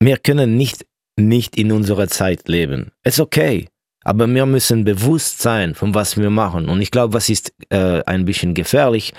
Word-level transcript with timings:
wir 0.00 0.18
können 0.18 0.56
nicht, 0.56 0.86
nicht 1.16 1.56
in 1.56 1.72
unserer 1.72 2.08
Zeit 2.08 2.48
leben. 2.48 2.92
Ist 3.04 3.20
okay. 3.20 3.68
Aber 4.04 4.28
wir 4.28 4.46
müssen 4.46 4.84
bewusst 4.84 5.42
sein, 5.42 5.74
von 5.74 5.94
was 5.94 6.16
wir 6.16 6.30
machen. 6.30 6.68
Und 6.68 6.80
ich 6.80 6.92
glaube, 6.92 7.14
was 7.14 7.28
ist 7.28 7.52
äh, 7.70 8.02
ein 8.04 8.24
bisschen 8.24 8.54
gefährlich, 8.54 9.12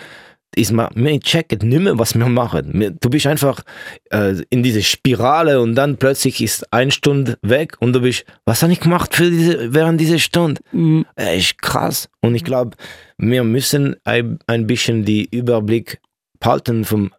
ist 0.56 0.72
mal, 0.72 0.90
wir 0.96 1.20
checken 1.20 1.68
nicht 1.68 1.82
mehr, 1.82 2.00
was 2.00 2.18
wir 2.18 2.28
machen. 2.28 2.96
Du 3.00 3.10
bist 3.10 3.28
einfach 3.28 3.64
äh, 4.12 4.36
in 4.50 4.64
diese 4.64 4.82
Spirale 4.82 5.62
und 5.62 5.76
dann 5.76 5.98
plötzlich 5.98 6.42
ist 6.42 6.72
eine 6.72 6.92
Stunde 6.92 7.38
weg 7.42 7.76
und 7.80 7.94
du 7.94 8.02
bist, 8.02 8.26
was 8.46 8.64
habe 8.64 8.74
ich 8.74 8.80
gemacht 8.80 9.16
für 9.16 9.30
diese, 9.30 9.74
während 9.74 10.00
dieser 10.00 10.20
Stunde? 10.20 10.62
Mhm. 10.72 11.06
Äh, 11.16 11.38
ist 11.38 11.62
krass. 11.62 12.10
Und 12.22 12.36
ich 12.36 12.44
glaube, 12.44 12.78
wir 13.18 13.44
müssen 13.44 13.98
ein, 14.04 14.40
ein 14.48 14.68
bisschen 14.68 15.06
die 15.06 15.28
Überblick 15.30 16.00
behalten, 16.40 16.86
vom, 16.86 17.12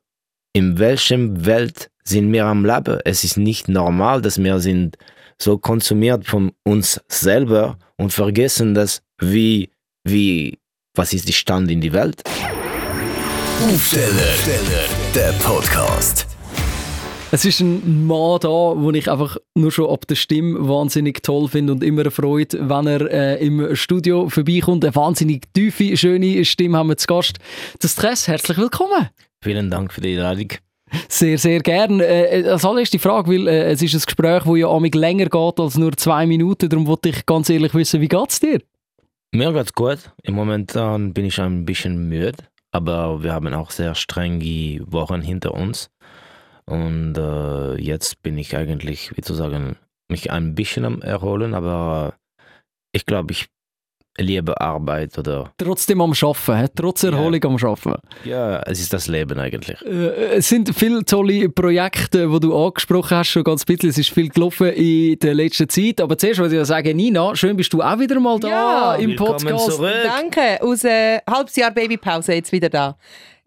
in 0.52 0.78
welchem 0.78 1.44
Welt 1.44 1.90
sind 2.08 2.32
wir 2.32 2.46
am 2.46 2.64
Leben. 2.64 2.98
Es 3.04 3.22
ist 3.22 3.36
nicht 3.36 3.68
normal, 3.68 4.22
dass 4.22 4.42
wir 4.42 4.60
sind 4.60 4.96
so 5.40 5.58
konsumiert 5.58 6.26
von 6.26 6.52
uns 6.64 7.00
selber 7.08 7.78
und 7.96 8.12
vergessen, 8.12 8.74
dass 8.74 9.02
wie, 9.20 9.70
wie, 10.04 10.58
was 10.94 11.12
ist 11.12 11.28
die 11.28 11.32
Stand 11.32 11.70
in 11.70 11.80
die 11.80 11.92
Welt? 11.92 12.22
Aufsteller, 13.62 14.34
der 15.14 15.32
Podcast. 15.44 16.26
Es 17.30 17.44
ist 17.44 17.60
ein 17.60 18.06
Mann 18.06 18.38
da, 18.40 18.74
den 18.74 18.94
ich 18.94 19.10
einfach 19.10 19.36
nur 19.54 19.70
schon 19.70 19.90
ab 19.90 20.06
der 20.06 20.14
Stimme 20.14 20.66
wahnsinnig 20.66 21.22
toll 21.22 21.48
finde 21.48 21.74
und 21.74 21.84
immer 21.84 22.10
freut, 22.10 22.54
wenn 22.58 22.86
er 22.86 23.10
äh, 23.10 23.46
im 23.46 23.76
Studio 23.76 24.30
vorbeikommt. 24.30 24.82
Eine 24.82 24.94
wahnsinnig 24.94 25.52
tiefe, 25.52 25.94
schöne 25.96 26.42
Stimme 26.46 26.78
haben 26.78 26.88
wir 26.88 26.96
zu 26.96 27.06
Gast. 27.06 27.38
Das 27.80 27.92
Stress, 27.92 28.28
herzlich 28.28 28.56
willkommen. 28.56 29.10
Vielen 29.42 29.70
Dank 29.70 29.92
für 29.92 30.00
die 30.00 30.14
Einladung. 30.14 30.52
Sehr, 31.08 31.38
sehr 31.38 31.60
gern. 31.60 32.00
Äh, 32.00 32.44
als 32.46 32.64
allererste 32.64 32.98
Frage, 32.98 33.30
weil 33.30 33.48
äh, 33.48 33.72
es 33.72 33.82
ist 33.82 33.94
ein 33.94 34.02
Gespräch, 34.06 34.44
das 34.44 34.56
ja 34.56 34.68
amig 34.68 34.94
länger 34.94 35.26
geht 35.26 35.60
als 35.60 35.76
nur 35.76 35.92
zwei 35.96 36.26
Minuten. 36.26 36.68
Darum 36.68 36.86
wollte 36.86 37.10
ich 37.10 37.26
ganz 37.26 37.50
ehrlich 37.50 37.74
wissen, 37.74 38.00
wie 38.00 38.08
geht 38.08 38.30
es 38.30 38.40
dir? 38.40 38.60
Mir 39.32 39.52
geht's 39.52 39.72
gut. 39.72 40.12
Im 40.22 40.34
Moment 40.34 40.72
bin 40.72 41.24
ich 41.24 41.38
ein 41.40 41.64
bisschen 41.64 42.08
müde, 42.08 42.44
aber 42.72 43.22
wir 43.22 43.32
haben 43.34 43.52
auch 43.52 43.70
sehr 43.70 43.94
strenge 43.94 44.80
Wochen 44.86 45.20
hinter 45.20 45.52
uns. 45.52 45.90
Und 46.64 47.16
äh, 47.16 47.80
jetzt 47.80 48.22
bin 48.22 48.36
ich 48.36 48.56
eigentlich, 48.56 49.16
wie 49.16 49.22
zu 49.22 49.34
sagen, 49.34 49.76
mich 50.10 50.30
ein 50.30 50.54
bisschen 50.54 50.84
am 50.84 51.00
Erholen, 51.00 51.54
aber 51.54 52.14
ich 52.92 53.06
glaube, 53.06 53.32
ich 53.32 53.48
liebe 54.18 54.60
Arbeit 54.60 55.18
oder. 55.18 55.52
Trotzdem 55.56 56.00
am 56.00 56.12
Arbeiten, 56.12 56.72
trotz 56.74 57.02
Erholung 57.04 57.40
ja. 57.42 57.48
am 57.48 57.56
Arbeiten. 57.56 58.02
Ja, 58.24 58.60
es 58.62 58.80
ist 58.80 58.92
das 58.92 59.08
Leben 59.08 59.38
eigentlich. 59.38 59.80
Äh, 59.82 60.36
es 60.36 60.48
sind 60.48 60.74
viele 60.74 61.04
tolle 61.04 61.48
Projekte, 61.48 62.28
die 62.28 62.40
du 62.40 62.56
angesprochen 62.56 63.18
hast, 63.18 63.28
schon 63.28 63.44
ganz 63.44 63.64
bisschen. 63.64 63.90
Es 63.90 63.98
ist 63.98 64.10
viel 64.10 64.28
gelaufen 64.28 64.68
in 64.68 65.18
der 65.18 65.34
letzten 65.34 65.68
Zeit. 65.68 66.00
Aber 66.00 66.18
zuerst 66.18 66.40
würde 66.40 66.60
ich 66.60 66.66
sagen, 66.66 66.96
Nina, 66.96 67.34
schön 67.34 67.56
bist 67.56 67.72
du 67.72 67.82
auch 67.82 67.98
wieder 67.98 68.18
mal 68.20 68.38
da 68.38 68.48
ja, 68.48 68.94
im 68.96 69.16
Podcast. 69.16 69.72
Zurück. 69.72 69.92
Danke, 70.04 70.62
aus 70.62 70.84
äh, 70.84 71.18
halbes 71.28 71.56
Jahr 71.56 71.70
Babypause 71.70 72.34
jetzt 72.34 72.52
wieder 72.52 72.68
da 72.68 72.96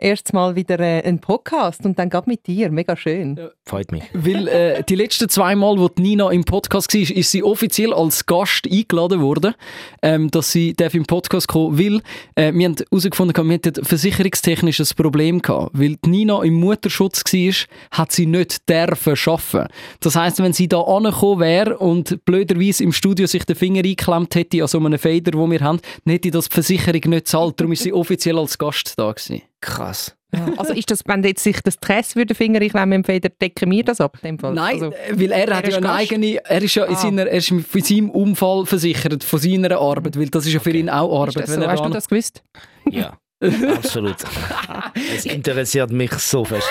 erstes 0.02 0.33
Mal 0.33 0.55
wieder 0.55 0.80
äh, 0.80 1.03
einen 1.03 1.19
Podcast 1.19 1.85
und 1.85 1.97
dann 1.97 2.09
gerade 2.09 2.30
mit 2.30 2.47
dir. 2.47 2.71
Mega 2.71 2.95
schön. 2.97 3.35
Ja. 3.38 3.49
Freut 3.66 3.91
mich. 3.91 4.03
Weil 4.13 4.47
äh, 4.47 4.83
die 4.83 4.95
letzten 4.95 5.30
zwei 5.30 5.55
Mal, 5.55 5.77
wo 5.77 5.89
Nina 5.97 6.31
im 6.31 6.44
Podcast 6.44 6.94
war, 6.94 7.02
ist 7.02 7.31
sie 7.31 7.44
offiziell 7.44 7.94
als 7.94 8.25
Gast 8.25 8.67
eingeladen 8.69 9.22
worden, 9.22 9.53
ähm, 10.02 10.29
dass 10.31 10.52
sie 10.52 10.75
im 10.91 11.05
Podcast 11.05 11.47
kommen 11.47 11.77
will. 11.77 12.02
Äh, 12.35 12.53
wir 12.53 12.66
haben 12.66 12.75
herausgefunden, 12.75 13.47
wir 13.47 13.53
hatten 13.53 13.73
ein 13.77 13.85
versicherungstechnisches 13.85 14.94
Problem 14.94 15.41
gehabt. 15.41 15.72
Weil 15.73 15.97
Nina 16.05 16.44
im 16.44 16.55
Mutterschutz 16.55 17.23
war, 17.23 17.53
hat 17.91 18.11
sie 18.11 18.25
nicht 18.25 18.67
dürfen 18.69 19.16
arbeiten. 19.25 19.72
Das 19.99 20.16
heisst, 20.16 20.41
wenn 20.41 20.53
sie 20.53 20.67
da 20.67 20.81
angekommen 20.81 21.39
wäre 21.39 21.77
und 21.77 22.25
blöderweise 22.25 22.83
im 22.83 22.91
Studio 22.91 23.27
sich 23.27 23.45
den 23.45 23.55
Finger 23.55 23.83
eingeklemmt 23.83 24.35
hätte 24.35 24.61
an 24.61 24.67
so 24.67 24.79
einem 24.79 24.99
Fader, 24.99 25.31
den 25.31 25.52
wir 25.52 25.59
haben, 25.61 25.79
dann 26.05 26.13
hätte 26.13 26.31
das 26.31 26.49
die 26.49 26.53
Versicherung 26.53 27.02
nicht 27.05 27.27
zahlt. 27.27 27.59
Darum 27.59 27.73
ist 27.73 27.83
sie 27.83 27.94
offiziell 27.94 28.38
als 28.38 28.57
Gast 28.57 28.94
da 28.97 29.12
gewesen. 29.12 29.41
Krass. 29.61 30.16
Also 30.57 30.73
ist 30.73 30.89
das, 30.89 31.01
wenn 31.05 31.23
jetzt 31.23 31.44
sich 31.44 31.59
das 31.61 31.73
Stress 31.73 32.16
würde 32.16 32.35
Finger 32.35 32.61
ich 32.61 32.73
nehme, 32.73 33.03
Feder, 33.03 33.29
decken 33.29 33.69
wir 33.69 33.83
das 33.83 33.99
ab? 33.99 34.17
Dem 34.23 34.39
Fall? 34.39 34.53
Nein, 34.53 34.75
also, 34.75 34.94
weil 35.13 35.31
er, 35.31 35.47
er 35.49 35.57
hat 35.57 35.67
ja 35.67 35.77
eine 35.77 35.91
eigene, 35.91 36.38
er 36.45 36.61
ist 36.61 36.75
ja 36.75 36.85
in 36.85 36.95
ah. 36.95 36.97
seiner, 36.97 37.27
er 37.27 37.38
ist 37.38 37.49
von 37.49 37.81
seinem 37.81 38.09
Unfall 38.09 38.66
versichert, 38.66 39.23
von 39.25 39.39
seiner 39.39 39.77
Arbeit, 39.77 40.17
weil 40.17 40.29
das 40.29 40.45
ist 40.45 40.53
ja 40.53 40.61
für 40.61 40.71
ihn 40.71 40.89
auch 40.89 41.21
Arbeit. 41.21 41.47
So? 41.47 41.67
Hast 41.67 41.85
du 41.85 41.89
das 41.89 42.07
gewusst? 42.07 42.44
Ja. 42.89 43.17
Absolut. 43.41 44.18
es 45.16 45.25
interessiert 45.25 45.91
mich 45.91 46.12
so 46.13 46.46
fest. 46.46 46.68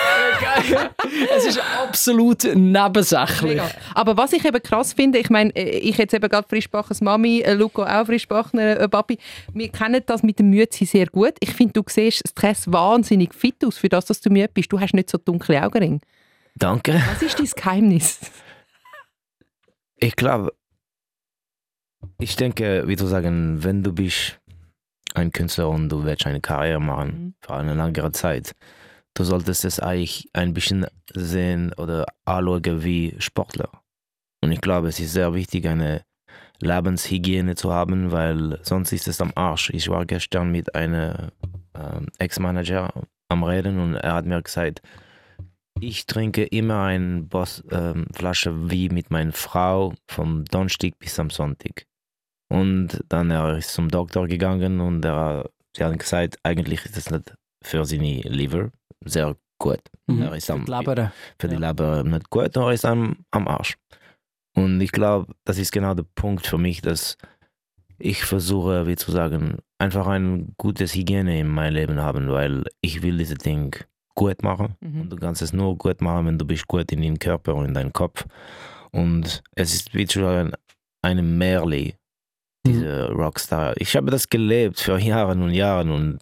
es 1.36 1.46
ist 1.46 1.60
absolut 1.82 2.44
nebensächlich. 2.54 3.60
Aber 3.94 4.16
was 4.16 4.32
ich 4.32 4.44
eben 4.44 4.62
krass 4.62 4.92
finde, 4.92 5.18
ich 5.18 5.30
meine, 5.30 5.50
äh, 5.56 5.78
ich 5.78 5.98
jetzt 5.98 6.14
eben 6.14 6.28
gerade 6.28 6.46
frischbachenes 6.48 7.00
Mami, 7.00 7.40
äh, 7.40 7.54
Luco 7.54 7.82
auch 7.82 8.06
frischbachener 8.06 8.78
äh, 8.78 8.88
Papi, 8.88 9.18
wir 9.52 9.68
kennen 9.70 10.02
das 10.06 10.22
mit 10.22 10.38
dem 10.38 10.50
Mützi 10.50 10.84
sehr 10.84 11.06
gut. 11.06 11.34
Ich 11.40 11.52
finde, 11.54 11.72
du 11.72 11.82
siehst 11.88 12.22
Stress 12.28 12.70
wahnsinnig 12.70 13.34
fit 13.34 13.64
aus, 13.64 13.78
für 13.78 13.88
das, 13.88 14.06
dass 14.06 14.20
du 14.20 14.30
müde 14.30 14.50
bist. 14.54 14.70
Du 14.70 14.78
hast 14.78 14.94
nicht 14.94 15.10
so 15.10 15.18
dunkle 15.18 15.64
Augenringe. 15.64 16.00
Danke. 16.54 17.02
Was 17.12 17.22
ist 17.22 17.38
dein 17.38 17.46
Geheimnis? 17.46 18.20
Ich 19.96 20.14
glaube, 20.14 20.52
ich 22.18 22.36
denke, 22.36 22.84
wie 22.86 22.96
du 22.96 23.06
sagen, 23.06 23.62
wenn 23.62 23.82
du 23.82 23.92
bist 23.92 24.39
ein 25.14 25.32
Künstler 25.32 25.68
und 25.68 25.88
du 25.88 26.04
willst 26.04 26.26
eine 26.26 26.40
Karriere 26.40 26.80
machen 26.80 27.08
mhm. 27.08 27.34
für 27.40 27.54
eine 27.54 27.74
längere 27.74 28.12
Zeit, 28.12 28.52
du 29.14 29.24
solltest 29.24 29.64
es 29.64 29.80
eigentlich 29.80 30.28
ein 30.32 30.54
bisschen 30.54 30.86
sehen 31.12 31.72
oder 31.74 32.06
anschauen 32.24 32.84
wie 32.84 33.14
Sportler. 33.18 33.70
Und 34.42 34.52
ich 34.52 34.60
glaube, 34.60 34.88
es 34.88 35.00
ist 35.00 35.12
sehr 35.12 35.34
wichtig, 35.34 35.66
eine 35.66 36.02
Lebenshygiene 36.60 37.54
zu 37.54 37.72
haben, 37.72 38.12
weil 38.12 38.58
sonst 38.62 38.92
ist 38.92 39.08
es 39.08 39.20
am 39.20 39.32
Arsch. 39.34 39.70
Ich 39.70 39.88
war 39.88 40.04
gestern 40.06 40.50
mit 40.50 40.74
einem 40.74 41.30
ähm, 41.74 42.06
Ex-Manager 42.18 42.92
am 43.28 43.44
Reden 43.44 43.78
und 43.78 43.94
er 43.94 44.14
hat 44.14 44.26
mir 44.26 44.42
gesagt, 44.42 44.82
ich 45.80 46.06
trinke 46.06 46.44
immer 46.44 46.84
eine 46.84 47.22
Boss, 47.22 47.64
ähm, 47.70 48.06
Flasche 48.12 48.70
wie 48.70 48.90
mit 48.90 49.10
meiner 49.10 49.32
Frau 49.32 49.94
vom 50.08 50.44
Donnerstag 50.44 50.98
bis 50.98 51.18
am 51.18 51.30
Sonntag. 51.30 51.86
Und 52.50 53.04
dann 53.08 53.30
er 53.30 53.56
ist 53.58 53.72
zum 53.72 53.88
Doktor 53.88 54.26
gegangen 54.26 54.80
und 54.80 55.04
er, 55.04 55.48
sie 55.76 55.84
haben 55.84 55.98
gesagt, 55.98 56.38
eigentlich 56.42 56.84
ist 56.84 56.96
das 56.96 57.10
nicht 57.10 57.32
für 57.62 57.84
seine 57.84 58.20
Leber 58.22 58.70
sehr 59.04 59.36
gut. 59.58 59.80
Mhm. 60.08 60.22
Er 60.22 60.34
ist 60.34 60.50
am, 60.50 60.60
für 60.60 60.64
die 60.66 60.72
Leber, 60.72 61.12
für 61.38 61.48
die 61.48 61.56
Leber 61.56 62.02
nicht 62.02 62.28
gut, 62.28 62.56
er 62.56 62.72
ist 62.72 62.84
am, 62.84 63.18
am 63.30 63.46
Arsch. 63.46 63.76
Und 64.56 64.80
ich 64.80 64.90
glaube, 64.90 65.32
das 65.44 65.58
ist 65.58 65.70
genau 65.70 65.94
der 65.94 66.06
Punkt 66.16 66.46
für 66.46 66.58
mich, 66.58 66.82
dass 66.82 67.16
ich 67.98 68.24
versuche, 68.24 68.86
wie 68.86 68.96
zu 68.96 69.12
sagen, 69.12 69.58
einfach 69.78 70.06
ein 70.06 70.54
gutes 70.56 70.94
Hygiene 70.94 71.38
in 71.38 71.48
meinem 71.48 71.74
Leben 71.74 72.00
haben, 72.00 72.30
weil 72.30 72.64
ich 72.80 73.02
will 73.02 73.18
dieses 73.18 73.38
Ding 73.38 73.76
gut 74.16 74.42
machen. 74.42 74.74
Mhm. 74.80 75.02
Und 75.02 75.10
du 75.10 75.16
kannst 75.16 75.42
es 75.42 75.52
nur 75.52 75.76
gut 75.78 76.00
machen, 76.00 76.26
wenn 76.26 76.38
du 76.38 76.44
bist 76.44 76.66
gut 76.66 76.90
in 76.90 77.02
deinem 77.02 77.18
Körper 77.18 77.54
und 77.54 77.66
in 77.66 77.74
deinem 77.74 77.92
Kopf. 77.92 78.26
Und 78.90 79.42
es 79.54 79.72
ist 79.72 79.94
wie 79.94 80.06
zu 80.06 80.20
sagen, 80.20 80.52
eine 81.02 81.22
Märli 81.22 81.94
diese 82.66 83.10
Rockstar. 83.10 83.74
Ich 83.78 83.96
habe 83.96 84.10
das 84.10 84.28
gelebt 84.28 84.80
für 84.80 84.98
Jahre 84.98 85.32
und 85.32 85.50
Jahre 85.50 85.92
und 85.92 86.18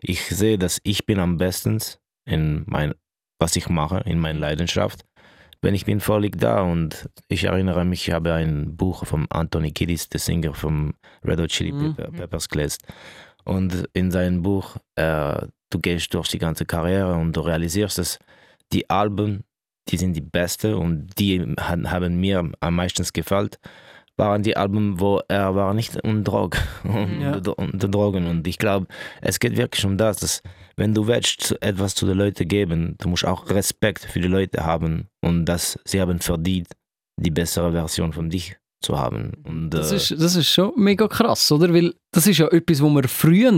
ich 0.00 0.24
sehe, 0.24 0.58
dass 0.58 0.80
ich 0.84 1.06
bin 1.06 1.18
am 1.18 1.36
besten 1.36 1.78
in 2.24 2.64
mein, 2.66 2.94
was 3.38 3.56
ich 3.56 3.68
mache, 3.68 4.02
in 4.06 4.18
meiner 4.18 4.38
Leidenschaft. 4.38 5.04
Wenn 5.60 5.74
ich 5.74 5.84
bin 5.84 6.00
völlig 6.00 6.38
da 6.38 6.62
und 6.62 7.08
ich 7.28 7.44
erinnere 7.44 7.84
mich, 7.84 8.08
ich 8.08 8.14
habe 8.14 8.32
ein 8.32 8.76
Buch 8.76 9.06
von 9.06 9.26
Anthony 9.30 9.70
Kiddis, 9.70 10.08
der 10.08 10.18
Singer 10.18 10.54
vom 10.54 10.94
Red 11.24 11.40
Hot 11.40 11.50
Chili 11.50 11.72
mhm. 11.72 11.94
Peppers, 11.94 12.48
gelesen. 12.48 12.78
Und 13.44 13.88
in 13.92 14.10
seinem 14.10 14.42
Buch, 14.42 14.76
äh, 14.96 15.46
du 15.70 15.78
gehst 15.80 16.14
durch 16.14 16.28
die 16.28 16.38
ganze 16.38 16.64
Karriere 16.64 17.14
und 17.14 17.36
du 17.36 17.42
realisierst, 17.42 17.98
dass 17.98 18.18
die 18.72 18.88
Alben, 18.90 19.44
die 19.88 19.96
sind 19.96 20.14
die 20.14 20.20
beste 20.20 20.76
und 20.76 21.10
die 21.18 21.40
haben 21.58 22.20
mir 22.20 22.50
am 22.60 22.74
meisten 22.74 23.04
gefallen 23.12 23.50
waren 24.16 24.42
die 24.42 24.56
Alben, 24.56 25.00
wo 25.00 25.20
er 25.28 25.54
war 25.54 25.74
nicht 25.74 25.96
unter 26.02 26.30
Drog, 26.30 26.56
ja. 27.20 27.40
unter 27.56 27.88
Drogen. 27.88 28.26
Und 28.26 28.46
ich 28.46 28.58
glaube, 28.58 28.86
es 29.20 29.40
geht 29.40 29.56
wirklich 29.56 29.84
um 29.84 29.96
das, 29.96 30.18
dass 30.18 30.42
wenn 30.76 30.94
du 30.94 31.06
willst 31.06 31.56
etwas 31.62 31.94
zu 31.94 32.06
den 32.06 32.18
Leuten 32.18 32.46
geben, 32.46 32.96
du 32.98 33.08
musst 33.08 33.24
auch 33.24 33.50
Respekt 33.50 34.00
für 34.04 34.20
die 34.20 34.28
Leute 34.28 34.64
haben 34.64 35.08
und 35.20 35.46
dass 35.46 35.78
sie 35.84 36.00
haben 36.00 36.20
verdient, 36.20 36.68
die 37.20 37.30
bessere 37.30 37.72
Version 37.72 38.12
von 38.12 38.30
dich 38.30 38.56
zu 38.82 38.98
haben. 38.98 39.32
Und, 39.44 39.70
das, 39.70 39.92
äh, 39.92 39.96
ist, 39.96 40.10
das 40.12 40.36
ist 40.36 40.48
schon 40.48 40.72
mega 40.76 41.06
krass, 41.08 41.50
oder? 41.52 41.72
Weil 41.72 41.94
das 42.12 42.26
ist 42.26 42.38
ja 42.38 42.48
etwas, 42.48 42.82
wo 42.82 42.88
wir 42.90 43.08
früher 43.08 43.52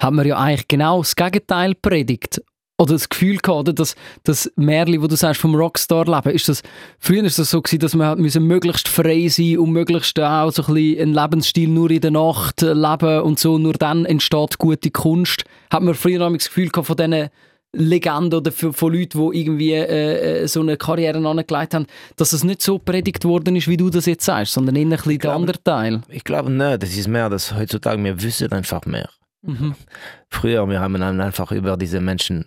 haben 0.00 0.16
wir 0.16 0.26
ja 0.26 0.38
eigentlich 0.38 0.68
genau 0.68 0.98
das 0.98 1.14
Gegenteil 1.14 1.74
predigt 1.74 2.40
oder 2.82 2.94
das 2.94 3.08
Gefühl 3.08 3.38
gehabt, 3.38 3.78
dass 3.78 3.94
das 4.24 4.50
Märli, 4.56 5.00
wo 5.00 5.06
du 5.06 5.16
sagst 5.16 5.40
vom 5.40 5.54
Rockstar-Leben, 5.54 6.30
ist 6.30 6.48
das, 6.48 6.62
früher 6.98 7.24
ist 7.24 7.38
das 7.38 7.50
so 7.50 7.62
gewesen, 7.62 7.78
dass 7.78 7.94
wir 7.94 8.16
müssen 8.16 8.46
möglichst 8.46 8.88
frei 8.88 9.28
sein 9.28 9.58
und 9.58 9.70
möglichst 9.70 10.18
auch 10.18 10.50
so 10.50 10.62
ein 10.64 10.74
bisschen 10.74 11.00
einen 11.00 11.14
Lebensstil 11.14 11.68
nur 11.68 11.90
in 11.90 12.00
der 12.00 12.10
Nacht 12.10 12.60
leben 12.62 13.20
und 13.22 13.38
so, 13.38 13.58
nur 13.58 13.74
dann 13.74 14.04
entsteht 14.04 14.58
gute 14.58 14.90
Kunst. 14.90 15.44
Hat 15.70 15.82
man 15.82 15.94
früher 15.94 16.18
noch 16.18 16.36
das 16.36 16.48
Gefühl 16.48 16.68
gehabt 16.68 16.88
von 16.88 16.96
diesen 16.96 17.30
Legenden 17.74 18.34
oder 18.34 18.52
für, 18.52 18.72
von 18.72 18.92
Leuten, 18.92 19.18
die 19.18 19.40
irgendwie 19.40 19.72
äh, 19.72 20.42
äh, 20.42 20.48
so 20.48 20.60
eine 20.60 20.76
Karriere 20.76 21.26
angelegt 21.26 21.74
haben, 21.74 21.86
dass 22.16 22.34
es 22.34 22.44
nicht 22.44 22.60
so 22.60 22.78
predigt 22.78 23.24
worden 23.24 23.56
ist, 23.56 23.66
wie 23.66 23.78
du 23.78 23.88
das 23.88 24.04
jetzt 24.04 24.26
sagst, 24.26 24.52
sondern 24.52 24.76
eher 24.76 24.82
ein 24.82 24.90
bisschen 24.90 25.18
der 25.18 25.32
andere 25.32 25.62
Teil. 25.62 26.02
Ich 26.08 26.24
glaube 26.24 26.50
nicht, 26.50 26.82
das 26.82 26.94
ist 26.94 27.08
mehr, 27.08 27.30
dass 27.30 27.54
heutzutage 27.54 28.02
wir 28.04 28.20
wissen 28.22 28.52
einfach 28.52 28.84
mehr. 28.84 29.08
Mhm. 29.42 29.74
Früher, 30.28 30.66
wir 30.68 30.80
haben 30.80 31.02
einfach 31.02 31.50
über 31.50 31.76
diese 31.76 32.00
Menschen, 32.00 32.44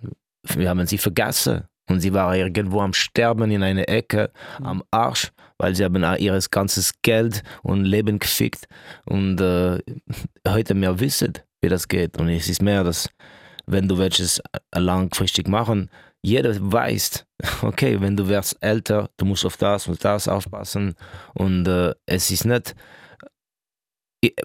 wir 0.56 0.70
haben 0.70 0.86
sie 0.86 0.98
vergessen. 0.98 1.64
Und 1.88 2.00
sie 2.00 2.14
waren 2.14 2.36
irgendwo 2.36 2.82
am 2.82 2.94
Sterben 2.94 3.52
in 3.52 3.62
einer 3.62 3.88
Ecke, 3.88 4.32
am 4.62 4.84
Arsch, 4.90 5.32
weil 5.60 5.76
sie 5.76 5.84
haben 5.84 6.04
ihr 6.18 6.40
ganzes 6.50 6.94
Geld 7.04 7.44
und 7.62 7.86
Leben 7.86 8.18
gefickt. 8.18 8.68
Und 9.06 9.40
äh, 9.40 9.80
heute 10.48 10.74
mehr 10.74 11.00
wissen, 11.00 11.34
wie 11.62 11.70
das 11.70 11.88
geht. 11.88 12.18
Und 12.18 12.30
es 12.30 12.50
ist 12.50 12.62
mehr, 12.62 12.84
dass 12.84 13.10
wenn 13.68 13.88
du 13.88 13.98
welches 13.98 14.42
langfristig 14.74 15.48
machen, 15.48 15.90
jeder 16.24 16.56
weiß, 16.60 17.26
okay, 17.62 18.02
wenn 18.02 18.18
du 18.18 18.28
wirst 18.28 18.58
älter, 18.62 19.10
du 19.18 19.26
musst 19.26 19.46
auf 19.46 19.58
das 19.58 19.88
und 19.88 20.04
das 20.04 20.28
aufpassen. 20.28 20.96
Und 21.36 21.68
äh, 21.68 21.94
es 22.08 22.32
ist 22.32 22.46
nicht, 22.46 22.76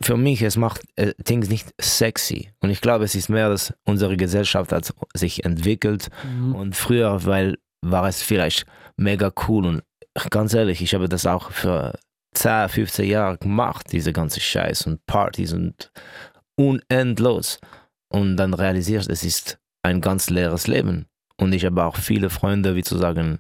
für 0.03 0.17
mich, 0.17 0.43
es 0.43 0.57
macht 0.57 0.83
äh, 0.97 1.15
Things 1.25 1.49
nicht 1.49 1.75
sexy. 1.81 2.51
Und 2.61 2.71
ich 2.71 2.81
glaube, 2.81 3.05
es 3.05 3.15
ist 3.15 3.29
mehr, 3.29 3.49
dass 3.49 3.75
unsere 3.85 4.17
Gesellschaft 4.17 4.73
hat 4.73 4.93
sich 5.15 5.45
entwickelt. 5.45 6.09
Mhm. 6.25 6.55
Und 6.55 6.77
früher, 6.77 7.25
weil 7.25 7.57
war 7.83 8.09
es 8.09 8.23
vielleicht 8.23 8.67
mega 8.97 9.33
cool. 9.49 9.67
Und 9.67 9.83
ganz 10.31 10.55
ehrlich, 10.55 10.83
ich 10.83 10.95
habe 10.95 11.09
das 11.09 11.27
auch 11.27 11.51
für 11.51 11.99
10, 12.35 12.69
15 12.69 13.09
Jahre 13.09 13.39
gemacht, 13.39 13.87
diese 13.93 14.13
ganze 14.13 14.41
Scheiß 14.41 14.87
und 14.87 15.05
Partys 15.07 15.53
und 15.53 15.91
unendlos. 16.57 17.59
Und 18.13 18.37
dann 18.37 18.55
realisierst 18.55 19.09
es 19.09 19.25
ist 19.25 19.59
ein 19.83 20.01
ganz 20.01 20.31
leeres 20.31 20.67
Leben. 20.67 21.07
Und 21.37 21.53
ich 21.53 21.65
habe 21.65 21.85
auch 21.85 21.97
viele 21.97 22.29
Freunde, 22.29 22.75
wie 22.77 22.83
zu 22.83 22.99
sagen, 22.99 23.39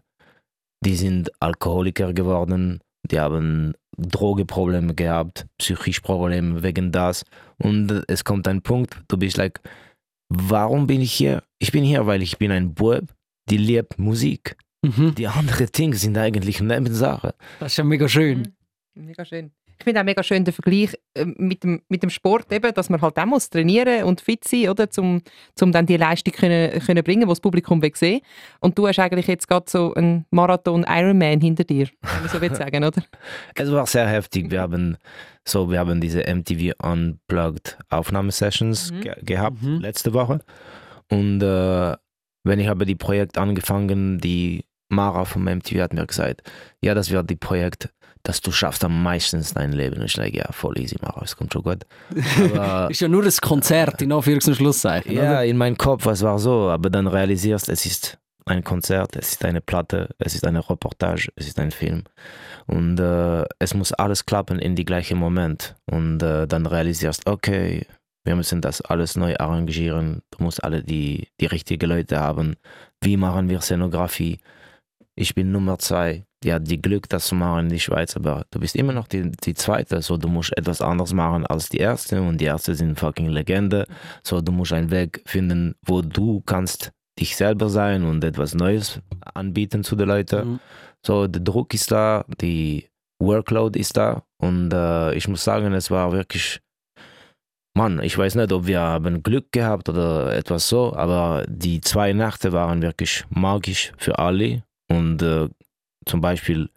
die 0.82 0.96
sind 0.96 1.30
Alkoholiker 1.40 2.14
geworden, 2.14 2.80
die 3.10 3.20
haben 3.20 3.74
Drogeprobleme 4.00 4.94
gehabt, 4.94 5.46
psychische 5.58 6.00
Probleme 6.00 6.62
wegen 6.62 6.92
das. 6.92 7.24
Und 7.58 8.04
es 8.08 8.24
kommt 8.24 8.48
ein 8.48 8.62
Punkt, 8.62 8.96
du 9.08 9.16
bist 9.16 9.36
like, 9.36 9.60
warum 10.28 10.86
bin 10.86 11.00
ich 11.00 11.12
hier? 11.12 11.42
Ich 11.58 11.72
bin 11.72 11.84
hier, 11.84 12.06
weil 12.06 12.22
ich 12.22 12.38
bin 12.38 12.50
ein 12.50 12.74
Bub, 12.74 13.04
die 13.48 13.58
liebt 13.58 13.98
Musik. 13.98 14.56
Mhm. 14.82 15.14
Die 15.14 15.26
anderen 15.26 15.66
Dinge 15.66 15.96
sind 15.96 16.16
eigentlich 16.16 16.60
Nebensache. 16.60 17.34
Das 17.58 17.72
ist 17.72 17.78
ja 17.78 17.84
mega 17.84 18.08
schön. 18.08 18.54
Mega 18.94 19.24
schön. 19.24 19.52
Ich 19.80 19.84
finde 19.84 20.00
auch 20.00 20.04
mega 20.04 20.22
schön 20.22 20.44
den 20.44 20.52
Vergleich 20.52 20.94
äh, 21.14 21.24
mit 21.24 21.64
dem, 21.64 21.80
mit 21.88 22.02
dem 22.02 22.10
Sport, 22.10 22.52
eben, 22.52 22.72
dass 22.74 22.90
man 22.90 23.00
halt 23.00 23.18
auch 23.18 23.24
muss 23.24 23.48
trainieren 23.48 24.04
und 24.04 24.20
fit 24.20 24.44
sein, 24.44 24.68
oder, 24.68 24.86
um, 24.98 25.22
um 25.60 25.72
dann 25.72 25.86
die 25.86 25.96
Leistung 25.96 26.34
können, 26.34 26.78
können 26.80 27.02
bringen, 27.02 27.22
die 27.22 27.28
das 27.28 27.40
Publikum 27.40 27.80
will 27.80 27.92
sehen. 27.94 28.20
Und 28.60 28.76
du 28.78 28.86
hast 28.86 28.98
eigentlich 28.98 29.26
jetzt 29.26 29.48
gerade 29.48 29.64
so 29.68 29.94
einen 29.94 30.26
Marathon 30.30 30.84
Ironman 30.86 31.40
hinter 31.40 31.64
dir, 31.64 31.88
wenn 32.02 32.20
man 32.20 32.28
so 32.28 32.40
will 32.40 32.54
sagen, 32.54 32.84
oder? 32.84 33.02
Es 33.54 33.70
war 33.72 33.86
sehr 33.86 34.06
heftig. 34.06 34.50
Wir 34.50 34.60
haben 34.60 34.96
so, 35.48 35.70
wir 35.70 35.78
haben 35.78 36.00
diese 36.00 36.20
MTV 36.26 36.74
Unplugged 36.82 37.78
Aufnahmesessions 37.88 38.92
Mhm. 38.92 39.00
ge 39.00 39.14
gehabt 39.22 39.62
Mhm. 39.62 39.78
letzte 39.80 40.12
Woche. 40.12 40.40
Und 41.10 41.42
äh, 41.42 41.96
wenn 42.44 42.58
ich 42.60 42.68
habe 42.68 42.84
die 42.86 42.94
Projekt 42.96 43.38
angefangen, 43.38 44.18
die 44.18 44.64
Mara 44.90 45.24
vom 45.24 45.44
MTV 45.44 45.80
hat 45.80 45.94
mir 45.94 46.06
gesagt, 46.06 46.42
ja, 46.82 46.94
das 46.94 47.10
wird 47.10 47.30
die 47.30 47.36
Projekt, 47.36 47.90
das 48.22 48.40
du 48.40 48.52
schaffst 48.52 48.84
am 48.84 49.02
meisten 49.02 49.36
in 49.36 49.44
deinem 49.54 49.72
Leben. 49.72 49.96
Und 49.96 50.04
ich 50.04 50.12
sage, 50.12 50.36
ja, 50.36 50.46
voll 50.52 50.78
easy, 50.78 50.96
Mara, 51.00 51.22
es 51.22 51.36
kommt 51.36 51.52
schon 51.52 51.62
gut. 51.62 51.86
Aber 52.54 52.90
Ist 52.90 53.00
ja 53.00 53.08
nur 53.08 53.24
ein 53.24 53.32
Konzert, 53.40 54.02
in 54.02 54.12
Anführungs- 54.12 54.48
und 54.48 54.56
Schlusszeichen. 54.56 55.12
ja, 55.12 55.22
oder? 55.22 55.44
in 55.44 55.56
meinem 55.56 55.76
Kopf, 55.78 56.06
es 56.06 56.22
war 56.22 56.38
so, 56.38 56.68
aber 56.68 56.90
dann 56.90 57.06
realisierst, 57.06 57.68
es 57.68 57.86
ist 57.86 58.18
ein 58.46 58.64
Konzert, 58.64 59.16
es 59.16 59.32
ist 59.32 59.44
eine 59.44 59.60
Platte, 59.60 60.10
es 60.18 60.34
ist 60.34 60.46
eine 60.46 60.68
Reportage, 60.68 61.30
es 61.36 61.46
ist 61.46 61.58
ein 61.58 61.70
Film. 61.70 62.04
Und 62.66 62.98
äh, 63.00 63.44
es 63.58 63.74
muss 63.74 63.92
alles 63.92 64.26
klappen 64.26 64.58
in 64.58 64.76
die 64.76 64.84
gleichen 64.84 65.18
Moment. 65.18 65.76
Und 65.90 66.22
äh, 66.22 66.46
dann 66.46 66.66
realisierst, 66.66 67.26
okay, 67.26 67.86
wir 68.24 68.36
müssen 68.36 68.60
das 68.60 68.80
alles 68.82 69.16
neu 69.16 69.36
arrangieren. 69.38 70.22
Du 70.30 70.44
musst 70.44 70.62
alle 70.62 70.82
die, 70.82 71.28
die 71.40 71.46
richtigen 71.46 71.88
Leute 71.88 72.20
haben. 72.20 72.56
Wie 73.00 73.16
machen 73.16 73.48
wir 73.48 73.60
Szenografie? 73.60 74.38
Ich 75.14 75.34
bin 75.34 75.52
Nummer 75.52 75.78
zwei. 75.78 76.24
Die 76.42 76.52
hat 76.52 76.70
die 76.70 76.80
Glück, 76.80 77.08
das 77.08 77.26
zu 77.26 77.34
machen 77.34 77.66
in 77.66 77.68
die 77.68 77.80
Schweiz, 77.80 78.16
aber 78.16 78.46
du 78.50 78.60
bist 78.60 78.74
immer 78.74 78.92
noch 78.92 79.08
die, 79.08 79.30
die 79.30 79.54
zweite. 79.54 80.00
So, 80.00 80.16
du 80.16 80.28
musst 80.28 80.56
etwas 80.56 80.80
anderes 80.80 81.12
machen 81.12 81.46
als 81.46 81.68
die 81.68 81.78
erste 81.78 82.22
und 82.22 82.38
die 82.38 82.46
erste 82.46 82.74
sind 82.74 82.98
fucking 82.98 83.28
Legende. 83.28 83.86
So, 84.22 84.40
du 84.40 84.50
musst 84.50 84.72
einen 84.72 84.90
Weg 84.90 85.22
finden, 85.26 85.74
wo 85.82 86.00
du 86.00 86.40
kannst 86.40 86.92
dich 87.18 87.36
selber 87.36 87.68
sein 87.68 88.04
und 88.04 88.24
etwas 88.24 88.54
Neues 88.54 89.00
anbieten 89.34 89.84
zu 89.84 89.96
den 89.96 90.08
Leuten. 90.08 90.52
Mhm. 90.52 90.60
So, 91.06 91.26
der 91.26 91.42
Druck 91.42 91.74
ist 91.74 91.90
da, 91.90 92.24
die 92.40 92.88
Workload 93.20 93.78
ist 93.78 93.96
da 93.96 94.22
und 94.38 94.72
äh, 94.72 95.14
ich 95.14 95.28
muss 95.28 95.44
sagen, 95.44 95.72
es 95.74 95.90
war 95.90 96.12
wirklich, 96.12 96.60
Mann, 97.74 98.02
ich 98.02 98.16
weiß 98.16 98.34
nicht, 98.34 98.52
ob 98.52 98.66
wir 98.66 98.80
haben 98.80 99.22
Glück 99.22 99.52
gehabt 99.52 99.88
oder 99.88 100.34
etwas 100.34 100.68
so, 100.68 100.94
aber 100.94 101.44
die 101.48 101.80
zwei 101.80 102.12
Nächte 102.12 102.52
waren 102.52 102.82
wirklich 102.82 103.24
magisch 103.28 103.92
für 103.98 104.18
alle 104.18 104.62
und 104.88 105.22
äh, 105.22 105.48
zum 106.06 106.20
Beispiel 106.20 106.70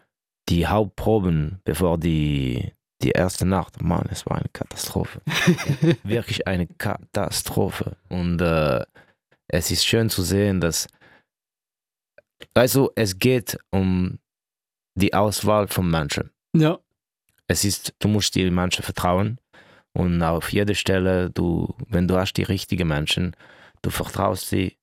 die 0.48 0.66
Hauptproben, 0.66 1.60
bevor 1.64 1.98
die, 1.98 2.72
die 3.02 3.10
erste 3.10 3.46
Nacht, 3.46 3.82
Mann, 3.82 4.06
es 4.10 4.26
war 4.26 4.36
eine 4.36 4.50
Katastrophe. 4.52 5.20
wirklich 6.02 6.46
eine 6.46 6.66
Katastrophe. 6.66 7.96
Und 8.08 8.40
äh, 8.40 8.84
es 9.48 9.70
ist 9.70 9.86
schön 9.86 10.10
zu 10.10 10.22
sehen, 10.22 10.60
dass, 10.60 10.86
also 12.54 12.92
es 12.94 13.18
geht 13.18 13.58
um 13.70 14.18
die 14.94 15.14
Auswahl 15.14 15.68
von 15.68 15.90
Menschen. 15.90 16.30
Ja. 16.54 16.78
Es 17.46 17.64
ist, 17.64 17.94
du 17.98 18.08
musst 18.08 18.34
die 18.34 18.50
Menschen 18.50 18.82
vertrauen 18.82 19.38
und 19.92 20.22
auf 20.22 20.52
jeder 20.52 20.74
Stelle, 20.74 21.30
du, 21.30 21.74
wenn 21.88 22.08
du 22.08 22.16
hast 22.16 22.34
die 22.34 22.42
richtigen 22.42 22.88
Menschen, 22.88 23.36
du 23.82 23.90
vertraust 23.90 24.48
sie 24.48 24.76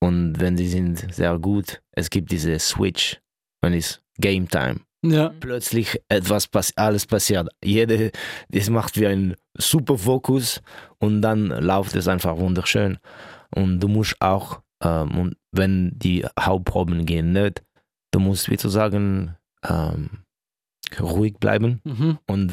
und 0.00 0.40
wenn 0.40 0.56
sie 0.56 0.68
sind 0.68 1.14
sehr 1.14 1.38
gut, 1.38 1.80
es 1.92 2.10
gibt 2.10 2.30
diese 2.30 2.58
Switch, 2.58 3.20
wenn 3.62 3.72
es 3.74 4.02
Game 4.18 4.48
Time 4.48 4.80
Ja. 5.04 5.30
plötzlich 5.40 5.98
etwas 6.08 6.46
pass 6.48 6.72
alles 6.76 7.06
passiert. 7.06 7.48
Jede, 7.64 8.10
das 8.50 8.68
macht 8.68 8.98
wie 9.00 9.06
ein 9.06 9.34
super 9.56 9.96
Fokus 9.98 10.60
und 10.98 11.22
dann 11.22 11.46
läuft 11.48 11.96
es 11.96 12.08
einfach 12.08 12.36
wunderschön. 12.36 12.98
Und 13.54 13.80
du 13.80 13.88
musst 13.88 14.16
auch, 14.20 14.60
ähm, 14.84 15.10
und 15.18 15.36
wenn 15.52 15.92
die 15.98 16.24
Hauptproben 16.38 17.04
gehen 17.06 17.32
nicht, 17.32 17.62
du 18.12 18.20
musst, 18.20 18.50
wie 18.50 18.56
zu 18.58 18.68
sagen, 18.68 19.36
ähm, 19.68 20.10
ruhig 21.00 21.34
bleiben 21.38 21.80
Mhm. 21.84 22.18
und 22.26 22.52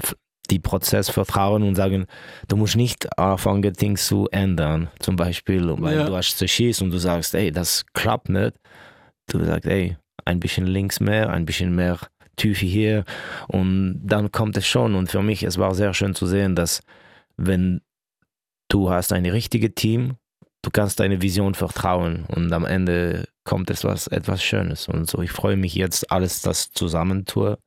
die 0.49 0.59
Prozess 0.59 1.09
vertrauen 1.09 1.61
und 1.63 1.75
sagen, 1.75 2.07
du 2.47 2.55
musst 2.57 2.75
nicht 2.75 3.17
anfangen, 3.19 3.61
Dinge 3.73 3.95
zu 3.97 4.27
ändern. 4.31 4.89
Zum 4.99 5.15
Beispiel, 5.15 5.63
weil 5.79 5.97
Ja. 5.97 6.05
du 6.05 6.15
hast 6.15 6.37
zu 6.37 6.47
schießen 6.47 6.85
und 6.85 6.91
du 6.91 6.97
sagst, 6.97 7.35
ey, 7.35 7.51
das 7.51 7.85
klappt 7.93 8.29
nicht. 8.29 8.53
Du 9.27 9.43
sagst, 9.45 9.67
ey, 9.67 9.95
ein 10.25 10.39
bisschen 10.39 10.67
links 10.67 10.99
mehr, 10.99 11.29
ein 11.29 11.45
bisschen 11.45 11.75
mehr 11.75 11.99
Tiefe 12.35 12.65
hier 12.65 13.03
und 13.47 14.01
dann 14.03 14.31
kommt 14.31 14.57
es 14.57 14.65
schon. 14.65 14.95
Und 14.95 15.11
für 15.11 15.21
mich, 15.21 15.43
es 15.43 15.57
war 15.57 15.75
sehr 15.75 15.93
schön 15.93 16.15
zu 16.15 16.25
sehen, 16.25 16.55
dass 16.55 16.81
wenn 17.37 17.81
du 18.69 18.89
hast 18.89 19.13
ein 19.13 19.25
richtiges 19.25 19.71
Team, 19.75 20.15
du 20.61 20.69
kannst 20.71 20.99
deine 20.99 21.21
Vision 21.21 21.55
vertrauen 21.55 22.25
und 22.27 22.51
am 22.53 22.65
Ende 22.65 23.27
kommt 23.43 23.69
es 23.69 23.83
was 23.83 24.07
etwas 24.07 24.43
Schönes. 24.43 24.87
Und 24.87 25.09
so, 25.09 25.21
ich 25.21 25.31
freue 25.31 25.57
mich 25.57 25.75
jetzt, 25.75 26.11
alles 26.11 26.41
das 26.41 26.71
zusammentue 26.71 27.57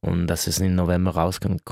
und 0.00 0.26
dass 0.26 0.46
es 0.46 0.58
im 0.60 0.74
November 0.74 1.12
rauskommt. 1.12 1.62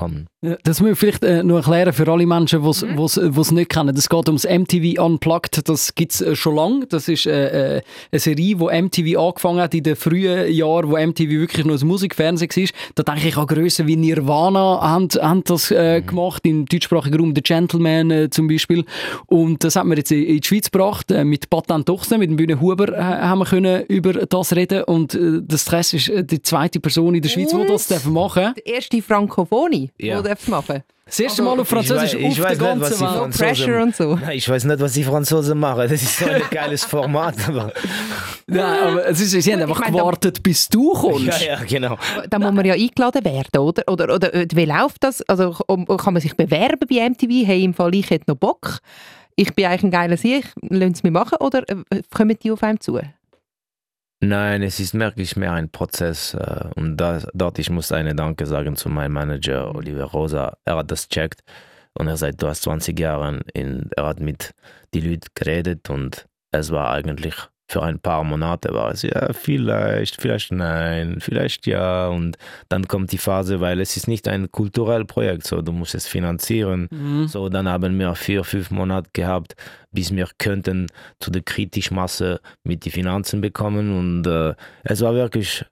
Ja, 0.41 0.55
Das 0.63 0.79
müssen 0.79 0.91
wir 0.91 0.95
vielleicht 0.95 1.23
äh, 1.23 1.43
noch 1.43 1.57
erklären 1.57 1.93
für 1.93 2.07
alle 2.11 2.25
Menschen, 2.25 2.61
die 2.61 2.85
Mhm. 2.85 3.39
es 3.39 3.51
nicht 3.51 3.69
kennen. 3.69 3.95
Es 3.95 4.09
geht 4.09 4.27
ums 4.27 4.45
MTV 4.45 5.01
Unplugged, 5.03 5.67
das 5.67 5.93
gibt 5.95 6.13
es 6.13 6.21
äh, 6.21 6.35
schon 6.35 6.55
lange. 6.55 6.85
Das 6.87 7.07
ist 7.07 7.25
äh, 7.25 7.77
äh, 7.77 7.81
eine 8.11 8.19
Serie, 8.19 8.59
wo 8.59 8.69
MTV 8.69 9.19
angefangen 9.19 9.59
hat 9.61 9.73
in 9.73 9.83
den 9.83 9.95
frühen 9.95 10.51
Jahren, 10.51 10.89
wo 10.89 10.97
MTV 10.97 11.29
wirklich 11.29 11.65
noch 11.65 11.79
ein 11.79 11.87
Musikfernsehen 11.87 12.49
war. 12.49 12.65
Da 12.95 13.03
denke 13.03 13.27
ich 13.27 13.37
an 13.37 13.47
Grössen 13.47 13.87
wie 13.87 13.95
Nirvana 13.95 14.81
haben, 14.81 15.07
haben 15.21 15.43
das 15.43 15.71
äh, 15.71 16.01
gemacht, 16.01 16.45
im 16.45 16.65
deutschsprachigen 16.65 17.19
Raum 17.19 17.33
The 17.35 17.41
Gentleman 17.41 18.11
äh, 18.11 18.29
zum 18.29 18.47
Beispiel. 18.47 18.85
Und 19.27 19.63
das 19.63 19.75
hat 19.75 19.85
man 19.85 19.97
jetzt 19.97 20.11
in, 20.11 20.23
in 20.23 20.39
die 20.39 20.47
Schweiz 20.47 20.71
gebracht. 20.71 21.11
Äh, 21.11 21.23
mit 21.23 21.49
Patent 21.49 21.87
Dochsen, 21.87 22.19
mit 22.19 22.29
dem 22.29 22.37
Bühne 22.37 22.59
Huber 22.59 22.89
äh, 22.97 23.01
haben 23.01 23.39
wir 23.39 23.45
können 23.45 23.85
über 23.85 24.13
das 24.13 24.55
reden. 24.55 24.83
Und 24.83 25.13
äh, 25.13 25.41
der 25.41 25.57
Stress 25.57 25.93
ist 25.93 26.09
äh, 26.09 26.23
die 26.23 26.41
zweite 26.41 26.79
Person 26.79 27.15
in 27.15 27.21
der 27.21 27.29
Schweiz, 27.29 27.51
die 27.51 27.65
das 27.67 27.87
dürfen 27.91 28.13
machen 28.13 28.53
Die 28.57 28.69
erste 28.71 29.01
Frankophonie, 29.01 29.91
Ja. 29.99 30.21
die 30.21 30.29
du 30.45 30.51
machen 30.51 30.83
Das 31.05 31.19
erste 31.19 31.41
Mal 31.43 31.59
auf 31.59 31.67
Französisch 31.67 32.13
Ich 32.13 32.19
weiß- 32.19 32.31
ich 32.31 32.39
auf 32.41 32.49
weiß 32.49 32.57
der 32.57 32.75
nicht, 32.75 32.81
was 32.81 32.99
ganzen 32.99 33.07
sie 33.07 33.21
Welt. 33.21 33.37
Pressure 33.37 33.83
und 33.83 33.95
so. 33.95 34.15
Nein, 34.15 34.37
Ich 34.37 34.47
weiß 34.49 34.63
nicht, 34.63 34.79
was 34.79 34.93
die 34.93 35.03
Franzosen 35.03 35.59
machen. 35.59 35.81
Das 35.89 35.91
ist 36.01 36.17
so 36.17 36.25
ein 36.25 36.41
geiles 36.51 36.85
Format. 36.85 37.35
Aber 37.49 37.73
Nein, 38.47 38.79
aber 38.83 39.07
es 39.07 39.19
ist, 39.21 39.31
sie 39.43 39.53
haben 39.53 39.61
einfach 39.61 39.79
meine, 39.81 39.97
da- 39.97 39.99
gewartet, 40.03 40.41
bis 40.43 40.67
du 40.69 40.93
kommst. 40.93 41.41
ja, 41.41 41.53
ja, 41.59 41.59
genau. 41.67 41.97
Da 42.29 42.39
muss 42.39 42.51
man 42.53 42.65
ja 42.65 42.73
eingeladen 42.73 43.23
werden, 43.25 43.59
oder? 43.59 43.83
Oder, 43.87 44.13
oder 44.15 44.33
äh, 44.33 44.47
wie 44.53 44.65
läuft 44.65 45.03
das? 45.03 45.21
Also 45.23 45.55
um, 45.67 45.85
kann 45.85 46.13
man 46.13 46.21
sich 46.21 46.35
bewerben 46.35 46.87
bei 46.89 47.09
MTV? 47.09 47.45
Hey, 47.45 47.63
im 47.63 47.73
Fall 47.73 47.93
ich 47.95 48.09
hätte 48.09 48.25
noch 48.31 48.37
Bock. 48.37 48.79
ich 49.35 49.53
bin 49.55 49.65
eigentlich 49.65 49.83
ein 49.83 49.91
geiler 49.91 50.17
Sieg, 50.17 50.45
lassen 50.69 50.93
Sie 50.95 51.01
mich 51.03 51.11
machen 51.13 51.37
oder 51.39 51.63
äh, 51.69 52.01
kommen 52.13 52.37
die 52.41 52.51
auf 52.51 52.63
einem 52.63 52.79
zu? 52.79 52.99
Nein, 54.23 54.61
es 54.61 54.79
ist 54.79 54.93
wirklich 54.93 55.35
mehr 55.35 55.53
ein 55.53 55.69
Prozess. 55.71 56.33
äh, 56.35 56.69
Und 56.75 56.97
da, 56.97 57.19
dort, 57.33 57.57
ich 57.57 57.69
muss 57.71 57.91
eine 57.91 58.13
Danke 58.15 58.45
sagen 58.45 58.75
zu 58.75 58.87
meinem 58.89 59.13
Manager 59.13 59.73
Oliver 59.75 60.05
Rosa. 60.05 60.57
Er 60.63 60.77
hat 60.77 60.91
das 60.91 61.09
checkt 61.09 61.41
und 61.93 62.07
er 62.07 62.17
sagt, 62.17 62.41
du 62.41 62.47
hast 62.47 62.61
20 62.63 62.99
Jahre 62.99 63.41
in, 63.53 63.89
er 63.95 64.05
hat 64.05 64.19
mit 64.19 64.53
die 64.93 65.01
Leuten 65.01 65.27
geredet 65.33 65.89
und 65.89 66.27
es 66.51 66.69
war 66.71 66.91
eigentlich 66.91 67.35
für 67.71 67.83
ein 67.83 67.99
paar 67.99 68.25
Monate 68.25 68.73
war 68.73 68.91
es 68.91 69.01
ja 69.01 69.31
vielleicht, 69.31 70.21
vielleicht 70.21 70.51
nein, 70.51 71.17
vielleicht 71.19 71.65
ja 71.67 72.09
und 72.09 72.37
dann 72.67 72.85
kommt 72.87 73.13
die 73.13 73.17
Phase, 73.17 73.61
weil 73.61 73.79
es 73.79 73.95
ist 73.95 74.09
nicht 74.09 74.27
ein 74.27 74.51
kulturelles 74.51 75.07
Projekt, 75.07 75.47
so 75.47 75.61
du 75.61 75.71
musst 75.71 75.95
es 75.95 76.05
finanzieren. 76.05 76.89
Mhm. 76.91 77.27
So, 77.29 77.47
dann 77.47 77.69
haben 77.69 77.97
wir 77.97 78.13
vier, 78.15 78.43
fünf 78.43 78.71
Monate 78.71 79.09
gehabt, 79.13 79.55
bis 79.91 80.13
wir 80.13 80.27
könnten 80.37 80.87
zu 81.19 81.31
der 81.31 81.43
kritischen 81.43 81.95
Masse 81.95 82.41
mit 82.65 82.83
den 82.83 82.91
Finanzen 82.91 83.39
bekommen 83.39 83.97
und 83.97 84.27
äh, 84.27 84.53
es 84.83 84.99
war 84.99 85.13
wirklich 85.13 85.65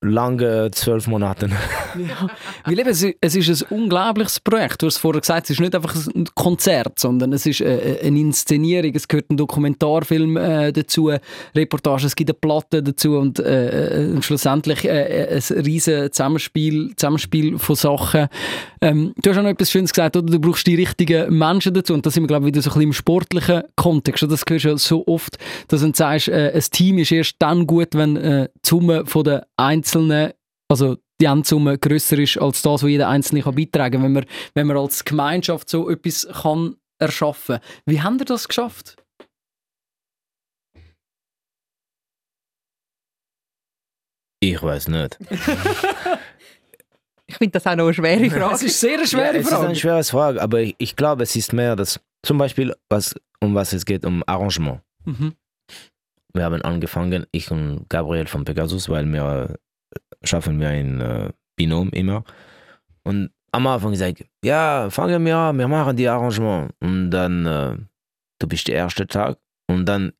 lange 0.00 0.70
zwölf 0.72 1.06
Monate. 1.08 1.48
Ja. 1.98 2.28
Weil 2.64 2.78
es 2.86 3.02
ist- 3.02 3.16
es 3.20 3.34
ist 3.34 3.64
ein 3.72 3.76
unglaubliches 3.78 4.38
Projekt. 4.38 4.82
Du 4.82 4.86
hast 4.86 4.98
vorher 4.98 5.20
gesagt, 5.20 5.44
es 5.44 5.50
ist 5.50 5.60
nicht 5.60 5.74
einfach 5.74 5.96
ein 6.14 6.26
Konzert, 6.36 6.98
sondern 7.00 7.32
es 7.32 7.46
ist 7.46 7.60
äh, 7.60 7.98
eine 8.04 8.18
Inszenierung. 8.20 8.92
Es 8.94 9.08
gehört 9.08 9.30
ein 9.30 9.36
Dokumentarfilm 9.36 10.36
äh, 10.36 10.72
dazu, 10.72 11.10
Reportage, 11.56 12.06
es 12.06 12.14
gibt 12.14 12.30
eine 12.30 12.38
Platte 12.38 12.82
dazu 12.82 13.16
und 13.18 13.40
äh, 13.40 14.12
äh, 14.14 14.22
schlussendlich 14.22 14.84
äh, 14.84 15.26
ein 15.40 15.62
riesen 15.64 16.12
Zusammenspiel, 16.12 16.92
Zusammenspiel 16.94 17.58
von 17.58 17.74
Sachen. 17.74 18.28
Ähm, 18.80 19.14
du 19.20 19.30
hast 19.30 19.38
auch 19.38 19.42
noch 19.42 19.50
etwas 19.50 19.70
Schönes 19.72 19.92
gesagt, 19.92 20.16
oder? 20.16 20.30
du 20.30 20.38
brauchst 20.38 20.66
die 20.68 20.76
richtigen 20.76 21.36
Menschen 21.36 21.74
dazu 21.74 21.94
und 21.94 22.06
da 22.06 22.10
sind 22.10 22.22
wir 22.22 22.28
glaube 22.28 22.44
ich 22.46 22.54
wieder 22.54 22.62
so 22.62 22.70
ein 22.70 22.74
bisschen 22.74 22.82
im 22.82 22.92
sportlichen 22.92 23.62
Kontext. 23.74 24.22
Und 24.22 24.30
Das 24.30 24.44
hörst 24.48 24.64
du 24.64 24.68
ja 24.68 24.76
so 24.78 25.04
oft, 25.08 25.38
dass 25.66 25.80
du 25.80 25.90
sagst, 25.92 26.28
äh, 26.28 26.52
ein 26.54 26.60
Team 26.70 26.98
ist 26.98 27.10
erst 27.10 27.34
dann 27.40 27.66
gut, 27.66 27.88
wenn 27.94 28.16
äh, 28.16 28.48
die 28.64 28.68
Summe 28.68 29.04
von 29.04 29.24
den 29.24 29.40
einzelnen 29.56 29.87
also 30.68 30.96
die 31.20 31.26
Endsumme 31.26 31.78
grösser 31.78 32.18
ist 32.18 32.38
als 32.38 32.62
das, 32.62 32.82
was 32.82 32.90
jeder 32.90 33.08
Einzelne 33.08 33.42
kann 33.42 33.54
beitragen 33.54 34.02
kann, 34.02 34.02
wenn 34.02 34.12
man, 34.12 34.26
wenn 34.54 34.66
man 34.66 34.76
als 34.76 35.04
Gemeinschaft 35.04 35.68
so 35.68 35.90
etwas 35.90 36.28
kann 36.42 36.76
erschaffen 37.00 37.60
Wie 37.86 38.00
haben 38.02 38.18
ihr 38.18 38.24
das 38.24 38.48
geschafft? 38.48 38.96
Ich 44.40 44.62
weiß 44.62 44.88
nicht. 44.88 45.18
Ich 47.30 47.36
finde 47.36 47.52
das 47.52 47.66
auch 47.66 47.76
noch 47.76 47.84
eine 47.84 47.94
schwere 47.94 48.30
Frage. 48.30 48.52
Das 48.52 48.62
ist 48.62 48.80
sehr 48.80 48.96
eine 48.96 49.06
schwere 49.06 49.34
ja, 49.34 49.40
es 49.40 49.46
ist 49.46 49.52
Frage. 49.52 49.66
eine 49.66 49.76
schwere 49.76 50.02
Frage, 50.02 50.40
aber 50.40 50.60
ich, 50.60 50.74
ich 50.78 50.96
glaube, 50.96 51.22
es 51.24 51.36
ist 51.36 51.52
mehr, 51.52 51.76
dass 51.76 52.00
zum 52.24 52.38
Beispiel, 52.38 52.74
was, 52.88 53.14
um 53.40 53.54
was 53.54 53.74
es 53.74 53.84
geht, 53.84 54.06
um 54.06 54.24
Arrangement. 54.26 54.80
Mhm. 55.04 55.34
Wir 56.32 56.44
haben 56.44 56.62
angefangen, 56.62 57.26
ich 57.30 57.50
und 57.50 57.84
Gabriel 57.90 58.26
von 58.26 58.44
Pegasus, 58.44 58.88
weil 58.88 59.04
wir 59.04 59.58
schaffen 60.22 60.60
wir 60.60 60.68
ein 60.68 61.00
äh, 61.00 61.30
Binom 61.56 61.90
immer. 61.90 62.24
Und 63.04 63.30
am 63.52 63.66
Anfang 63.66 63.92
gesagt, 63.92 64.24
ja, 64.44 64.90
fangen 64.90 65.24
wir 65.24 65.36
an, 65.36 65.58
wir 65.58 65.68
machen 65.68 65.96
die 65.96 66.08
Arrangement. 66.08 66.72
Und 66.80 67.10
dann, 67.10 67.46
äh, 67.46 67.76
du 68.38 68.46
bist 68.46 68.68
der 68.68 68.76
erste 68.76 69.06
Tag. 69.06 69.38
Und 69.66 69.86
dann, 69.86 70.12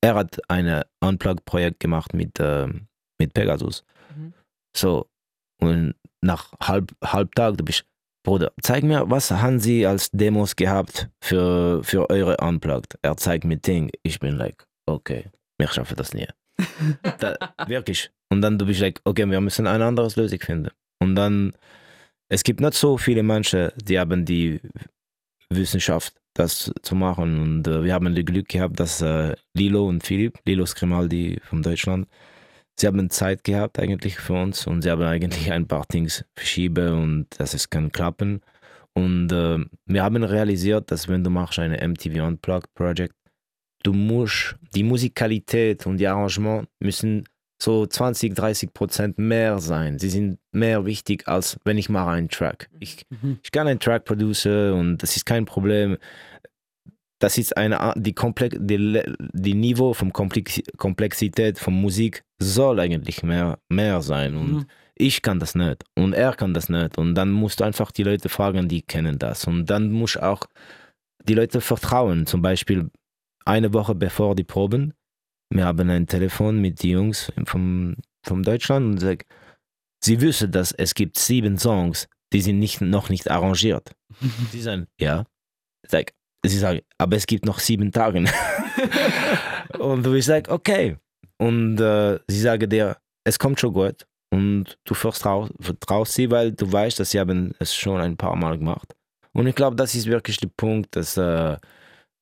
er 0.00 0.14
hat 0.14 0.40
ein 0.48 0.82
Unplugged-Projekt 1.00 1.80
gemacht 1.80 2.14
mit, 2.14 2.38
äh, 2.40 2.66
mit 3.18 3.34
Pegasus. 3.34 3.84
Mhm. 4.14 4.34
So, 4.76 5.08
und 5.60 5.94
nach 6.20 6.52
halb, 6.60 6.92
halb 7.04 7.34
Tag, 7.34 7.56
du 7.56 7.64
bist, 7.64 7.84
Bruder, 8.24 8.52
zeig 8.60 8.84
mir, 8.84 9.10
was 9.10 9.30
haben 9.30 9.58
Sie 9.58 9.86
als 9.86 10.10
Demos 10.10 10.54
gehabt 10.54 11.08
für, 11.20 11.82
für 11.82 12.08
eure 12.08 12.36
Unplugged? 12.36 12.98
Er 13.02 13.16
zeigt 13.16 13.44
mir 13.44 13.56
Ding. 13.56 13.90
Ich 14.02 14.20
bin 14.20 14.36
like, 14.36 14.64
okay, 14.86 15.30
wir 15.58 15.68
schaffen 15.68 15.96
das 15.96 16.14
nie. 16.14 16.28
da, 17.18 17.36
wirklich. 17.66 18.12
Und 18.32 18.40
dann 18.40 18.56
du 18.56 18.64
bist 18.64 18.80
like, 18.80 18.98
okay, 19.04 19.28
wir 19.30 19.42
müssen 19.42 19.66
eine 19.66 19.84
andere 19.84 20.08
Lösung 20.16 20.40
finden. 20.40 20.70
Und 21.00 21.16
dann, 21.16 21.52
es 22.30 22.42
gibt 22.42 22.60
nicht 22.60 22.72
so 22.72 22.96
viele 22.96 23.22
Menschen, 23.22 23.70
die 23.76 23.98
haben 23.98 24.24
die 24.24 24.58
Wissenschaft, 25.50 26.14
das 26.32 26.72
zu 26.80 26.94
machen. 26.94 27.38
Und 27.42 27.68
äh, 27.68 27.84
wir 27.84 27.92
haben 27.92 28.14
das 28.14 28.24
Glück 28.24 28.48
gehabt, 28.48 28.80
dass 28.80 29.02
äh, 29.02 29.36
Lilo 29.52 29.86
und 29.86 30.02
Philipp, 30.02 30.38
Lilo 30.46 30.64
Skrimaldi 30.64 31.42
von 31.42 31.62
Deutschland, 31.62 32.08
sie 32.80 32.86
haben 32.86 33.10
Zeit 33.10 33.44
gehabt 33.44 33.78
eigentlich 33.78 34.16
für 34.16 34.32
uns 34.32 34.66
und 34.66 34.80
sie 34.80 34.90
haben 34.90 35.02
eigentlich 35.02 35.52
ein 35.52 35.68
paar 35.68 35.86
Things 35.86 36.24
verschieben 36.34 37.02
und 37.02 37.26
dass 37.38 37.52
es 37.52 37.68
kann 37.68 37.92
klappen. 37.92 38.40
Und 38.94 39.30
äh, 39.30 39.58
wir 39.84 40.02
haben 40.02 40.24
realisiert, 40.24 40.90
dass 40.90 41.06
wenn 41.06 41.22
du 41.22 41.28
machst 41.28 41.58
eine 41.58 41.86
MTV 41.86 42.26
Unplugged 42.26 42.72
Project, 42.72 43.14
du 43.82 43.92
musst 43.92 44.56
die 44.74 44.84
Musikalität 44.84 45.84
und 45.84 45.98
die 45.98 46.06
Arrangement 46.06 46.66
müssen 46.80 47.24
so 47.62 47.86
20, 47.86 48.34
30 48.34 48.72
Prozent 48.74 49.18
mehr 49.18 49.58
sein. 49.58 49.98
Sie 49.98 50.10
sind 50.10 50.38
mehr 50.52 50.84
wichtig 50.84 51.28
als 51.28 51.58
wenn 51.64 51.78
ich 51.78 51.88
mache 51.88 52.10
einen 52.10 52.28
Track. 52.28 52.68
Ich, 52.80 53.06
Mhm. 53.10 53.38
ich 53.42 53.50
kann 53.52 53.66
einen 53.68 53.78
Track 53.80 54.04
produzieren 54.04 54.72
und 54.78 54.98
das 55.02 55.16
ist 55.16 55.24
kein 55.26 55.44
Problem. 55.44 55.96
Das 57.18 57.38
ist 57.38 57.56
eine 57.56 57.78
Art- 57.80 57.96
die, 58.00 58.14
Komplex, 58.14 58.56
die, 58.58 59.00
die 59.32 59.54
Niveau 59.54 59.94
von 59.94 60.12
Komplex, 60.12 60.60
Komplexität 60.76 61.58
von 61.58 61.74
Musik 61.74 62.24
soll 62.40 62.80
eigentlich 62.80 63.22
mehr, 63.22 63.58
mehr 63.68 64.02
sein 64.02 64.34
und 64.34 64.52
Mhm. 64.52 64.66
ich 64.96 65.22
kann 65.22 65.38
das 65.38 65.54
nicht 65.54 65.84
und 65.96 66.14
er 66.14 66.32
kann 66.34 66.52
das 66.52 66.68
nicht 66.68 66.98
und 66.98 67.14
dann 67.14 67.30
musst 67.30 67.60
du 67.60 67.64
einfach 67.64 67.92
die 67.92 68.02
Leute 68.02 68.28
fragen, 68.28 68.66
die 68.68 68.82
kennen 68.82 69.18
das 69.20 69.46
und 69.46 69.66
dann 69.70 69.92
musst 69.92 70.16
du 70.16 70.22
auch 70.24 70.40
die 71.24 71.34
Leute 71.34 71.60
vertrauen. 71.60 72.26
Zum 72.26 72.42
Beispiel 72.42 72.90
eine 73.44 73.72
Woche 73.72 73.94
bevor 73.94 74.34
die 74.34 74.42
Proben, 74.44 74.92
wir 75.54 75.66
haben 75.66 75.90
ein 75.90 76.06
Telefon 76.06 76.60
mit 76.60 76.82
den 76.82 76.90
Jungs 76.90 77.32
vom, 77.44 77.96
vom 78.24 78.42
Deutschland 78.42 78.86
und 78.86 78.98
sagt, 78.98 79.26
sie 80.02 80.20
wissen, 80.20 80.50
dass 80.50 80.72
es 80.72 80.94
gibt 80.94 81.18
sieben 81.18 81.58
Songs, 81.58 82.08
die 82.32 82.40
sind 82.40 82.58
nicht, 82.58 82.80
noch 82.80 83.08
nicht 83.08 83.30
arrangiert. 83.30 83.94
Sie 84.50 84.62
sagen, 84.62 84.86
ja. 84.98 85.24
Sag, 85.86 86.12
sie 86.44 86.58
sagen, 86.58 86.80
aber 86.98 87.16
es 87.16 87.26
gibt 87.26 87.44
noch 87.44 87.58
sieben 87.58 87.92
Tage. 87.92 88.18
und 89.78 90.04
du 90.04 90.12
bist 90.12 90.28
like, 90.28 90.48
okay. 90.48 90.96
Und 91.38 91.80
äh, 91.80 92.18
sie 92.28 92.40
sagen 92.40 92.70
dir, 92.70 92.96
es 93.24 93.38
kommt 93.38 93.60
schon 93.60 93.72
gut. 93.72 94.06
Und 94.30 94.78
du 94.84 94.94
vertraust, 94.94 95.52
vertraust 95.60 96.14
sie, 96.14 96.30
weil 96.30 96.52
du 96.52 96.70
weißt, 96.70 96.98
dass 96.98 97.10
sie 97.10 97.20
haben 97.20 97.54
es 97.58 97.74
schon 97.74 98.00
ein 98.00 98.16
paar 98.16 98.36
Mal 98.36 98.58
gemacht. 98.58 98.94
Und 99.32 99.46
ich 99.46 99.54
glaube, 99.54 99.76
das 99.76 99.94
ist 99.94 100.06
wirklich 100.06 100.38
der 100.38 100.50
Punkt, 100.56 100.96
dass 100.96 101.16
äh, 101.16 101.56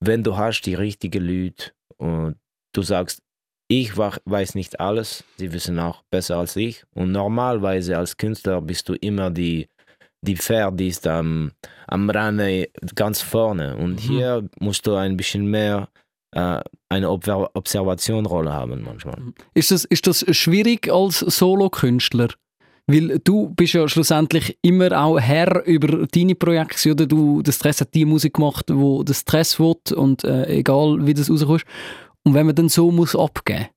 wenn 0.01 0.25
du 0.25 0.37
hast 0.37 0.63
die 0.63 0.75
richtigen 0.75 1.23
Leute 1.23 1.73
und 1.99 2.37
du 2.73 2.83
sagst, 2.83 3.21
ich 3.69 3.97
weiß 3.97 4.57
nicht 4.57 4.81
alles, 4.81 5.23
sie 5.37 5.53
wissen 5.53 5.79
auch 5.79 6.03
besser 6.11 6.39
als 6.39 6.57
ich. 6.57 6.85
Und 6.95 7.13
normalerweise 7.13 7.97
als 7.97 8.17
Künstler 8.17 8.61
bist 8.61 8.89
du 8.89 8.95
immer 8.95 9.31
die, 9.31 9.69
die 10.23 10.37
Pferd, 10.37 10.79
die 10.81 10.89
ist 10.89 11.07
am, 11.07 11.53
am 11.87 12.11
Rande 12.11 12.69
ganz 12.97 13.21
vorne. 13.21 13.77
Und 13.77 13.95
Mhm. 13.95 13.99
hier 13.99 14.49
musst 14.59 14.87
du 14.87 14.95
ein 14.95 15.17
bisschen 15.17 15.47
mehr 15.47 15.89
äh, 16.35 16.61
eine 16.89 17.09
Obver- 17.09 17.51
Observationrolle 17.55 18.53
haben 18.53 18.83
manchmal. 18.85 19.19
Ist 19.55 19.71
das, 19.71 19.85
ist 19.85 20.07
das 20.07 20.25
schwierig 20.37 20.89
als 20.93 21.21
Solokünstler? 21.21 22.29
Weil 22.87 23.21
du 23.21 23.51
bist 23.51 23.75
ja 23.75 23.89
schlussendlich 23.89 24.59
immer 24.63 24.91
auch 25.01 25.19
Herr 25.19 25.65
über 25.65 26.07
deine 26.09 26.35
Projekte, 26.35 26.91
oder? 26.91 27.07
Du, 27.07 27.41
der 27.43 27.53
Stress 27.53 27.81
hat 27.81 27.95
die 27.95 28.05
Musik 28.05 28.35
gemacht, 28.35 28.67
wo 28.69 29.05
der 29.05 29.15
Stress 29.15 29.61
will 29.61 29.77
und 29.95 30.25
äh, 30.25 30.47
egal 30.59 31.07
wie 31.07 31.15
das 31.15 31.31
rauskommt. 31.31 31.65
Und 32.27 32.35
wenn 32.35 32.47
man 32.47 32.55
dann 32.55 32.69
so 32.69 32.91
muss 32.91 33.17
abgeben 33.17 33.69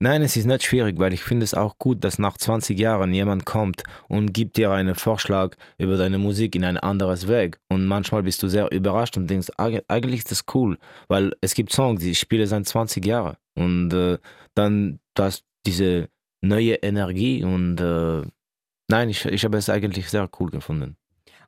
Nein, 0.00 0.20
es 0.22 0.36
ist 0.36 0.44
nicht 0.44 0.64
schwierig, 0.64 0.98
weil 0.98 1.14
ich 1.14 1.22
finde 1.22 1.44
es 1.44 1.54
auch 1.54 1.78
gut, 1.78 2.04
dass 2.04 2.18
nach 2.18 2.36
20 2.36 2.78
Jahren 2.78 3.14
jemand 3.14 3.46
kommt 3.46 3.84
und 4.08 4.34
gibt 4.34 4.56
dir 4.58 4.70
einen 4.70 4.94
Vorschlag 4.94 5.56
über 5.78 5.96
deine 5.96 6.18
Musik 6.18 6.54
in 6.54 6.64
ein 6.64 6.76
anderes 6.76 7.26
Weg. 7.26 7.58
Und 7.70 7.86
manchmal 7.86 8.22
bist 8.22 8.42
du 8.42 8.48
sehr 8.48 8.70
überrascht 8.70 9.16
und 9.16 9.28
denkst, 9.28 9.48
"Eig- 9.58 9.82
eigentlich 9.88 10.18
ist 10.20 10.30
das 10.30 10.44
cool, 10.54 10.76
weil 11.08 11.32
es 11.40 11.54
gibt 11.54 11.72
Songs, 11.72 12.02
die 12.02 12.10
ich 12.10 12.18
spiele 12.18 12.46
seit 12.46 12.66
20 12.66 13.06
Jahren. 13.06 13.36
Und 13.54 13.92
äh, 13.94 14.18
dann 14.54 15.00
das 15.14 15.42
diese 15.66 16.08
neue 16.42 16.74
Energie 16.74 17.42
und 17.44 17.80
äh, 17.80 18.22
nein, 18.90 19.08
ich, 19.08 19.24
ich 19.24 19.44
habe 19.44 19.56
es 19.56 19.70
eigentlich 19.70 20.10
sehr 20.10 20.28
cool 20.38 20.50
gefunden. 20.50 20.96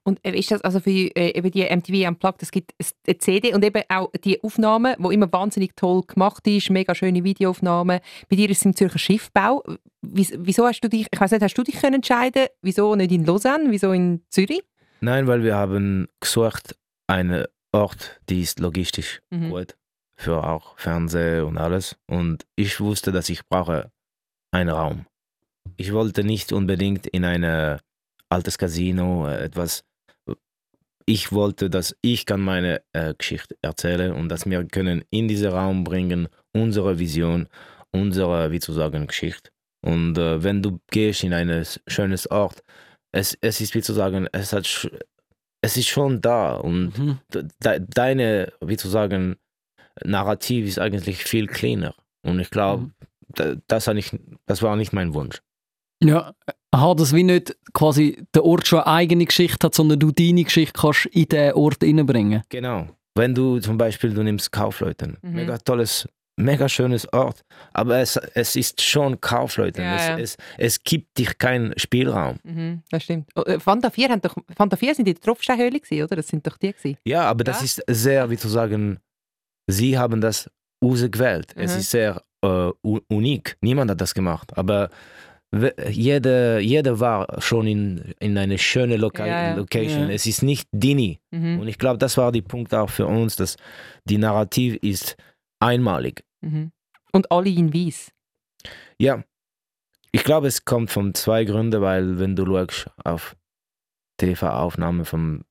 Und 0.06 0.20
äh, 0.24 0.32
ist 0.38 0.50
das 0.50 0.60
also 0.60 0.80
für 0.80 0.90
äh, 0.90 1.30
eben 1.36 1.50
die 1.50 1.64
MTV 1.64 2.06
Unplugged, 2.08 2.42
es 2.42 2.50
gibt 2.50 2.72
eine 3.06 3.18
CD 3.18 3.54
und 3.54 3.64
eben 3.64 3.82
auch 3.88 4.10
die 4.22 4.42
Aufnahmen, 4.44 4.94
wo 4.98 5.10
immer 5.10 5.32
wahnsinnig 5.32 5.74
toll 5.76 6.02
gemacht 6.06 6.46
ist, 6.46 6.68
mega 6.70 6.94
schöne 6.94 7.24
Videoaufnahmen. 7.24 8.00
Bei 8.28 8.36
dir 8.36 8.50
ist 8.50 8.58
es 8.58 8.64
im 8.66 8.76
Zürcher 8.76 8.98
Schiffbau. 8.98 9.62
Wies- 10.02 10.34
Wieso 10.38 10.66
hast 10.66 10.80
du 10.82 10.88
dich, 10.88 11.06
ich 11.10 11.20
weiß 11.20 11.30
nicht, 11.30 11.42
hast 11.42 11.54
du 11.56 11.62
dich 11.62 11.80
können 11.80 11.94
entscheiden, 11.96 12.46
wieso 12.60 12.94
nicht 12.94 13.12
in 13.12 13.24
Lausanne, 13.24 13.70
wieso 13.70 13.92
in 13.92 14.22
Zürich? 14.28 14.62
Nein, 15.00 15.26
weil 15.26 15.42
wir 15.42 15.54
haben 15.56 16.06
gesucht 16.20 16.76
einen 17.06 17.46
Ort, 17.72 18.20
die 18.28 18.42
ist 18.42 18.60
logistisch 18.60 19.20
Mhm. 19.30 19.50
gut 19.50 19.74
für 20.16 20.44
auch 20.46 20.78
Fernsehen 20.78 21.44
und 21.44 21.56
alles. 21.58 21.96
Und 22.06 22.44
ich 22.56 22.78
wusste, 22.78 23.10
dass 23.10 23.28
ich 23.30 23.46
brauche 23.48 23.90
einen 24.52 24.68
Raum. 24.68 25.06
Ich 25.76 25.92
wollte 25.92 26.22
nicht 26.24 26.52
unbedingt 26.52 27.06
in 27.08 27.24
ein 27.24 27.80
altes 28.28 28.58
Casino, 28.58 29.26
äh, 29.26 29.44
etwas 29.44 29.82
ich 31.06 31.32
wollte, 31.32 31.68
dass 31.70 31.96
ich 32.02 32.24
kann 32.26 32.40
meine 32.40 32.82
äh, 32.92 33.14
Geschichte 33.14 33.56
erzählen 33.62 34.12
und 34.12 34.28
dass 34.28 34.46
wir 34.46 34.64
können 34.64 35.04
in 35.10 35.28
diesen 35.28 35.50
Raum 35.52 35.84
bringen 35.84 36.28
unsere 36.54 36.98
Vision, 36.98 37.48
unsere, 37.92 38.50
wie 38.50 38.60
zu 38.60 38.72
sagen, 38.72 39.06
Geschichte. 39.06 39.50
Und 39.84 40.16
äh, 40.16 40.42
wenn 40.42 40.62
du 40.62 40.80
gehst 40.90 41.22
in 41.24 41.34
ein 41.34 41.64
schönes 41.86 42.30
Ort, 42.30 42.62
es, 43.12 43.36
es 43.42 43.60
ist 43.60 43.74
wie 43.74 43.82
zu 43.82 43.92
sagen, 43.92 44.28
es 44.32 44.52
hat, 44.52 44.64
es 45.62 45.76
ist 45.76 45.88
schon 45.88 46.20
da 46.20 46.54
und 46.54 46.98
Mhm. 46.98 47.18
de, 47.32 47.80
deine, 47.86 48.52
wie 48.60 48.76
zu 48.78 48.88
sagen, 48.88 49.36
Narrativ 50.04 50.66
ist 50.66 50.78
eigentlich 50.78 51.22
viel 51.24 51.46
cleaner. 51.46 51.94
Und 52.26 52.40
ich 52.40 52.50
glaube, 52.50 52.84
Mhm. 52.84 52.92
da- 53.28 53.54
das, 53.68 53.86
nicht, 53.88 54.16
das 54.46 54.62
war 54.62 54.74
nicht 54.76 54.92
mein 54.92 55.14
Wunsch. 55.14 55.40
Ja, 56.04 56.34
aha, 56.70 56.94
dass 56.94 57.12
wie 57.14 57.22
nicht 57.22 57.56
quasi 57.72 58.24
der 58.34 58.44
Ort 58.44 58.66
schon 58.66 58.80
eine 58.80 58.86
eigene 58.88 59.24
Geschichte 59.24 59.66
hat, 59.66 59.74
sondern 59.74 59.98
du 59.98 60.10
deine 60.12 60.44
Geschichte 60.44 60.78
kannst 60.80 61.06
in 61.06 61.26
den 61.28 61.52
Ort 61.54 61.82
reinbringen. 61.82 62.42
Genau. 62.48 62.88
Wenn 63.16 63.34
du 63.34 63.58
zum 63.60 63.78
Beispiel, 63.78 64.12
du 64.12 64.22
nimmst 64.22 64.50
Kaufleuten, 64.52 65.16
Mhm. 65.22 65.32
mega 65.34 65.56
tolles, 65.58 66.08
mega 66.36 66.68
schönes 66.68 67.10
Ort, 67.12 67.42
aber 67.72 67.98
es, 67.98 68.16
es 68.34 68.56
ist 68.56 68.82
schon 68.82 69.20
Kaufleuten. 69.20 69.82
Ja, 69.84 69.96
ja. 69.96 70.18
Es, 70.18 70.32
es, 70.32 70.36
es 70.58 70.82
gibt 70.82 71.16
dich 71.16 71.38
keinen 71.38 71.78
Spielraum. 71.78 72.38
Mhm, 72.42 72.82
das 72.90 73.04
stimmt. 73.04 73.30
Oh, 73.36 73.42
äh, 73.42 73.60
Fanta 73.60 73.88
4, 73.90 74.08
haben 74.08 74.20
doch, 74.20 74.34
Fanta 74.56 74.76
4 74.76 74.96
sind 74.96 75.04
die 75.06 75.14
Tropfsteinhöhle 75.14 75.78
gewesen, 75.78 76.02
oder? 76.02 76.16
Das 76.16 76.26
sind 76.26 76.44
doch 76.46 76.56
die 76.58 76.72
gewesen. 76.72 76.98
Ja, 77.04 77.22
aber 77.30 77.44
das 77.44 77.58
Ja. 77.60 77.64
ist 77.66 77.82
sehr, 77.86 78.28
wie 78.30 78.36
zu 78.36 78.48
sagen, 78.48 78.98
sie 79.68 79.96
haben 79.96 80.20
das 80.20 80.50
ausgewählt. 80.82 81.52
Es 81.56 81.72
Mhm. 81.74 81.78
ist 81.80 81.90
sehr 81.92 82.20
äh, 82.42 82.70
unik. 83.08 83.56
Niemand 83.62 83.90
hat 83.92 84.00
das 84.02 84.12
gemacht. 84.12 84.52
Aber 84.58 84.90
jeder, 85.88 86.58
jeder 86.60 87.00
war 87.00 87.40
schon 87.40 87.66
in, 87.66 88.14
in 88.18 88.36
eine 88.38 88.58
schöne 88.58 88.96
Loca 88.96 89.26
Ja, 89.26 89.50
ja. 89.50 89.54
Location. 89.54 90.10
Es 90.10 90.26
ist 90.26 90.42
nicht 90.42 90.68
Dini. 90.72 91.20
Mhm. 91.30 91.60
Und 91.60 91.68
ich 91.68 91.78
glaube, 91.78 91.98
das 91.98 92.16
war 92.16 92.32
der 92.32 92.42
Punkt 92.42 92.74
auch 92.74 92.90
für 92.90 93.06
uns, 93.06 93.36
dass 93.36 93.56
die 94.04 94.18
Narrativ 94.18 94.76
ist 94.82 95.16
einmalig. 95.60 96.24
Mhm. 96.40 96.72
Und 97.12 97.30
alle 97.30 97.50
in 97.50 97.72
weiß. 97.72 98.10
Ja, 98.98 99.22
ich 100.12 100.24
glaube, 100.24 100.46
es 100.46 100.64
kommt 100.64 100.90
von 100.90 101.14
zwei 101.14 101.44
Gründen, 101.44 101.80
weil 101.80 102.18
wenn 102.18 102.36
du 102.36 102.44
schaust 102.46 102.90
auf 103.04 103.36
TV-Aufnahmen 104.18 105.04
von 105.04 105.44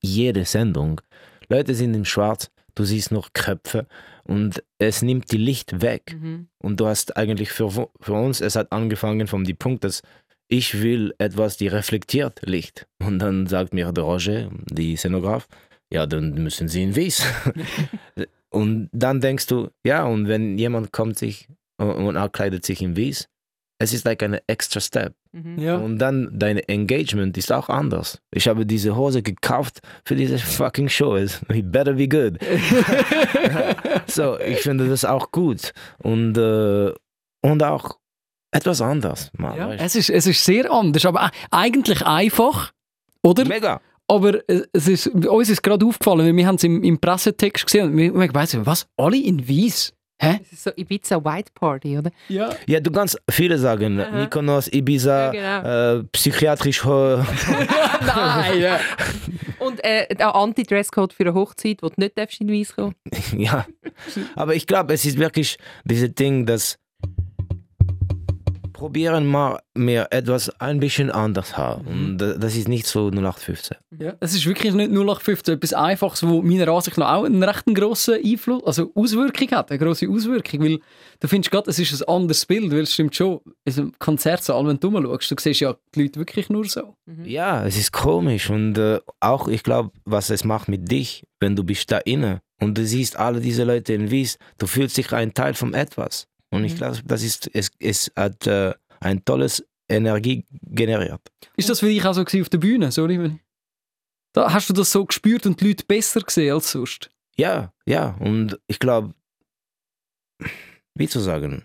jeder 0.00 0.44
Sendung, 0.44 1.00
Leute 1.48 1.74
sind 1.74 1.94
in 1.94 2.04
Schwarz, 2.04 2.50
du 2.74 2.84
siehst 2.84 3.12
noch 3.12 3.32
Köpfe 3.32 3.86
und 4.26 4.62
es 4.78 5.02
nimmt 5.02 5.30
die 5.32 5.38
Licht 5.38 5.80
weg. 5.82 6.16
Mhm. 6.18 6.48
Und 6.58 6.80
du 6.80 6.86
hast 6.86 7.16
eigentlich 7.16 7.50
für, 7.50 7.70
für 7.70 8.12
uns, 8.12 8.40
es 8.40 8.56
hat 8.56 8.72
angefangen 8.72 9.26
von 9.26 9.44
dem 9.44 9.56
Punkt, 9.56 9.84
dass 9.84 10.02
ich 10.48 10.82
will 10.82 11.14
etwas, 11.18 11.56
die 11.56 11.68
reflektiert 11.68 12.40
Licht. 12.44 12.86
Und 13.00 13.18
dann 13.18 13.46
sagt 13.46 13.74
mir 13.74 13.92
der 13.92 14.04
Roger, 14.04 14.50
die 14.70 14.96
Szenograf, 14.96 15.48
ja, 15.92 16.06
dann 16.06 16.34
müssen 16.34 16.68
sie 16.68 16.82
in 16.82 16.96
Wies. 16.96 17.24
und 18.50 18.88
dann 18.92 19.20
denkst 19.20 19.46
du, 19.46 19.70
ja, 19.84 20.04
und 20.04 20.28
wenn 20.28 20.58
jemand 20.58 20.92
kommt 20.92 21.18
sich 21.18 21.48
und- 21.78 21.90
und 21.90 22.16
er 22.16 22.28
kleidet 22.28 22.64
sich 22.64 22.82
in 22.82 22.96
Wies, 22.96 23.28
es 23.78 23.92
ist 23.92 24.04
like 24.04 24.22
ein 24.22 24.38
extra 24.46 24.80
Step. 24.80 25.14
Mhm. 25.36 25.58
Ja. 25.58 25.76
Und 25.76 25.98
dann 25.98 26.30
dein 26.32 26.56
Engagement 26.56 27.36
ist 27.36 27.52
auch 27.52 27.68
anders. 27.68 28.22
Ich 28.30 28.48
habe 28.48 28.64
diese 28.64 28.96
Hose 28.96 29.22
gekauft 29.22 29.80
für 30.04 30.16
diese 30.16 30.38
fucking 30.38 30.88
Show. 30.88 31.16
It 31.48 31.70
better 31.70 31.92
be 31.92 32.08
good. 32.08 32.38
so, 34.06 34.38
ich 34.38 34.60
finde 34.60 34.88
das 34.88 35.04
auch 35.04 35.30
gut. 35.32 35.74
Und, 35.98 36.38
äh, 36.38 36.90
und 37.42 37.62
auch 37.62 37.98
etwas 38.50 38.80
anders. 38.80 39.30
Mal, 39.36 39.58
Ja, 39.58 39.72
es, 39.74 39.94
ist, 39.94 40.08
es 40.08 40.26
ist 40.26 40.42
sehr 40.42 40.70
anders, 40.70 41.04
aber 41.04 41.30
eigentlich 41.50 42.04
einfach, 42.06 42.72
oder? 43.22 43.44
Mega. 43.44 43.80
Aber 44.08 44.48
äh, 44.48 44.62
es 44.72 44.88
ist, 44.88 45.08
uns 45.08 45.50
ist 45.50 45.62
gerade 45.62 45.84
aufgefallen, 45.84 46.34
wir 46.34 46.46
haben 46.46 46.54
es 46.54 46.64
im, 46.64 46.82
im 46.82 46.98
Pressetext 46.98 47.66
gesehen 47.66 47.90
und 47.90 47.96
wir 47.98 48.14
wir 48.14 48.28
gemeint, 48.28 48.56
was? 48.64 48.86
Alle 48.96 49.18
in 49.18 49.46
Weiß? 49.46 49.92
Hä? 50.18 50.38
Das 50.42 50.50
ist 50.52 50.64
so 50.64 50.70
Ibiza 50.76 51.22
White 51.22 51.52
Party, 51.54 51.98
oder? 51.98 52.10
Ja. 52.28 52.50
Ja, 52.66 52.80
du 52.80 52.90
kannst 52.90 53.20
viele 53.30 53.58
sagen. 53.58 54.00
Aha. 54.00 54.10
Mykonos, 54.16 54.68
Ibiza, 54.72 55.32
Ja, 55.34 55.60
genau. 55.60 55.98
äh, 56.00 56.04
psychiatrisch. 56.12 56.84
Nein, 56.86 58.60
ja. 58.60 58.80
Und 59.58 59.84
äh, 59.84 60.14
der 60.14 60.34
Anti-Dresscode 60.34 61.12
für 61.12 61.24
eine 61.24 61.34
Hochzeit, 61.34 61.82
wo 61.82 61.88
du 61.88 61.94
nicht 61.98 62.16
in 62.40 62.48
weiß 62.48 62.76
kommen 62.76 62.94
ja. 63.36 63.66
Aber 64.34 64.54
ich 64.54 64.66
glaube, 64.66 64.94
es 64.94 65.04
ist 65.04 65.18
wirklich 65.18 65.58
dieses 65.84 66.14
Ding, 66.14 66.46
dass 66.46 66.78
probieren 68.76 69.26
mal 69.26 69.58
mehr 69.74 70.12
etwas 70.12 70.50
ein 70.60 70.80
bisschen 70.80 71.10
anders 71.10 71.56
haben. 71.56 71.86
Und 71.86 72.20
äh, 72.20 72.38
das 72.38 72.54
ist 72.54 72.68
nicht 72.68 72.86
so 72.86 73.08
0815. 73.08 73.78
Ja, 73.98 74.14
es 74.20 74.34
ist 74.34 74.44
wirklich 74.44 74.74
nicht 74.74 74.90
0815, 74.90 75.54
etwas 75.54 75.72
Einfaches, 75.72 76.28
wo 76.28 76.42
meiner 76.42 76.68
Ansicht 76.68 76.98
nach 76.98 77.14
auch 77.14 77.24
einen 77.24 77.42
recht 77.42 77.64
grossen 77.74 78.18
Einfluss, 78.22 78.62
also 78.64 78.92
Auswirkung 78.94 79.50
hat, 79.52 79.70
eine 79.70 79.78
grosse 79.78 80.06
Auswirkung, 80.10 80.60
weil 80.62 80.78
du 81.20 81.26
findest 81.26 81.50
gerade, 81.50 81.70
es 81.70 81.78
ist 81.78 82.02
ein 82.02 82.14
anderes 82.14 82.44
Bild, 82.44 82.70
weil 82.70 82.80
es 82.80 82.92
stimmt 82.92 83.16
schon, 83.16 83.40
in 83.64 83.72
einem 83.72 83.92
Konzertsaal, 83.98 84.66
wenn 84.66 84.78
du 84.78 84.88
rumschaust, 84.88 85.30
du 85.30 85.36
siehst 85.38 85.60
ja 85.60 85.74
die 85.94 86.02
Leute 86.02 86.20
wirklich 86.20 86.50
nur 86.50 86.66
so. 86.66 86.96
Ja, 87.24 87.64
es 87.64 87.78
ist 87.78 87.92
komisch 87.92 88.50
und 88.50 88.76
äh, 88.76 89.00
auch 89.20 89.48
ich 89.48 89.62
glaube, 89.62 89.90
was 90.04 90.28
es 90.28 90.44
macht 90.44 90.68
mit 90.68 90.90
dich, 90.92 91.24
wenn 91.40 91.56
du 91.56 91.64
bist 91.64 91.90
da 91.90 91.96
inne 91.98 92.42
und 92.60 92.76
du 92.76 92.84
siehst 92.84 93.16
alle 93.16 93.40
diese 93.40 93.64
Leute 93.64 93.94
in 93.94 94.10
Wies, 94.10 94.38
du 94.58 94.66
fühlst 94.66 94.98
dich 94.98 95.12
ein 95.14 95.32
Teil 95.32 95.54
von 95.54 95.72
etwas. 95.72 96.28
Und 96.56 96.64
ich 96.64 96.72
Mhm. 96.72 96.76
glaube, 96.78 97.02
das 97.04 97.22
ist, 97.22 97.50
es, 97.54 97.70
es 97.78 98.10
hat 98.16 98.46
äh, 98.46 98.74
ein 99.00 99.24
tolles 99.24 99.64
Energie 99.88 100.44
generiert. 100.62 101.20
Ist 101.56 101.68
das 101.68 101.80
für 101.80 101.86
dich 101.86 102.04
auch 102.04 102.14
so 102.14 102.22
auf 102.22 102.48
der 102.48 102.58
Bühne? 102.58 102.90
Sorry, 102.90 103.20
wenn- 103.20 103.40
da 104.34 104.52
hast 104.52 104.68
du 104.68 104.72
das 104.74 104.90
so 104.92 105.04
gespürt 105.04 105.46
und 105.46 105.60
die 105.60 105.68
Leute 105.68 105.84
besser 105.86 106.20
gesehen 106.20 106.52
als 106.54 106.70
sonst? 106.72 107.10
Ja, 107.38 107.72
ja, 107.86 108.16
und 108.20 108.58
ich 108.66 108.78
glaube, 108.78 109.14
wie 110.94 111.08
zu 111.08 111.20
sagen, 111.20 111.64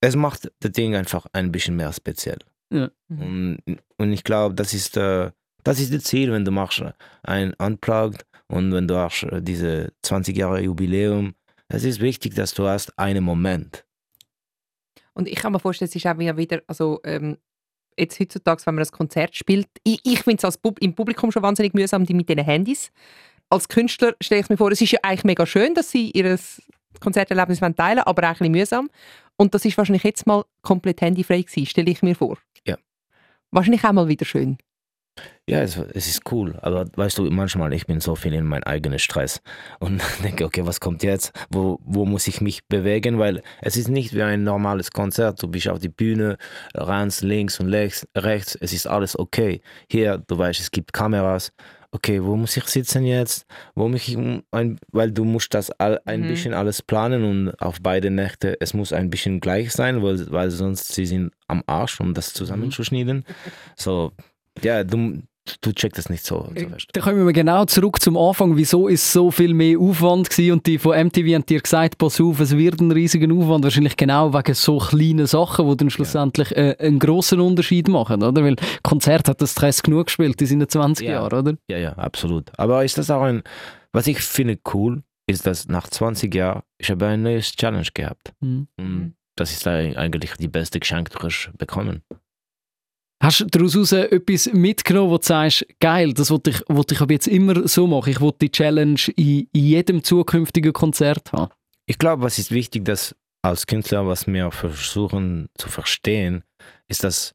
es 0.00 0.16
macht 0.16 0.50
das 0.60 0.72
Ding 0.72 0.94
einfach 0.94 1.26
ein 1.32 1.50
bisschen 1.52 1.76
mehr 1.76 1.92
speziell. 1.92 2.38
Ja. 2.72 2.90
Und, 3.08 3.58
und 3.96 4.12
ich 4.12 4.24
glaube, 4.24 4.54
das 4.54 4.74
ist, 4.74 4.96
äh, 4.96 5.30
das 5.64 5.80
ist 5.80 5.92
das 5.92 6.04
Ziel, 6.04 6.30
wenn 6.32 6.44
du 6.44 6.50
machst 6.52 6.82
ein 7.22 7.54
Unplugged 7.54 8.24
und 8.48 8.72
wenn 8.72 8.86
du 8.86 8.96
hast 8.96 9.24
äh, 9.24 9.42
diese 9.42 9.92
20 10.02 10.36
Jahre 10.36 10.60
Jubiläum. 10.60 11.34
Es 11.68 11.84
ist 11.84 12.00
wichtig, 12.00 12.34
dass 12.34 12.54
du 12.54 12.66
hast 12.66 12.98
einen 12.98 13.22
Moment. 13.22 13.84
Und 15.12 15.28
ich 15.28 15.36
kann 15.36 15.52
mir 15.52 15.60
vorstellen, 15.60 15.88
es 15.88 15.96
ist 15.96 16.06
auch 16.06 16.18
wieder, 16.18 16.62
also 16.66 17.00
ähm, 17.04 17.36
jetzt 17.98 18.18
heutzutage, 18.20 18.64
wenn 18.64 18.76
man 18.76 18.84
ein 18.84 18.90
Konzert 18.90 19.36
spielt, 19.36 19.68
ich, 19.84 20.00
ich 20.04 20.22
finde 20.22 20.46
es 20.46 20.56
Pub 20.56 20.78
im 20.80 20.94
Publikum 20.94 21.30
schon 21.30 21.42
wahnsinnig 21.42 21.74
mühsam, 21.74 22.06
die 22.06 22.14
mit 22.14 22.28
den 22.28 22.38
Handys. 22.38 22.90
Als 23.50 23.68
Künstler 23.68 24.14
stelle 24.20 24.40
ich 24.42 24.48
mir 24.48 24.56
vor, 24.56 24.70
es 24.70 24.80
ist 24.80 24.92
ja 24.92 25.00
eigentlich 25.02 25.24
mega 25.24 25.44
schön, 25.46 25.74
dass 25.74 25.90
sie 25.90 26.10
ihr 26.10 26.38
Konzerterlebnis 27.00 27.60
wollen 27.60 27.76
teilen 27.76 28.00
aber 28.00 28.22
auch 28.22 28.28
ein 28.28 28.32
bisschen 28.34 28.52
mühsam. 28.52 28.90
Und 29.36 29.54
das 29.54 29.64
ist 29.64 29.76
wahrscheinlich 29.76 30.04
jetzt 30.04 30.26
mal 30.26 30.44
komplett 30.62 31.00
handyfrei 31.00 31.42
gewesen, 31.42 31.66
stelle 31.66 31.90
ich 31.90 32.02
mir 32.02 32.14
vor. 32.14 32.38
Ja. 32.66 32.76
Wahrscheinlich 33.50 33.84
auch 33.84 33.92
mal 33.92 34.08
wieder 34.08 34.24
schön. 34.24 34.58
Ja, 35.48 35.60
es, 35.62 35.78
es 35.94 36.06
ist 36.08 36.30
cool, 36.30 36.58
aber 36.60 36.84
weißt 36.94 37.16
du, 37.16 37.24
manchmal 37.30 37.72
ich 37.72 37.86
bin 37.86 38.00
so 38.00 38.14
viel 38.14 38.34
in 38.34 38.44
meinem 38.44 38.64
eigenen 38.64 38.98
Stress 38.98 39.40
und 39.80 40.02
denke, 40.22 40.44
okay, 40.44 40.66
was 40.66 40.78
kommt 40.78 41.02
jetzt? 41.02 41.32
Wo, 41.48 41.78
wo 41.84 42.04
muss 42.04 42.26
ich 42.28 42.42
mich 42.42 42.66
bewegen? 42.66 43.18
Weil 43.18 43.40
es 43.62 43.76
ist 43.78 43.88
nicht 43.88 44.14
wie 44.14 44.22
ein 44.22 44.42
normales 44.44 44.90
Konzert. 44.90 45.42
Du 45.42 45.48
bist 45.48 45.66
auf 45.68 45.78
die 45.78 45.88
Bühne, 45.88 46.36
rechts, 46.74 47.22
links 47.22 47.60
und 47.60 47.72
rechts, 47.72 48.06
rechts. 48.14 48.58
Es 48.60 48.74
ist 48.74 48.86
alles 48.86 49.18
okay. 49.18 49.62
Hier, 49.90 50.18
du 50.26 50.36
weißt, 50.36 50.60
es 50.60 50.70
gibt 50.70 50.92
Kameras. 50.92 51.50
Okay, 51.92 52.22
wo 52.22 52.36
muss 52.36 52.54
ich 52.54 52.64
sitzen 52.64 53.06
jetzt? 53.06 53.46
Wo 53.74 53.88
muss 53.88 54.06
ich, 54.06 54.18
ein, 54.50 54.78
weil 54.92 55.10
du 55.10 55.24
musst 55.24 55.54
das 55.54 55.70
all, 55.70 55.98
ein 56.04 56.24
Mhm. 56.24 56.26
bisschen 56.26 56.52
alles 56.52 56.82
planen 56.82 57.24
und 57.24 57.62
auf 57.62 57.78
beide 57.80 58.10
Nächte, 58.10 58.60
es 58.60 58.74
muss 58.74 58.92
ein 58.92 59.08
bisschen 59.08 59.40
gleich 59.40 59.72
sein, 59.72 60.02
weil, 60.02 60.30
weil 60.30 60.50
sonst 60.50 60.92
sie 60.92 61.06
sind 61.06 61.32
am 61.46 61.62
Arsch, 61.66 61.98
um 62.02 62.12
das 62.12 62.34
zusammenzuschneiden. 62.34 63.24
So, 63.74 64.12
ja, 64.64 64.84
du, 64.84 65.22
du 65.60 65.72
checkst 65.72 65.98
das 65.98 66.10
nicht 66.10 66.24
so. 66.24 66.48
so 66.56 66.68
fest. 66.68 66.88
Da 66.92 67.00
kommen 67.00 67.24
wir 67.26 67.32
genau 67.32 67.64
zurück 67.64 68.00
zum 68.00 68.16
Anfang. 68.16 68.56
Wieso 68.56 68.88
ist 68.88 69.12
so 69.12 69.30
viel 69.30 69.54
mehr 69.54 69.78
Aufwand 69.78 70.30
gewesen? 70.30 70.52
Und 70.52 70.66
die 70.66 70.78
von 70.78 70.96
MTV 71.06 71.34
haben 71.34 71.46
dir 71.46 71.60
gesagt, 71.60 71.98
pass 71.98 72.20
auf, 72.20 72.40
es 72.40 72.56
wird 72.56 72.80
ein 72.80 72.90
riesiger 72.92 73.32
Aufwand. 73.34 73.64
Wahrscheinlich 73.64 73.96
genau 73.96 74.32
wegen 74.34 74.54
so 74.54 74.78
kleinen 74.78 75.26
Sachen, 75.26 75.68
die 75.68 75.76
dann 75.76 75.90
schlussendlich 75.90 76.52
äh, 76.56 76.76
einen 76.78 76.98
grossen 76.98 77.40
Unterschied 77.40 77.88
machen, 77.88 78.22
oder? 78.22 78.44
Weil 78.44 78.56
Konzert 78.82 79.28
hat 79.28 79.40
das 79.40 79.52
Stress 79.52 79.82
genug 79.82 80.06
gespielt 80.06 80.40
in 80.40 80.46
seinen 80.46 80.68
20 80.68 81.06
Ja. 81.06 81.12
Jahren, 81.14 81.38
oder? 81.38 81.54
Ja, 81.70 81.78
ja, 81.78 81.92
absolut. 81.92 82.50
Aber 82.58 82.84
ist 82.84 82.98
das 82.98 83.10
auch 83.10 83.22
ein, 83.22 83.42
was 83.92 84.06
ich 84.06 84.20
finde 84.20 84.58
cool, 84.74 85.02
ist, 85.26 85.46
dass 85.46 85.68
nach 85.68 85.88
20 85.88 86.34
Jahren, 86.34 86.62
ich 86.78 86.90
habe 86.90 87.06
ein 87.06 87.22
neues 87.22 87.52
Challenge 87.52 87.86
gehabt. 87.92 88.32
Mhm. 88.40 89.14
Das 89.36 89.52
ist 89.52 89.66
eigentlich 89.66 90.32
die 90.38 90.48
beste 90.48 90.80
Geschenk, 90.80 91.10
die 91.10 91.26
ich 91.26 91.50
bekommen. 91.58 92.02
Hast 93.20 93.40
du 93.40 93.46
daraus 93.46 93.92
etwas 93.92 94.52
mitgenommen, 94.52 95.10
wo 95.10 95.18
du 95.18 95.26
sagst, 95.26 95.66
geil, 95.80 96.12
das 96.12 96.30
wollte 96.30 96.50
ich, 96.50 96.62
wollte 96.68 96.94
ich 96.94 97.00
aber 97.00 97.12
jetzt 97.12 97.26
immer 97.26 97.66
so 97.66 97.86
machen. 97.86 98.10
Ich 98.10 98.20
wollte 98.20 98.38
die 98.42 98.50
Challenge 98.50 99.00
in, 99.16 99.48
in 99.52 99.64
jedem 99.64 100.04
zukünftigen 100.04 100.72
Konzert 100.72 101.32
haben. 101.32 101.52
Ich 101.86 101.98
glaube, 101.98 102.22
was 102.22 102.38
ist 102.38 102.52
wichtig, 102.52 102.84
dass 102.84 103.16
als 103.42 103.66
Künstler, 103.66 104.06
was 104.06 104.26
wir 104.26 104.50
versuchen 104.52 105.48
zu 105.56 105.68
verstehen, 105.68 106.44
ist, 106.86 107.02
dass 107.02 107.34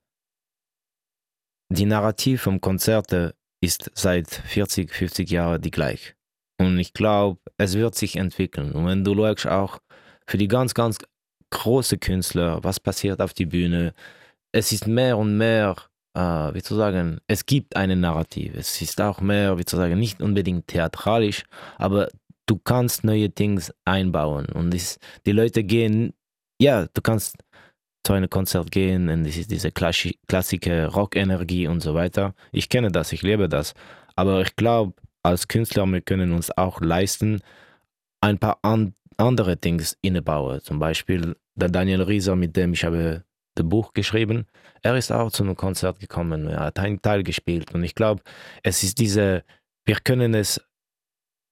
die 1.70 1.86
Narrativ 1.86 2.44
vom 2.44 2.62
Konzerte 2.62 3.36
ist 3.62 3.92
seit 3.94 4.30
40, 4.30 4.94
50 4.94 5.30
Jahren 5.30 5.62
die 5.62 5.72
gleiche. 5.72 6.14
Und 6.60 6.78
ich 6.80 6.94
glaube, 6.94 7.40
es 7.58 7.74
wird 7.74 7.96
sich 7.96 8.16
entwickeln. 8.16 8.72
Und 8.72 8.86
wenn 8.86 9.04
du 9.04 9.16
schaust 9.16 9.48
auch 9.48 9.80
für 10.28 10.38
die 10.38 10.48
ganz, 10.48 10.74
ganz 10.74 10.98
große 11.50 11.98
Künstler, 11.98 12.64
was 12.64 12.80
passiert 12.80 13.22
auf 13.22 13.34
die 13.34 13.46
Bühne, 13.46 13.94
es 14.54 14.72
ist 14.72 14.88
mehr 14.88 15.18
und 15.18 15.38
mehr, 15.38 15.76
äh, 16.16 16.54
wie 16.54 16.62
zu 16.62 16.76
sagen, 16.76 17.20
es 17.28 17.46
gibt 17.46 17.76
eine 17.76 17.96
Narrative. 17.96 18.58
Es 18.58 18.82
ist 18.82 19.02
auch 19.02 19.20
mehr, 19.20 19.58
wie 19.58 19.66
zu 19.66 19.76
sagen, 19.76 20.00
nicht 20.00 20.22
unbedingt 20.22 20.68
theatralisch, 20.68 21.44
aber 21.78 22.10
du 22.46 22.58
kannst 22.58 23.04
neue 23.04 23.30
Dinge 23.30 23.62
einbauen. 23.84 24.46
Und 24.46 24.74
es, 24.74 25.00
die 25.26 25.32
Leute 25.32 25.64
gehen, 25.64 26.14
ja, 26.62 26.88
du 26.94 27.02
kannst 27.02 27.38
zu 28.06 28.14
einem 28.14 28.30
Konzert 28.30 28.72
gehen 28.72 29.10
und 29.10 29.26
es 29.26 29.38
ist 29.38 29.50
diese 29.50 29.72
Klassi 29.72 30.20
klassische 30.28 30.88
Rock-Energie 30.88 31.68
und 31.68 31.82
so 31.82 31.94
weiter. 31.94 32.36
Ich 32.52 32.70
kenne 32.70 32.92
das, 32.92 33.12
ich 33.12 33.24
lebe 33.24 33.50
das. 33.50 33.74
Aber 34.16 34.42
ich 34.42 34.56
glaube, 34.56 34.94
als 35.24 35.48
Künstler, 35.48 35.86
wir 35.88 36.02
können 36.02 36.34
uns 36.34 36.56
auch 36.56 36.82
leisten, 36.82 37.42
ein 38.22 38.38
paar 38.38 38.60
an 38.62 38.94
andere 39.18 39.56
Dinge 39.58 39.84
innebauen. 40.02 40.62
Zum 40.62 40.80
Beispiel 40.80 41.36
der 41.56 41.70
Daniel 41.70 42.04
Rieser, 42.04 42.36
mit 42.36 42.56
dem 42.58 42.74
ich 42.74 42.84
habe 42.84 43.24
Buch 43.62 43.94
geschrieben, 43.94 44.46
er 44.82 44.96
ist 44.98 45.12
auch 45.12 45.32
zu 45.32 45.44
einem 45.44 45.56
Konzert 45.56 46.00
gekommen, 46.00 46.48
er 46.48 46.62
hat 46.62 46.80
einen 46.80 47.02
Teil 47.02 47.24
gespielt. 47.24 47.74
Und 47.74 47.84
ich 47.84 47.94
glaube, 47.94 48.22
es 48.64 48.82
ist 48.84 48.98
diese, 49.00 49.44
wir 49.86 49.98
können 50.04 50.34
es 50.34 50.60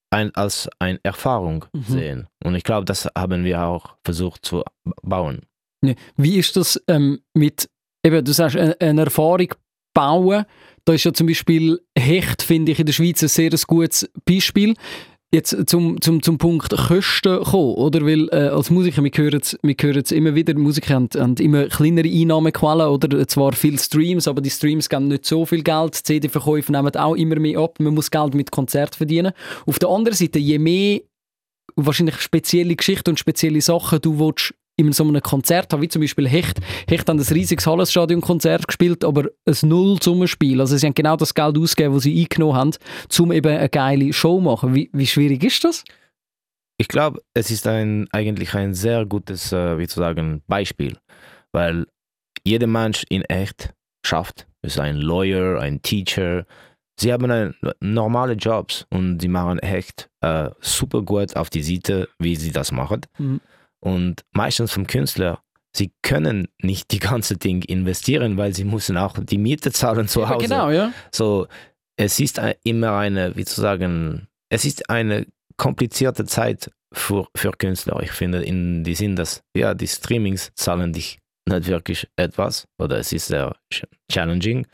ein, 0.10 0.34
als 0.36 0.68
eine 0.80 1.00
Erfahrung 1.04 1.66
Mhm. 1.74 1.84
sehen. 1.84 2.28
Und 2.44 2.56
ich 2.56 2.64
glaube, 2.64 2.86
das 2.86 3.08
haben 3.16 3.44
wir 3.44 3.62
auch 3.64 3.96
versucht 4.04 4.46
zu 4.46 4.64
bauen. 5.04 5.42
Wie 6.18 6.38
ist 6.38 6.56
das 6.58 6.82
ähm, 6.88 7.22
mit, 7.34 7.70
eben, 8.06 8.24
du 8.24 8.32
sagst, 8.34 8.58
eine, 8.58 8.76
eine 8.80 9.02
Erfahrung 9.04 9.54
bauen? 9.94 10.46
Da 10.86 10.94
ist 10.94 11.04
ja 11.06 11.14
zum 11.14 11.28
Beispiel 11.28 11.80
Hecht, 11.98 12.42
finde 12.42 12.72
ich, 12.72 12.80
in 12.80 12.88
der 12.88 12.94
Schweiz 12.94 13.22
ein 13.22 13.30
sehr 13.30 13.52
gutes 13.68 14.10
Beispiel. 14.26 14.76
Jetzt 15.34 15.56
zum, 15.70 16.02
zum, 16.02 16.22
zum 16.22 16.38
Punkt 16.38 16.76
Kosten 16.76 17.42
kommen, 17.42 17.76
oder? 17.76 18.06
Weil 18.06 18.28
äh, 18.34 18.50
als 18.50 18.70
Musiker, 18.70 19.02
wir 19.02 19.12
hören 19.16 19.40
es 19.42 19.58
wir 19.64 19.76
hören 19.80 20.02
es 20.04 20.12
immer 20.12 20.36
wieder, 20.36 20.54
Musiker 20.56 20.96
haben, 20.96 21.08
haben 21.16 21.36
immer 21.36 21.68
kleinere 21.68 22.10
Einnahmequellen, 22.10 22.88
oder? 22.88 23.26
Zwar 23.30 23.54
viele 23.54 23.78
Streams, 23.78 24.28
aber 24.28 24.42
die 24.42 24.50
Streams 24.50 24.90
geben 24.90 25.08
nicht 25.08 25.26
so 25.26 25.46
viel 25.46 25.64
Geld. 25.64 25.96
CD-Verkäufe 25.96 26.74
nehmen 26.74 26.94
auch 26.98 27.16
immer 27.16 27.40
mehr 27.40 27.60
ab. 27.60 27.80
Man 27.80 27.94
muss 27.94 28.12
Geld 28.12 28.34
mit 28.34 28.52
Konzert 28.52 28.96
verdienen. 28.96 29.32
Auf 29.66 29.80
der 29.80 29.88
anderen 29.88 30.18
Seite, 30.18 30.38
je 30.38 30.60
mehr 30.60 31.00
wahrscheinlich 31.78 32.20
spezielle 32.20 32.76
Geschichten 32.76 33.12
und 33.12 33.20
spezielle 33.20 33.62
Sachen 33.62 34.02
du 34.02 34.20
willst 34.20 34.54
in 34.88 34.94
so 34.94 35.04
einem 35.04 35.22
Konzert 35.22 35.72
haben, 35.72 35.82
wie 35.82 35.88
zum 35.88 36.02
Beispiel 36.02 36.28
Hecht. 36.28 36.60
Hecht 36.88 37.08
haben 37.10 37.20
ein 37.20 37.26
riesiges 37.26 37.66
Hallenstadion-Konzert 37.66 38.68
gespielt, 38.68 39.04
aber 39.04 39.30
ein 39.46 39.58
Null-Summenspiel. 39.64 40.60
Also 40.62 40.78
sie 40.78 40.86
haben 40.86 40.94
genau 40.94 41.16
das 41.16 41.34
Geld 41.34 41.58
ausgegeben, 41.58 41.96
das 41.96 42.04
sie 42.04 42.22
eingenommen 42.22 42.56
haben, 42.56 42.72
um 43.20 43.32
eben 43.32 43.56
eine 43.56 43.70
geile 43.70 44.14
Show 44.14 44.38
zu 44.38 44.42
machen. 44.42 44.76
Wie, 44.76 44.90
wie 44.94 45.08
schwierig 45.08 45.44
ist 45.44 45.64
das? 45.64 45.84
Ich 46.78 46.88
glaube, 46.88 47.22
es 47.34 47.52
ist 47.52 47.68
ein, 47.68 48.08
eigentlich 48.12 48.56
ein 48.56 48.74
sehr 48.74 49.06
gutes, 49.06 49.52
äh, 49.52 49.78
wie 49.78 49.88
zu 49.88 50.00
sagen, 50.00 50.42
Beispiel, 50.48 50.98
weil 51.52 51.86
jeder 52.44 52.68
Mensch 52.68 53.04
in 53.10 53.22
echt 53.24 53.74
schafft. 54.04 54.48
Ist 54.64 54.80
ein 54.80 54.98
Lawyer, 54.98 55.60
ein 55.60 55.82
Teacher. 55.82 56.46
Sie 57.00 57.12
haben 57.12 57.30
ein, 57.30 57.56
normale 57.80 58.34
Jobs 58.34 58.86
und 58.90 59.20
sie 59.20 59.28
machen 59.28 59.60
echt 59.60 60.10
äh, 60.22 60.50
super 60.60 61.02
gut 61.02 61.36
auf 61.36 61.50
die 61.50 61.64
Seite, 61.64 62.10
wie 62.20 62.36
sie 62.36 62.52
das 62.52 62.72
machen. 62.72 63.02
Mhm. 63.18 63.42
Und 63.82 64.24
meistens 64.32 64.72
vom 64.72 64.88
Künstler, 64.88 65.42
sie 65.76 65.92
können 66.02 66.48
nicht 66.62 66.92
die 66.92 67.00
ganze 67.00 67.36
Ding 67.38 67.64
investieren, 67.64 68.38
weil 68.38 68.54
sie 68.54 68.64
müssen 68.64 68.96
auch 68.98 69.18
die 69.20 69.38
Miete 69.38 69.72
zahlen 69.72 70.08
zu 70.08 70.30
Hause. 70.30 70.46
Genau, 70.48 70.70
ja. 70.70 70.94
So, 71.12 71.48
es 71.98 72.20
ist 72.20 72.40
immer 72.64 72.98
eine, 72.98 73.36
wie 73.36 73.46
zu 73.46 73.60
sagen, 73.60 74.28
es 74.50 74.66
ist 74.66 74.90
eine 74.90 75.26
komplizierte 75.58 76.26
Zeit 76.26 76.72
für, 76.94 77.28
für 77.36 77.52
Künstler. 77.52 78.02
Ich 78.04 78.12
finde, 78.12 78.44
in 78.44 78.84
die 78.84 78.96
Sinn, 78.96 79.16
dass 79.16 79.44
ja, 79.56 79.74
die 79.74 79.88
Streamings 79.88 80.52
zahlen 80.56 80.94
dich 80.94 81.20
nicht 81.48 81.68
wirklich 81.68 82.08
etwas 82.18 82.68
oder 82.78 82.98
es 83.00 83.12
ist 83.14 83.28
sehr 83.28 83.56
ch- 83.74 83.88
challenging. 84.12 84.68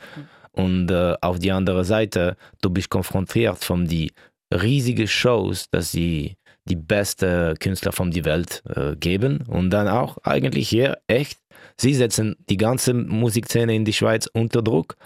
Und 0.52 0.90
äh, 0.90 1.14
auf 1.20 1.38
die 1.38 1.52
andere 1.52 1.84
Seite, 1.84 2.36
du 2.60 2.70
bist 2.70 2.90
konfrontiert 2.90 3.62
von 3.64 3.86
die 3.86 4.12
riesigen 4.52 5.06
Shows, 5.06 5.68
dass 5.70 5.92
sie 5.92 6.34
die 6.68 6.76
besten 6.76 7.58
Künstler 7.58 7.92
von 7.92 8.10
der 8.10 8.24
Welt 8.24 8.62
äh, 8.68 8.96
geben. 8.96 9.44
Und 9.46 9.70
dann 9.70 9.88
auch 9.88 10.18
eigentlich 10.22 10.68
hier 10.68 10.98
echt, 11.06 11.38
sie 11.76 11.94
setzen 11.94 12.36
die 12.48 12.56
ganze 12.56 12.94
Musikszene 12.94 13.74
in 13.74 13.84
die 13.84 13.92
Schweiz 13.92 14.26
unter 14.32 14.62
Druck. 14.62 14.96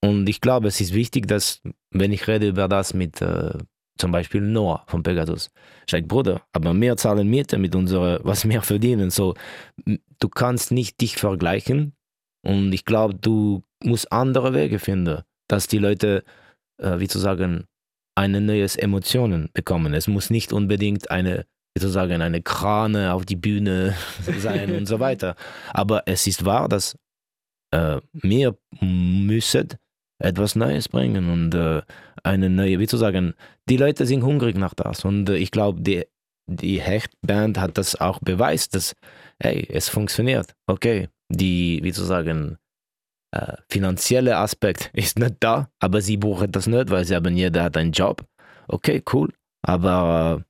Und 0.00 0.28
ich 0.28 0.40
glaube, 0.40 0.68
es 0.68 0.80
ist 0.80 0.94
wichtig, 0.94 1.26
dass, 1.26 1.62
wenn 1.90 2.12
ich 2.12 2.28
rede 2.28 2.48
über 2.48 2.68
das 2.68 2.94
mit 2.94 3.22
äh, 3.22 3.54
zum 3.98 4.12
Beispiel 4.12 4.40
Noah 4.40 4.84
von 4.86 5.02
Pegasus, 5.02 5.50
ich 5.86 5.92
sage, 5.92 6.06
Bruder, 6.06 6.42
aber 6.52 6.74
wir 6.74 6.96
zahlen 6.96 7.28
Miete 7.28 7.58
mit 7.58 7.74
unserer, 7.74 8.20
was 8.22 8.48
wir 8.48 8.62
verdienen. 8.62 9.10
So, 9.10 9.34
du 9.86 10.28
kannst 10.28 10.72
nicht 10.72 11.00
dich 11.00 11.16
vergleichen. 11.16 11.94
Und 12.44 12.72
ich 12.72 12.84
glaube, 12.84 13.14
du 13.14 13.62
musst 13.82 14.12
andere 14.12 14.52
Wege 14.52 14.78
finden, 14.78 15.22
dass 15.48 15.66
die 15.66 15.78
Leute, 15.78 16.24
äh, 16.78 16.98
wie 16.98 17.08
zu 17.08 17.18
sagen, 17.18 17.64
eine 18.14 18.40
neue 18.40 18.66
Emotionen 18.78 19.50
bekommen. 19.52 19.94
Es 19.94 20.06
muss 20.06 20.30
nicht 20.30 20.52
unbedingt 20.52 21.10
eine, 21.10 21.46
wie 21.74 21.80
zu 21.80 21.88
sagen, 21.88 22.22
eine 22.22 22.42
Krane 22.42 23.12
auf 23.12 23.24
die 23.24 23.36
Bühne 23.36 23.94
sein 24.38 24.74
und 24.74 24.86
so 24.86 25.00
weiter. 25.00 25.36
Aber 25.72 26.02
es 26.06 26.26
ist 26.26 26.44
wahr, 26.44 26.68
dass 26.68 26.96
äh, 27.72 28.00
wir 28.12 28.56
müssen 28.80 29.68
etwas 30.18 30.54
Neues 30.54 30.88
bringen 30.88 31.30
und 31.30 31.54
äh, 31.54 31.82
eine 32.22 32.48
neue, 32.48 32.78
wie 32.78 32.86
zu 32.86 32.96
sagen, 32.96 33.34
die 33.68 33.76
Leute 33.76 34.06
sind 34.06 34.22
hungrig 34.22 34.56
nach 34.56 34.74
das 34.74 35.04
und 35.04 35.28
äh, 35.28 35.36
ich 35.36 35.50
glaube, 35.50 35.82
die, 35.82 36.04
die 36.46 36.80
Hecht-Band 36.80 37.58
hat 37.58 37.76
das 37.78 38.00
auch 38.00 38.20
beweist, 38.20 38.74
dass, 38.74 38.94
hey, 39.42 39.66
es 39.68 39.88
funktioniert, 39.88 40.54
okay, 40.66 41.08
die, 41.28 41.80
wie 41.82 41.92
zu 41.92 42.04
sagen, 42.04 42.58
äh, 43.34 43.56
finanzielle 43.68 44.36
Aspekt 44.36 44.90
ist 44.94 45.18
nicht 45.18 45.36
da, 45.40 45.68
aber 45.80 46.00
sie 46.00 46.16
brauchen 46.16 46.52
das 46.52 46.66
nicht, 46.66 46.90
weil 46.90 47.04
sie 47.04 47.14
haben 47.14 47.36
jeder 47.36 47.64
hat 47.64 47.76
einen 47.76 47.92
Job, 47.92 48.24
okay, 48.68 49.02
cool, 49.12 49.32
aber 49.62 50.44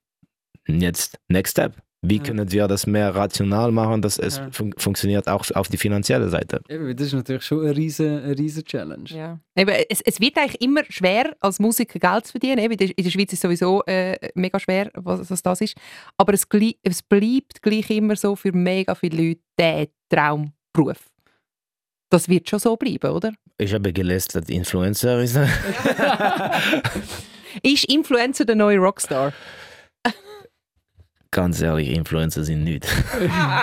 äh, 0.67 0.71
jetzt, 0.73 1.17
next 1.27 1.51
step, 1.51 1.73
wie 2.07 2.17
Ja. 2.17 2.23
können 2.23 2.51
wir 2.51 2.67
das 2.67 2.85
mehr 2.85 3.15
rational 3.15 3.71
machen, 3.71 4.01
dass 4.03 4.19
es 4.19 4.37
Ja. 4.37 4.51
fun 4.51 4.73
funktioniert 4.77 5.27
auch 5.27 5.43
auf 5.55 5.67
die 5.69 5.77
finanzielle 5.77 6.29
Seite? 6.29 6.61
Eben, 6.69 6.95
das 6.95 7.07
ist 7.07 7.13
natürlich 7.13 7.41
schon 7.43 7.61
eine 7.65 7.75
riesen, 7.75 8.21
eine 8.23 8.37
riesen 8.37 8.63
Challenge. 8.63 9.09
Ja. 9.09 9.39
Eben, 9.57 9.73
es, 9.89 10.01
es 10.01 10.19
wird 10.19 10.37
eigentlich 10.37 10.61
immer 10.61 10.81
schwer, 10.89 11.35
als 11.39 11.57
Musiker 11.59 11.97
Geld 11.97 12.27
zu 12.27 12.33
verdienen. 12.33 12.59
Eben, 12.59 12.73
in 12.77 13.03
der- 13.03 13.09
Schweiz 13.09 13.33
ist 13.33 13.39
es 13.39 13.41
sowieso 13.41 13.81
äh, 13.87 14.17
mega 14.35 14.59
schwer, 14.59 14.91
was, 14.93 15.31
was 15.31 15.41
das 15.41 15.61
ist. 15.61 15.75
Aber 16.17 16.33
es, 16.33 16.45
es 16.83 17.01
bleibt 17.01 17.63
gleich 17.63 17.89
immer 17.89 18.15
so 18.15 18.35
für 18.35 18.51
mega 18.51 18.93
viele 18.93 19.29
Leute 19.29 19.41
der 19.57 19.87
Traumberuf. 20.09 21.09
Das 22.09 22.29
wird 22.29 22.49
schon 22.49 22.59
so 22.59 22.75
bleiben, 22.77 23.11
oder? 23.11 23.33
Ich 23.57 23.73
habe 23.73 23.91
gelesen, 23.91 24.29
dass 24.33 24.47
Influencer 24.49 25.19
ist. 25.21 25.37
Ist 27.63 27.85
Influencer 27.85 28.45
der 28.45 28.55
neue 28.55 28.77
Rockstar? 28.77 29.33
Ganz 31.31 31.59
ehrlich, 31.61 31.89
Influencer 31.89 32.45
sind 32.45 32.63
nicht. 32.63 32.85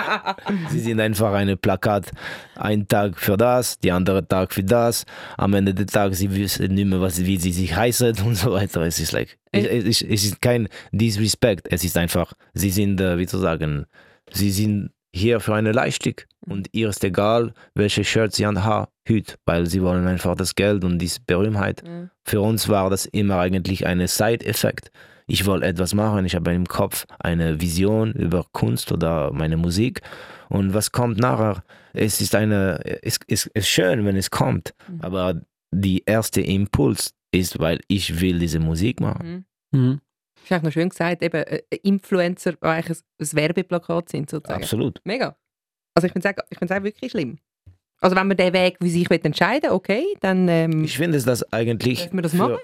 Sie 0.69 0.79
sind 0.79 0.99
einfach 0.99 1.33
ein 1.33 1.57
Plakat. 1.57 2.11
Ein 2.55 2.87
Tag 2.87 3.17
für 3.19 3.35
das, 3.35 3.79
die 3.79 3.91
andere 3.91 4.27
Tag 4.27 4.53
für 4.53 4.63
das. 4.63 5.05
Am 5.37 5.53
Ende 5.55 5.73
des 5.73 5.87
Tages, 5.87 6.19
sie 6.19 6.35
wissen 6.35 6.71
nicht 6.75 6.85
mehr, 6.85 7.01
was, 7.01 7.25
wie 7.25 7.37
sie 7.37 7.51
sich 7.51 7.75
heißen 7.75 8.15
und 8.25 8.35
so 8.35 8.51
weiter. 8.51 8.81
Es 8.81 8.99
ist 8.99 9.11
like, 9.11 9.39
es, 9.51 9.65
es, 9.65 9.83
ist- 9.85 10.01
es 10.03 10.23
ist 10.25 10.41
kein 10.41 10.67
Disrespect. 10.91 11.67
Es 11.71 11.83
ist 11.83 11.97
einfach, 11.97 12.33
sie 12.53 12.69
sind, 12.69 13.01
äh, 13.01 13.17
wie 13.17 13.25
zu 13.25 13.39
sagen, 13.39 13.85
sie 14.31 14.51
sind 14.51 14.91
hier 15.13 15.39
für 15.39 15.53
eine 15.55 15.71
Leistung. 15.71 16.15
Und 16.45 16.67
ihr 16.73 16.89
ist 16.89 17.03
egal, 17.03 17.53
welche 17.75 18.03
Shirt 18.03 18.33
sie 18.33 18.45
anhaben, 18.45 18.87
heute, 19.07 19.35
weil 19.45 19.65
sie 19.67 19.81
wollen 19.81 20.07
einfach 20.07 20.35
das 20.35 20.55
Geld 20.55 20.83
und 20.83 20.99
diese 20.99 21.19
Berühmtheit. 21.25 21.83
Ja. 21.85 22.09
Für 22.25 22.41
uns 22.41 22.67
war 22.67 22.89
das 22.89 23.05
immer 23.05 23.39
eigentlich 23.39 23.85
ein 23.85 24.05
Side-Effekt. 24.05 24.91
Ich 25.25 25.45
wollte 25.45 25.67
etwas 25.67 25.93
machen, 25.93 26.25
ich 26.25 26.35
habe 26.35 26.53
im 26.53 26.67
Kopf 26.67 27.05
eine 27.19 27.61
Vision 27.61 28.11
über 28.11 28.45
Kunst 28.51 28.91
oder 28.91 29.31
meine 29.31 29.55
Musik 29.55 30.01
und 30.49 30.73
was 30.73 30.91
kommt 30.91 31.17
nachher? 31.17 31.63
Es 31.93 32.19
ist 32.19 32.35
eine, 32.35 32.79
es 33.03 33.19
es 33.27 33.45
ist 33.53 33.67
schön, 33.69 34.03
wenn 34.05 34.17
es 34.17 34.31
kommt, 34.31 34.73
Mhm. 34.89 35.01
aber 35.01 35.41
die 35.71 36.03
erste 36.05 36.41
Impuls 36.41 37.13
ist, 37.31 37.57
weil 37.59 37.79
ich 37.87 38.19
will 38.19 38.37
diese 38.39 38.59
Musik 38.59 38.99
machen. 38.99 39.45
Mhm. 39.71 40.01
Das 40.43 40.51
ist 40.51 40.51
eigentlich 40.51 40.63
noch 40.63 40.71
schön 40.73 40.89
gesagt, 40.89 41.23
eben 41.23 41.43
äh, 41.43 41.61
Influencer, 41.83 42.53
die 42.53 42.63
eigentlich 42.63 42.97
ein, 43.19 43.27
Werbeplakat 43.33 44.09
sind, 44.09 44.29
sozusagen. 44.29 44.61
Absolut. 44.61 44.99
Mega. 45.05 45.37
Also 45.95 46.07
ich 46.07 46.13
finde 46.13 46.27
es 46.27 46.35
auch, 46.37 46.43
ich 46.49 46.57
find's 46.57 46.71
auch 46.73 46.83
wirklich 46.83 47.11
schlimm. 47.11 47.37
Also 48.01 48.15
wenn 48.17 48.27
man 48.27 48.35
den 48.35 48.51
Weg 48.51 48.77
für 48.81 48.89
sich 48.89 49.09
entscheiden 49.09 49.69
okay, 49.71 50.05
dann 50.19 50.49
ähm, 50.49 50.83
Ich 50.83 50.97
finde 50.97 51.17
es 51.17 51.23
das 51.23 51.53
eigentlich. 51.53 52.11
Man 52.11 52.23
das 52.23 52.33
für- 52.33 52.37
machen? 52.37 52.57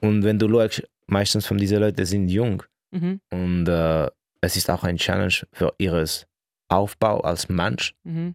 Und 0.00 0.22
wenn 0.22 0.38
du 0.38 0.48
schaust, 0.48 0.88
meistens 1.08 1.46
von 1.46 1.58
diesen 1.58 1.80
Leuten 1.80 2.06
sind 2.06 2.28
jung 2.28 2.62
mhm, 2.92 3.20
und 3.30 3.66
äh, 3.66 4.08
es 4.40 4.56
ist 4.56 4.70
auch 4.70 4.84
ein 4.84 4.96
Challenge 4.96 5.34
für 5.52 5.74
ihres 5.78 6.26
Aufbau 6.68 7.20
als 7.20 7.48
Mensch. 7.48 7.94
mhm. 8.04 8.34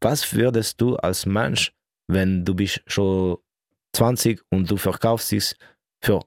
was 0.00 0.34
würdest 0.34 0.80
du 0.80 0.96
als 0.96 1.24
Mensch, 1.24 1.72
wenn 2.08 2.44
du 2.44 2.54
bist 2.54 2.82
schon 2.86 3.38
20 3.94 4.42
und 4.50 4.70
du 4.70 4.76
verkaufst 4.76 5.32
es 5.32 5.56
für 6.04 6.20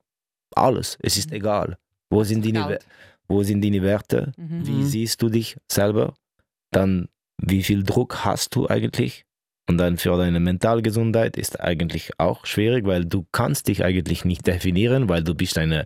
alles. 0.56 0.98
Es 1.02 1.18
ist 1.18 1.32
egal. 1.32 1.78
Wo 2.12 2.24
sind 2.24 2.46
deine, 2.46 2.80
wo 3.28 3.44
sind 3.44 3.64
deine 3.64 3.82
Werte? 3.82 4.32
Mhm. 4.38 4.66
Wie 4.68 4.72
Mhm. 4.72 4.86
siehst 4.86 5.22
du 5.22 5.30
dich 5.30 5.58
selber? 5.72 6.14
Dann, 6.72 7.08
wie 7.42 7.64
viel 7.64 7.84
Druck 7.84 8.26
hast 8.26 8.56
du 8.56 8.68
eigentlich? 8.68 9.26
Und 9.70 9.78
dann 9.78 9.98
für 9.98 10.18
deine 10.18 10.40
Mentalgesundheit 10.40 11.38
ist 11.38 11.60
eigentlich 11.60 12.12
auch 12.18 12.46
schwierig, 12.48 12.86
weil 12.88 13.06
du 13.06 13.26
kannst 13.32 13.68
dich 13.68 13.84
eigentlich 13.84 14.26
nicht 14.26 14.48
definieren, 14.48 15.08
weil 15.10 15.24
du 15.24 15.36
bist 15.36 15.58
eine 15.60 15.86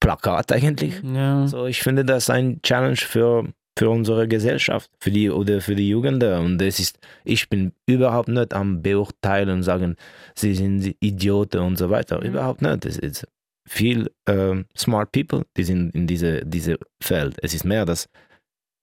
Plakat 0.00 0.50
eigentlich. 0.52 1.00
Ja. 1.02 1.46
So, 1.46 1.66
ich 1.66 1.82
finde 1.82 2.04
das 2.04 2.30
ein 2.30 2.60
Challenge 2.62 2.96
für, 2.96 3.46
für 3.78 3.90
unsere 3.90 4.26
Gesellschaft, 4.28 4.90
für 5.00 5.10
die 5.10 5.30
oder 5.30 5.60
für 5.60 5.74
die 5.74 5.88
Jugenden. 5.90 6.38
Und 6.40 6.62
es 6.62 6.80
ist, 6.80 6.98
ich 7.24 7.48
bin 7.48 7.72
überhaupt 7.86 8.28
nicht 8.28 8.54
am 8.54 8.82
Beurteilen 8.82 9.50
und 9.50 9.62
sagen, 9.62 9.96
sie 10.34 10.54
sind 10.54 10.96
Idioten 11.00 11.60
und 11.60 11.76
so 11.76 11.90
weiter. 11.90 12.18
Mhm. 12.18 12.26
Überhaupt 12.30 12.62
nicht. 12.62 12.86
Es 12.86 12.96
ist 12.98 13.26
viel 13.66 14.10
ähm, 14.26 14.66
smart 14.76 15.12
people, 15.12 15.46
die 15.56 15.64
sind 15.64 15.94
in 15.94 16.06
diese, 16.06 16.44
diese 16.44 16.78
Feld. 17.02 17.36
Es 17.42 17.54
ist 17.54 17.64
mehr, 17.64 17.84
dass 17.84 18.08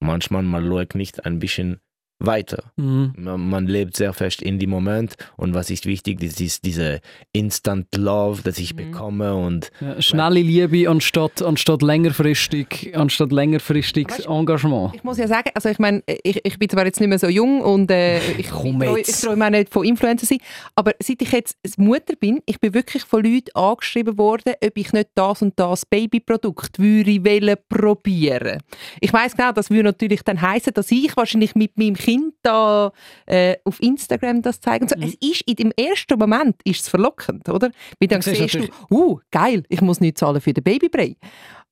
manchmal 0.01 0.43
man 0.43 0.67
schaut 0.67 0.95
nicht 0.95 1.25
ein 1.25 1.39
bisschen 1.39 1.81
weiter. 2.19 2.63
Mhm. 2.75 3.13
Man, 3.17 3.49
man 3.49 3.67
lebt 3.67 3.95
sehr 3.95 4.13
fest 4.13 4.41
in 4.41 4.59
dem 4.59 4.69
Moment 4.69 5.15
und 5.37 5.53
was 5.53 5.69
ist 5.69 5.85
wichtig, 5.85 6.19
das 6.19 6.39
ist 6.39 6.65
diese 6.65 6.99
Instant 7.33 7.87
Love, 7.95 8.41
das 8.43 8.57
ich 8.59 8.73
Mhm. 8.73 8.77
bekomme 8.91 9.35
und 9.35 9.71
Ja, 9.79 10.01
schnelle 10.01 10.41
Liebe 10.41 10.89
anstatt, 10.89 11.41
anstatt 11.41 11.81
längerfristig, 11.81 12.91
anstatt 12.95 13.31
längerfristiges 13.31 14.27
Weißt- 14.27 14.39
Engagement. 14.39 14.95
Ich 14.95 15.03
muss 15.03 15.17
ja 15.17 15.27
sagen, 15.27 15.49
also 15.53 15.69
ich 15.69 15.79
meine, 15.79 16.03
ich, 16.23 16.39
ich 16.43 16.59
bin 16.59 16.69
zwar 16.69 16.85
jetzt 16.85 16.99
nicht 16.99 17.09
mehr 17.09 17.19
so 17.19 17.27
jung 17.27 17.61
und 17.61 17.89
äh, 17.91 18.19
ich, 18.37 18.49
Komm 18.49 18.81
ich, 18.81 18.87
trau- 18.89 18.97
jetzt. 18.97 19.09
ich 19.09 19.21
träume 19.21 19.45
auch 19.45 19.49
nicht 19.49 19.69
von 19.71 19.85
Influencer 19.85 20.25
sein, 20.25 20.39
aber 20.75 20.93
seit 21.01 21.21
ich 21.21 21.31
jetzt 21.31 21.57
Mutter 21.77 22.15
bin, 22.19 22.39
ich 22.45 22.59
bin 22.59 22.73
wirklich 22.73 23.03
von 23.03 23.23
Leuten 23.23 23.51
angeschrieben 23.53 24.17
worden, 24.17 24.53
ob 24.63 24.77
ich 24.77 24.91
nicht 24.91 25.09
das 25.15 25.41
und 25.41 25.53
das 25.57 25.85
Babyprodukt 25.85 26.79
würde 26.79 27.23
wollen 27.23 27.55
probieren. 27.69 28.59
Ich 28.99 29.11
weiß 29.13 29.35
genau, 29.35 29.51
das 29.51 29.69
würde 29.69 29.83
natürlich 29.83 30.21
dann 30.23 30.41
heißen, 30.41 30.73
dass 30.73 30.91
ich 30.91 31.15
wahrscheinlich 31.15 31.55
mit 31.55 31.77
meinem 31.77 31.95
Kind 31.95 32.08
da 32.41 32.91
äh, 33.25 33.55
auf 33.65 33.81
Instagram 33.81 34.41
das 34.41 34.59
zeige. 34.61 34.83
Und 34.85 34.89
so. 34.89 34.95
Mhm. 34.97 35.03
Es 35.03 35.15
ist 35.15 35.41
in 35.47 35.55
dem 35.55 35.71
ersten 35.77 36.17
Moment 36.17 36.55
ist 36.63 36.81
es 36.81 36.89
verlockend, 36.89 37.47
oder? 37.49 37.71
Weil 37.99 38.07
dann 38.07 38.21
Du 38.21 38.29
siehst 38.33 38.51
siehst 38.53 38.69
du, 38.89 38.95
uh, 38.95 39.19
geil, 39.31 39.63
ich 39.69 39.81
muss 39.81 39.99
nicht 39.99 40.17
zahlen 40.17 40.41
für 40.41 40.53
den 40.53 40.63
Babybrei. 40.63 41.15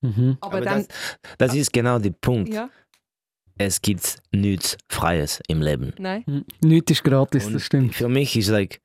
Mhm. 0.01 0.37
Aber, 0.41 0.57
Aber 0.57 0.61
dann, 0.65 0.85
das, 0.87 1.17
das 1.37 1.55
ist 1.55 1.73
genau 1.73 1.99
der 1.99 2.11
Punkt. 2.11 2.53
ja, 2.53 2.69
Es 3.57 3.81
gibt 3.81 4.17
nichts 4.31 4.77
Freies 4.89 5.41
im 5.47 5.61
Leben. 5.61 5.93
nein. 5.97 6.23
Mhm. 6.27 6.45
Nichts 6.61 6.91
ist 6.91 7.03
gratis, 7.03 7.47
Und 7.47 7.53
das 7.53 7.63
stimmt. 7.65 7.95
Für 7.95 8.07
mich 8.09 8.35
ist 8.37 8.49
like, 8.49 8.81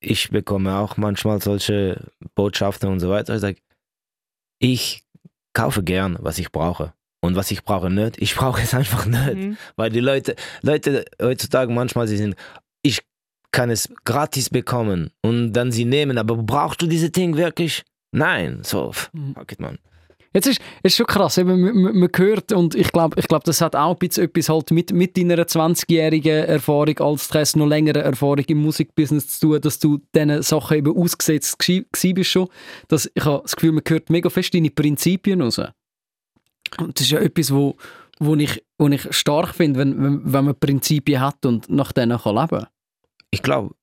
ich 0.00 0.30
bekomme 0.30 0.76
auch 0.78 0.96
manchmal 0.96 1.40
solche 1.40 2.10
Botschaften 2.34 2.88
und 2.88 3.00
so 3.00 3.08
weiter. 3.10 3.34
Ich 3.34 3.40
sag, 3.40 3.56
ich 4.58 5.04
kaufe 5.54 5.82
gern, 5.82 6.16
was 6.20 6.38
ich 6.38 6.50
brauche. 6.52 6.92
Und 7.24 7.36
was 7.36 7.50
ich 7.52 7.62
brauche 7.62 7.88
nicht, 7.88 8.20
ich 8.20 8.34
brauche 8.34 8.60
es 8.60 8.74
einfach 8.74 9.06
nicht. 9.06 9.34
Mhm. 9.34 9.56
Weil 9.76 9.90
die 9.90 10.00
Leute, 10.00 10.34
Leute 10.62 11.04
heutzutage 11.20 11.72
manchmal, 11.72 12.08
sie 12.08 12.16
sind, 12.16 12.34
ich 12.82 13.00
kann 13.52 13.70
es 13.70 13.88
gratis 14.04 14.50
bekommen 14.50 15.10
und 15.22 15.52
dann 15.52 15.70
sie 15.70 15.84
nehmen, 15.84 16.18
aber 16.18 16.36
brauchst 16.36 16.82
du 16.82 16.86
diese 16.86 17.10
Ding 17.10 17.36
wirklich? 17.36 17.84
Nein, 18.10 18.60
so, 18.62 18.92
Mhm. 19.12 19.34
fuck 19.34 19.52
it, 19.52 19.60
man. 19.60 19.78
Jetzt 20.34 20.46
ist, 20.46 20.60
ist 20.82 20.96
schon 20.96 21.04
krass, 21.06 21.36
eben, 21.36 21.60
man, 21.60 21.94
man 21.94 22.08
hört 22.16 22.52
und 22.52 22.74
ich 22.74 22.90
glaube, 22.90 23.20
ich 23.20 23.28
glaub, 23.28 23.44
das 23.44 23.60
hat 23.60 23.76
auch 23.76 23.92
ein 23.92 23.98
bisschen 23.98 24.24
etwas 24.24 24.48
halt 24.48 24.70
mit, 24.70 24.90
mit 24.90 25.16
deiner 25.16 25.36
20-jährigen 25.44 26.46
Erfahrung 26.46 26.98
als 27.00 27.26
Stress, 27.26 27.54
noch 27.54 27.66
längere 27.66 28.00
Erfahrung 28.00 28.44
im 28.48 28.62
Musikbusiness 28.62 29.38
zu 29.38 29.48
tun, 29.48 29.60
dass 29.60 29.78
du 29.78 30.00
diesen 30.14 30.42
Sachen 30.42 30.78
eben 30.78 30.96
ausgesetzt 30.96 31.58
gsi 31.58 32.14
bist 32.14 32.30
schon. 32.30 32.48
Dass, 32.88 33.10
ich 33.14 33.24
habe 33.24 33.42
das 33.42 33.54
Gefühl, 33.54 33.72
man 33.72 33.84
hört 33.86 34.08
mega 34.08 34.30
fest 34.30 34.54
deine 34.54 34.70
Prinzipien 34.70 35.42
raus. 35.42 35.60
Und 36.78 36.98
das 36.98 37.06
ist 37.06 37.12
ja 37.12 37.20
etwas, 37.20 37.52
wo, 37.52 37.76
wo, 38.18 38.34
ich, 38.36 38.64
wo 38.78 38.88
ich 38.88 39.14
stark 39.14 39.54
finde, 39.54 39.80
wenn, 39.80 40.02
wenn, 40.02 40.32
wenn 40.32 40.44
man 40.44 40.58
Prinzipien 40.58 41.20
hat 41.20 41.44
und 41.44 41.68
nach 41.68 41.92
denen 41.92 42.18
kann 42.18 42.36
leben 42.36 42.66
Ich 43.30 43.42
glaube, 43.42 43.74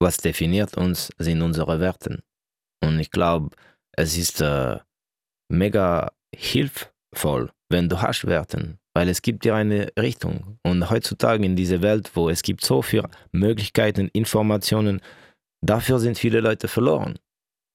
was 0.00 0.16
definiert 0.18 0.76
uns, 0.76 1.10
sind 1.18 1.42
unsere 1.42 1.80
Werte. 1.80 2.22
Und 2.84 2.98
ich 3.00 3.10
glaube, 3.10 3.56
es 3.96 4.16
ist 4.16 4.40
äh, 4.40 4.78
mega 5.50 6.12
hilfvoll, 6.34 7.50
wenn 7.68 7.88
du 7.88 8.00
hast 8.00 8.26
Werten, 8.26 8.78
weil 8.94 9.08
es 9.08 9.22
gibt 9.22 9.44
dir 9.44 9.54
eine 9.54 9.90
Richtung. 9.98 10.58
Und 10.64 10.88
heutzutage 10.90 11.44
in 11.44 11.56
dieser 11.56 11.82
Welt, 11.82 12.10
wo 12.14 12.28
es 12.28 12.42
gibt 12.42 12.64
so 12.64 12.82
viele 12.82 13.10
Möglichkeiten, 13.32 14.08
Informationen, 14.12 15.00
dafür 15.64 15.98
sind 15.98 16.18
viele 16.18 16.40
Leute 16.40 16.68
verloren. 16.68 17.18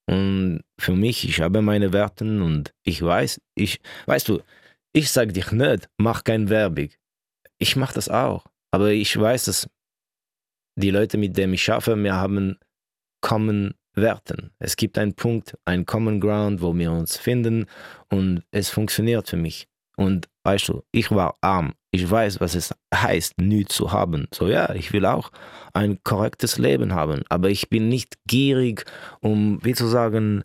Und 0.06 0.64
für 0.78 0.94
mich, 0.94 1.28
ich 1.28 1.42
habe 1.42 1.62
meine 1.62 1.94
Werten 1.94 2.42
und 2.42 2.74
ich 2.84 3.02
weiß, 3.02 3.42
ich, 3.56 3.80
weißt 4.06 4.30
du, 4.30 4.42
ich 4.92 5.10
sage 5.10 5.34
dich 5.34 5.52
nicht, 5.52 5.90
mach 5.98 6.24
kein 6.24 6.50
Werbung. 6.50 6.90
Ich 7.58 7.76
mache 7.76 7.94
das 7.94 8.10
auch. 8.10 8.46
Aber 8.72 8.92
ich 8.92 9.18
weiß, 9.18 9.46
dass 9.46 9.70
die 10.76 10.92
Leute, 10.92 11.18
mit 11.18 11.38
denen 11.38 11.54
ich 11.54 11.64
schaffe, 11.64 11.96
wir 11.96 12.16
haben 12.16 12.58
Common 13.22 13.76
Werten. 13.96 14.52
Es 14.60 14.76
gibt 14.76 14.98
einen 14.98 15.14
Punkt, 15.14 15.58
einen 15.66 15.86
Common 15.86 16.20
Ground, 16.20 16.62
wo 16.62 16.76
wir 16.76 16.92
uns 16.92 17.18
finden 17.18 17.68
und 18.10 18.44
es 18.52 18.70
funktioniert 18.70 19.30
für 19.30 19.38
mich. 19.38 19.68
Und 19.96 20.28
weißt 20.44 20.70
du, 20.70 20.84
ich 20.92 21.12
war 21.12 21.38
arm. 21.42 21.74
Ich 21.96 22.10
weiß, 22.10 22.42
was 22.42 22.56
es 22.56 22.74
heißt, 22.94 23.38
nichts 23.40 23.76
zu 23.76 23.92
haben. 23.92 24.28
So 24.34 24.48
ja, 24.48 24.74
ich 24.74 24.92
will 24.94 25.06
auch 25.06 25.32
ein 25.74 26.00
korrektes 26.04 26.58
Leben 26.58 26.94
haben, 26.96 27.22
aber 27.30 27.52
ich 27.52 27.70
bin 27.70 27.88
nicht 27.88 28.18
gierig, 28.26 28.86
um, 29.22 29.64
wie 29.64 29.76
zu 29.76 29.86
sagen, 29.86 30.44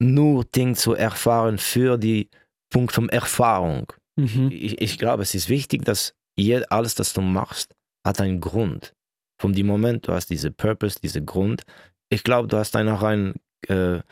nur 0.00 0.44
Dinge 0.44 0.74
zu 0.74 0.94
erfahren 0.94 1.58
für 1.58 1.98
die 1.98 2.30
Punkt 2.68 2.92
von 2.92 3.08
Erfahrung. 3.08 3.92
Mhm. 4.16 4.48
Ich, 4.50 4.80
ich 4.80 4.98
glaube, 4.98 5.22
es 5.22 5.36
ist 5.36 5.48
wichtig, 5.48 5.84
dass 5.84 6.14
je, 6.36 6.64
alles, 6.64 6.96
das 6.96 7.12
du 7.12 7.20
machst, 7.20 7.76
hat 8.04 8.20
einen 8.20 8.40
Grund. 8.40 8.92
Von 9.40 9.52
dem 9.52 9.68
Moment, 9.68 10.08
du 10.08 10.12
hast 10.12 10.30
diese 10.30 10.50
Purpose, 10.50 10.98
diese 11.00 11.22
Grund. 11.24 11.62
Ich 12.08 12.24
glaube, 12.24 12.48
du 12.48 12.56
hast 12.56 12.74
dann 12.74 12.88
auch 12.88 13.02
ein, 13.02 13.34
äh, 13.68 13.98
äh, 13.98 14.02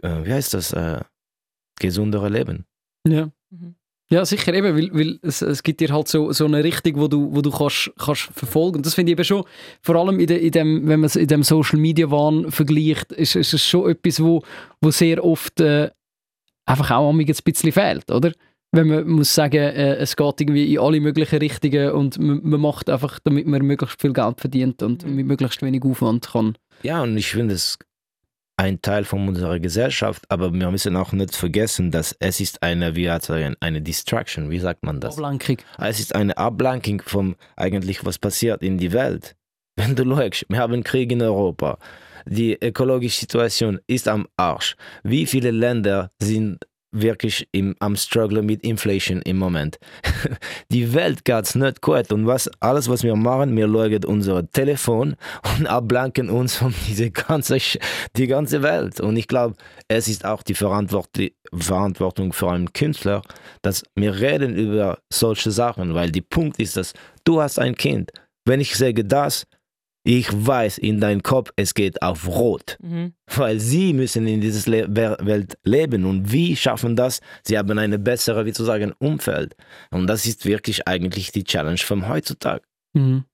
wie 0.00 0.32
heißt 0.32 0.54
das, 0.54 0.72
äh, 0.72 1.00
gesundere 1.80 2.28
Leben. 2.28 2.66
Ja. 3.04 3.32
Mhm. 3.50 3.74
Ja, 4.12 4.26
sicher 4.26 4.52
eben, 4.52 4.76
weil, 4.76 4.90
weil 4.92 5.18
es, 5.22 5.40
es 5.40 5.62
gibt 5.62 5.80
dir 5.80 5.88
halt 5.90 6.06
so, 6.06 6.32
so 6.32 6.44
eine 6.44 6.62
Richtung, 6.62 6.96
wo 6.96 7.08
du, 7.08 7.34
wo 7.34 7.40
du 7.40 7.50
kannst, 7.50 7.90
kannst 7.98 8.28
verfolgen. 8.34 8.76
Und 8.76 8.86
das 8.86 8.94
finde 8.94 9.10
ich 9.12 9.14
eben 9.18 9.24
schon, 9.24 9.44
vor 9.80 9.96
allem 9.96 10.20
in, 10.20 10.26
de, 10.26 10.36
in 10.38 10.50
dem, 10.50 10.86
wenn 10.86 11.00
man 11.00 11.06
es 11.06 11.16
in 11.16 11.28
dem 11.28 11.42
Social 11.42 11.78
Media 11.78 12.10
Wahn 12.10 12.50
vergleicht, 12.50 13.10
ist, 13.12 13.36
ist 13.36 13.54
es 13.54 13.66
schon 13.66 13.90
etwas, 13.90 14.22
wo, 14.22 14.42
wo 14.82 14.90
sehr 14.90 15.24
oft 15.24 15.60
äh, 15.60 15.90
einfach 16.66 16.90
auch 16.90 17.10
ein 17.10 17.24
bisschen 17.24 17.72
fehlt, 17.72 18.10
oder? 18.10 18.32
Wenn 18.74 18.88
man 18.88 19.06
muss 19.08 19.34
sagen, 19.34 19.56
äh, 19.56 19.96
es 19.96 20.14
geht 20.16 20.40
irgendwie 20.40 20.74
in 20.74 20.80
alle 20.80 21.00
möglichen 21.00 21.38
Richtungen 21.38 21.92
und 21.92 22.18
man, 22.18 22.40
man 22.42 22.60
macht 22.60 22.90
einfach, 22.90 23.18
damit 23.24 23.46
man 23.46 23.62
möglichst 23.62 24.00
viel 24.00 24.12
Geld 24.12 24.40
verdient 24.40 24.82
und 24.82 25.06
Mhm. 25.06 25.14
mit 25.14 25.26
möglichst 25.26 25.62
wenig 25.62 25.82
Aufwand 25.84 26.28
kann. 26.32 26.56
Ja, 26.82 27.02
und 27.02 27.16
ich 27.16 27.30
finde 27.30 27.54
es 27.54 27.78
ein 28.62 28.80
Teil 28.80 29.04
von 29.04 29.26
unserer 29.26 29.58
Gesellschaft, 29.58 30.24
aber 30.28 30.52
wir 30.52 30.70
müssen 30.70 30.94
auch 30.94 31.10
nicht 31.12 31.34
vergessen, 31.34 31.90
dass 31.90 32.14
es 32.20 32.38
ist 32.38 32.62
eine, 32.62 32.94
wie 32.94 33.06
sagen, 33.06 33.56
eine 33.58 33.82
Distraction, 33.82 34.50
wie 34.50 34.60
sagt 34.60 34.84
man 34.84 35.00
das? 35.00 35.18
Ablenkung. 35.18 35.56
Es 35.78 35.98
ist 35.98 36.14
eine 36.14 36.36
Ablenkung 36.38 37.02
vom 37.04 37.34
eigentlich, 37.56 38.04
was 38.04 38.18
passiert 38.18 38.62
in 38.62 38.78
die 38.78 38.92
Welt. 38.92 39.34
Wenn 39.76 39.96
du 39.96 40.04
schaust, 40.04 40.46
wir 40.48 40.58
haben 40.58 40.84
Krieg 40.84 41.10
in 41.10 41.22
Europa. 41.22 41.78
Die 42.24 42.52
ökologische 42.52 43.20
Situation 43.20 43.80
ist 43.88 44.06
am 44.06 44.28
Arsch. 44.36 44.76
Wie 45.02 45.26
viele 45.26 45.50
Länder 45.50 46.12
sind 46.20 46.64
wirklich 46.92 47.48
im, 47.52 47.74
am 47.80 47.96
Struggle 47.96 48.42
mit 48.42 48.62
Inflation 48.62 49.22
im 49.22 49.38
Moment? 49.38 49.78
Die 50.70 50.94
Welt 50.94 51.24
geht 51.24 51.54
nicht 51.54 51.80
gut. 51.80 52.12
Und 52.12 52.26
was, 52.26 52.50
alles, 52.60 52.88
was 52.88 53.02
wir 53.02 53.16
machen, 53.16 53.56
wir 53.56 53.66
schauen 53.66 54.04
unser 54.04 54.48
Telefon 54.50 55.16
und 55.58 55.66
ablenken 55.66 56.30
uns 56.30 56.56
von 56.56 56.74
dieser 56.88 57.10
ganze, 57.10 57.58
die 58.16 58.26
ganze 58.26 58.62
Welt. 58.62 59.00
Und 59.00 59.16
ich 59.16 59.26
glaube, 59.26 59.56
es 59.88 60.08
ist 60.08 60.24
auch 60.24 60.42
die 60.42 60.54
Verantwort- 60.54 61.32
Verantwortung 61.54 62.32
für 62.32 62.50
einen 62.50 62.72
Künstler, 62.72 63.22
dass 63.62 63.84
wir 63.94 64.18
reden 64.20 64.56
über 64.56 64.98
solche 65.12 65.50
Sachen, 65.50 65.94
weil 65.94 66.10
der 66.10 66.22
Punkt 66.22 66.58
ist, 66.58 66.76
dass 66.76 66.92
du 67.24 67.40
hast 67.40 67.58
ein 67.58 67.74
Kind. 67.74 68.10
Wenn 68.44 68.60
ich 68.60 68.74
sage 68.74 69.04
das, 69.04 69.44
ich 70.04 70.28
weiß 70.32 70.78
in 70.78 71.00
deinem 71.00 71.22
Kopf, 71.22 71.52
es 71.56 71.74
geht 71.74 72.02
auf 72.02 72.26
Rot, 72.26 72.76
Mhm. 72.80 73.12
weil 73.36 73.60
sie 73.60 73.92
müssen 73.92 74.26
in 74.26 74.40
dieser 74.40 74.68
Le 74.70 74.86
Welt 74.90 75.56
leben 75.64 76.04
und 76.04 76.32
wie 76.32 76.56
schaffen 76.56 76.96
das? 76.96 77.20
Sie 77.44 77.56
haben 77.56 77.78
eine 77.78 77.98
bessere, 77.98 78.44
wie 78.46 78.52
zu 78.52 78.64
sagen, 78.64 78.92
Umfeld. 78.98 79.54
Und 79.90 80.06
das 80.08 80.26
ist 80.26 80.44
wirklich 80.44 80.88
eigentlich 80.88 81.30
die 81.32 81.44
Challenge 81.44 81.78
von 81.78 82.08
heutzutage. 82.08 82.64
Mhm. 82.94 83.24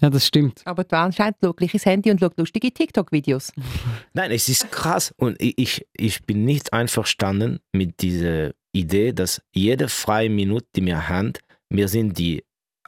Ja, 0.00 0.08
das 0.08 0.26
stimmt. 0.26 0.62
Aber 0.64 0.84
Welt 0.84 1.36
schaut 1.42 1.58
gleich 1.58 1.74
ins 1.74 1.84
Handy 1.84 2.10
und 2.10 2.18
schaut 2.20 2.38
lustige 2.38 2.72
TikTok-Videos. 2.72 3.52
Nein, 4.14 4.30
es 4.30 4.48
ist 4.48 4.70
krass 4.72 5.12
und 5.18 5.36
ich- 5.38 5.58
ich, 5.58 5.86
bin 6.24 6.46
nicht 6.46 6.72
einverstanden 6.72 7.60
mit 7.72 8.00
dieser 8.00 8.52
Idee, 8.72 9.12
dass 9.12 9.42
jede 9.54 9.88
freie 9.88 10.30
Minute, 10.30 10.66
die 10.74 10.86
wir 10.86 11.08
haben, 11.10 11.34
wir 11.68 11.88
sind 11.88 12.16
die 12.16 12.42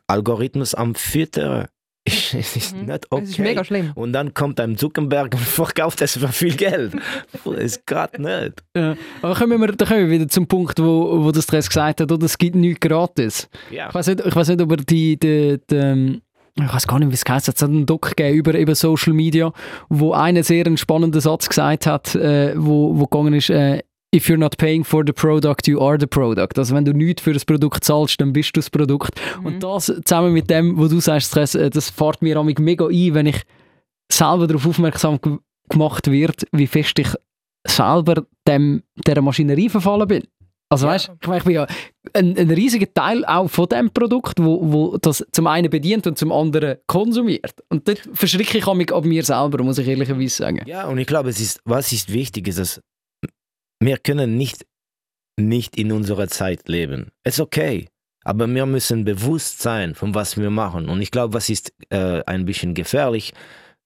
Algorithmus 0.07 0.75
am 0.75 0.95
Füttern. 0.95 1.69
Ist, 2.05 2.35
es 2.35 2.57
ist 2.57 2.77
Mhm. 2.77 2.87
nicht 2.87 3.07
okay. 3.11 3.23
Es 3.23 3.31
ist 3.31 3.39
mega 3.39 3.65
schlimm. 3.65 3.93
Und 3.95 4.13
dann 4.13 4.35
kommt 4.35 4.59
ein 4.61 4.77
Zuckerberg 4.77 5.35
und 5.35 5.41
verkauft 5.41 6.01
das 6.01 6.19
für 6.19 6.29
viel 6.29 6.57
Geld. 6.57 6.93
Das 7.45 7.55
ist 7.59 7.87
gerade 7.87 8.21
nicht. 8.21 8.63
Ja. 8.77 8.97
Aber 9.23 9.35
kommen 9.35 9.61
wir, 9.61 9.69
dann 9.69 9.89
kommen 9.89 10.01
wir 10.01 10.11
wieder 10.11 10.29
zum 10.29 10.47
Punkt, 10.47 10.79
wo, 10.79 11.25
wo 11.25 11.31
der 11.31 11.43
Stress 11.43 11.69
gesagt 11.69 12.01
hat, 12.01 12.11
oder? 12.11 12.27
es 12.27 12.37
gibt 12.39 12.57
nichts 12.57 12.81
gratis. 12.81 13.49
Ja. 13.71 13.89
Ich 13.89 13.95
weiß 13.95 14.07
nicht, 14.09 14.27
ich 14.27 14.35
weiß 14.35 14.49
nicht 14.49 14.61
ob 14.63 14.71
er 14.71 14.77
die, 14.79 15.19
die, 15.19 15.59
die 15.71 15.75
ähm, 15.77 16.23
ich 16.55 16.75
weiß 16.75 16.87
gar 16.87 16.99
nicht, 16.99 17.09
wie 17.11 17.15
es 17.15 17.25
heißt. 17.27 17.49
Es 17.49 17.63
hat 17.63 17.69
einen 17.71 17.87
Doc 17.87 18.15
gegeben 18.15 18.37
über, 18.37 18.59
über 18.59 18.75
Social 18.75 19.15
Media, 19.15 19.53
wo 19.89 20.13
einer 20.13 20.43
sehr 20.43 20.67
einen 20.67 20.77
spannenden 20.77 21.21
Satz 21.21 21.49
gesagt 21.49 21.87
hat, 21.87 22.15
äh, 22.15 22.53
wo, 22.57 22.99
wo 22.99 23.07
gegangen 23.07 23.33
ist, 23.35 23.49
äh, 23.49 23.81
If 24.15 24.29
you're 24.29 24.37
not 24.39 24.59
paying 24.59 24.85
for 24.85 25.03
the 25.07 25.13
product, 25.13 25.67
you 25.67 25.81
are 25.81 25.97
the 25.99 26.07
product. 26.07 26.59
Also 26.59 26.75
wenn 26.75 26.85
du 26.85 26.93
nichts 26.93 27.23
für 27.23 27.33
das 27.33 27.45
Produkt 27.47 27.83
zahlst, 27.83 28.21
dann 28.21 28.33
bist 28.33 28.51
du 28.55 28.61
das 28.61 28.69
Produkt. 28.69 29.19
Und 29.43 29.63
das 29.63 29.87
zusammen 30.05 30.33
mit 30.35 30.51
dem, 30.51 30.77
wo 30.79 30.87
du 30.87 31.01
sagst, 31.01 31.29
Stress, 31.31 31.55
äh, 31.55 31.71
das 31.71 31.89
fährt 31.89 32.21
mir 32.21 32.37
amig 32.37 32.59
mega 32.59 32.87
ein, 32.87 33.15
wenn 33.15 33.27
ich 33.27 33.41
selber 34.11 34.47
darauf 34.47 34.67
aufmerksam 34.67 35.19
ge- 35.21 35.39
gemacht 35.71 36.11
wird, 36.11 36.47
wie 36.53 36.67
fest 36.67 36.99
ich 36.99 37.09
selber 37.67 38.27
dem, 38.47 38.83
dieser 39.07 39.23
Maschinerie 39.23 39.71
verfallen 39.71 40.07
bin. 40.09 40.23
Also 40.69 40.87
Ja. 40.87 40.93
weißt 40.93 41.11
ich, 41.21 41.27
meine, 41.29 41.39
ich 41.39 41.45
bin 41.45 41.55
ja 41.55 41.67
ein, 42.13 42.37
ein 42.37 42.51
riesiger 42.51 42.93
Teil 42.93 43.25
auch 43.25 43.49
von 43.49 43.67
dem 43.69 43.91
Produkt, 43.91 44.39
wo, 44.43 44.61
wo 44.73 44.97
das 44.99 45.25
zum 45.33 45.47
einen 45.47 45.71
bedient 45.71 46.07
und 46.07 46.19
zum 46.19 46.33
anderen 46.33 46.77
konsumiert. 46.87 47.55
Und 47.71 47.89
dort 47.89 48.03
verschrecke 48.13 48.59
ich 48.59 48.67
mich 48.75 48.93
ab 48.93 49.05
mir 49.07 49.23
selber, 49.25 49.63
muss 49.63 49.79
ich 49.79 49.87
ehrlicherweise 49.89 50.35
sagen. 50.37 50.63
Ja, 50.67 50.87
und 50.87 50.99
ich 50.99 51.07
glaube, 51.07 51.31
es 51.31 51.41
ist, 51.41 51.61
was 51.65 51.93
ist 51.93 52.13
wichtig, 52.13 52.49
ist, 52.49 52.59
dass 52.59 52.81
wir 53.85 53.99
können 53.99 54.37
nicht, 54.37 54.67
nicht 55.37 55.77
in 55.77 55.93
unserer 55.93 56.29
Zeit 56.29 56.69
leben. 56.69 57.11
Es 57.25 57.35
ist 57.35 57.41
okay, 57.41 57.89
aber 58.25 58.47
wir 58.47 58.67
müssen 58.67 59.05
bewusst 59.05 59.61
sein, 59.61 59.95
von 59.95 60.15
was 60.15 60.37
wir 60.37 60.51
machen. 60.51 60.89
Und 60.89 61.03
ich 61.03 61.11
glaube, 61.11 61.35
was 61.35 61.51
ist 61.51 61.73
äh, 61.91 62.23
ein 62.27 62.45
bisschen 62.45 62.75
gefährlich, 62.75 63.33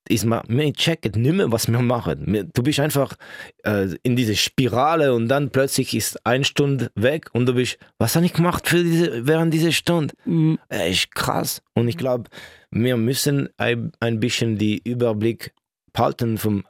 ist, 0.09 0.24
ma- 0.24 0.44
wir 0.46 0.72
checken 0.72 1.20
nicht 1.20 1.35
mehr, 1.35 1.50
was 1.50 1.66
wir 1.68 1.80
machen. 1.80 2.50
Du 2.54 2.62
bist 2.62 2.78
einfach 2.78 3.16
äh, 3.64 3.88
in 4.02 4.14
diese 4.14 4.37
Spirale 4.37 5.14
und 5.14 5.28
dann 5.28 5.50
plötzlich 5.50 5.94
ist 5.94 6.24
eine 6.24 6.44
Stunde 6.44 6.90
weg 6.94 7.30
und 7.32 7.46
du 7.46 7.54
bist, 7.54 7.78
was 7.98 8.14
habe 8.14 8.26
ich 8.26 8.32
gemacht 8.32 8.68
für 8.68 8.85
diese, 8.85 9.26
während 9.26 9.52
dieser 9.52 9.72
Stunde? 9.72 10.14
Mhm. 10.24 10.59
Äh, 10.68 10.92
ist 10.92 11.12
krass. 11.14 11.62
Und 11.74 11.88
ich 11.88 11.96
glaube, 11.96 12.30
wir 12.70 12.96
müssen 12.96 13.48
ein, 13.56 13.90
ein 14.00 14.20
bisschen 14.20 14.59
die 14.59 14.80
Überblick 14.85 15.52
behalten, 15.92 16.38
vom, 16.38 16.64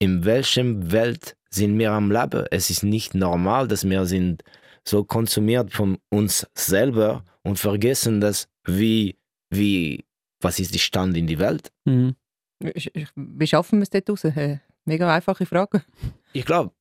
in 0.00 0.24
welchem 0.24 0.90
Welt 0.90 1.36
sind 1.50 1.78
wir 1.78 1.92
am 1.92 2.10
Leben. 2.10 2.46
Es 2.50 2.70
ist 2.70 2.82
nicht 2.82 3.14
normal, 3.14 3.68
dass 3.68 3.88
wir 3.88 4.06
sind 4.06 4.42
so 4.84 5.04
konsumiert 5.04 5.72
von 5.72 5.98
uns 6.08 6.46
selber 6.54 7.24
und 7.42 7.58
vergessen, 7.58 8.20
dass 8.20 8.48
wie, 8.64 9.16
wie, 9.50 10.04
was 10.40 10.58
ist 10.58 10.74
die 10.74 10.78
Stand 10.78 11.16
in 11.16 11.26
die 11.26 11.38
Welt? 11.38 11.70
Mhm. 11.84 12.16
Wie 13.14 13.46
schaffen 13.46 13.78
wir 13.78 13.82
es 13.84 13.90
dort 13.90 14.10
raus? 14.10 14.24
Äh, 14.24 14.58
Mega 14.86 15.14
einfache 15.14 15.44
Frage. 15.46 15.84
Ich 16.32 16.44
glaube, 16.46 16.72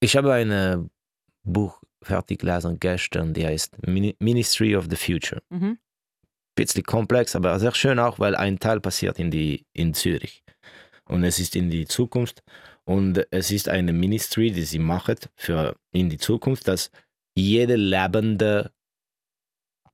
ich 0.00 0.16
habe 0.16 0.32
ein 0.34 0.50
äh, 0.50 0.78
Buch 1.42 1.82
fertig 2.02 2.40
gelesen 2.40 2.78
gestern, 2.80 3.32
die 3.34 3.46
heißt 3.46 3.76
Mini- 3.86 4.16
Ministry 4.18 4.76
of 4.76 4.86
the 4.90 4.96
Future. 4.96 5.42
Mhm. 5.50 5.78
Bisschen 6.60 6.84
komplex, 6.84 7.34
aber 7.34 7.58
sehr 7.58 7.74
schön 7.74 7.98
auch, 7.98 8.18
weil 8.18 8.36
ein 8.36 8.58
Teil 8.58 8.80
passiert 8.80 9.18
in, 9.18 9.30
die, 9.30 9.64
in 9.72 9.94
Zürich. 9.94 10.42
Und 11.08 11.24
es 11.24 11.38
ist 11.38 11.56
in 11.56 11.70
die 11.70 11.86
Zukunft. 11.86 12.42
Und 12.84 13.26
es 13.30 13.50
ist 13.50 13.68
eine 13.68 13.92
Ministry, 13.92 14.50
die 14.50 14.62
sie 14.62 14.78
macht 14.78 15.30
für 15.36 15.76
in 15.92 16.10
die 16.10 16.18
Zukunft, 16.18 16.68
dass 16.68 16.90
jede 17.34 17.76
lebende 17.76 18.72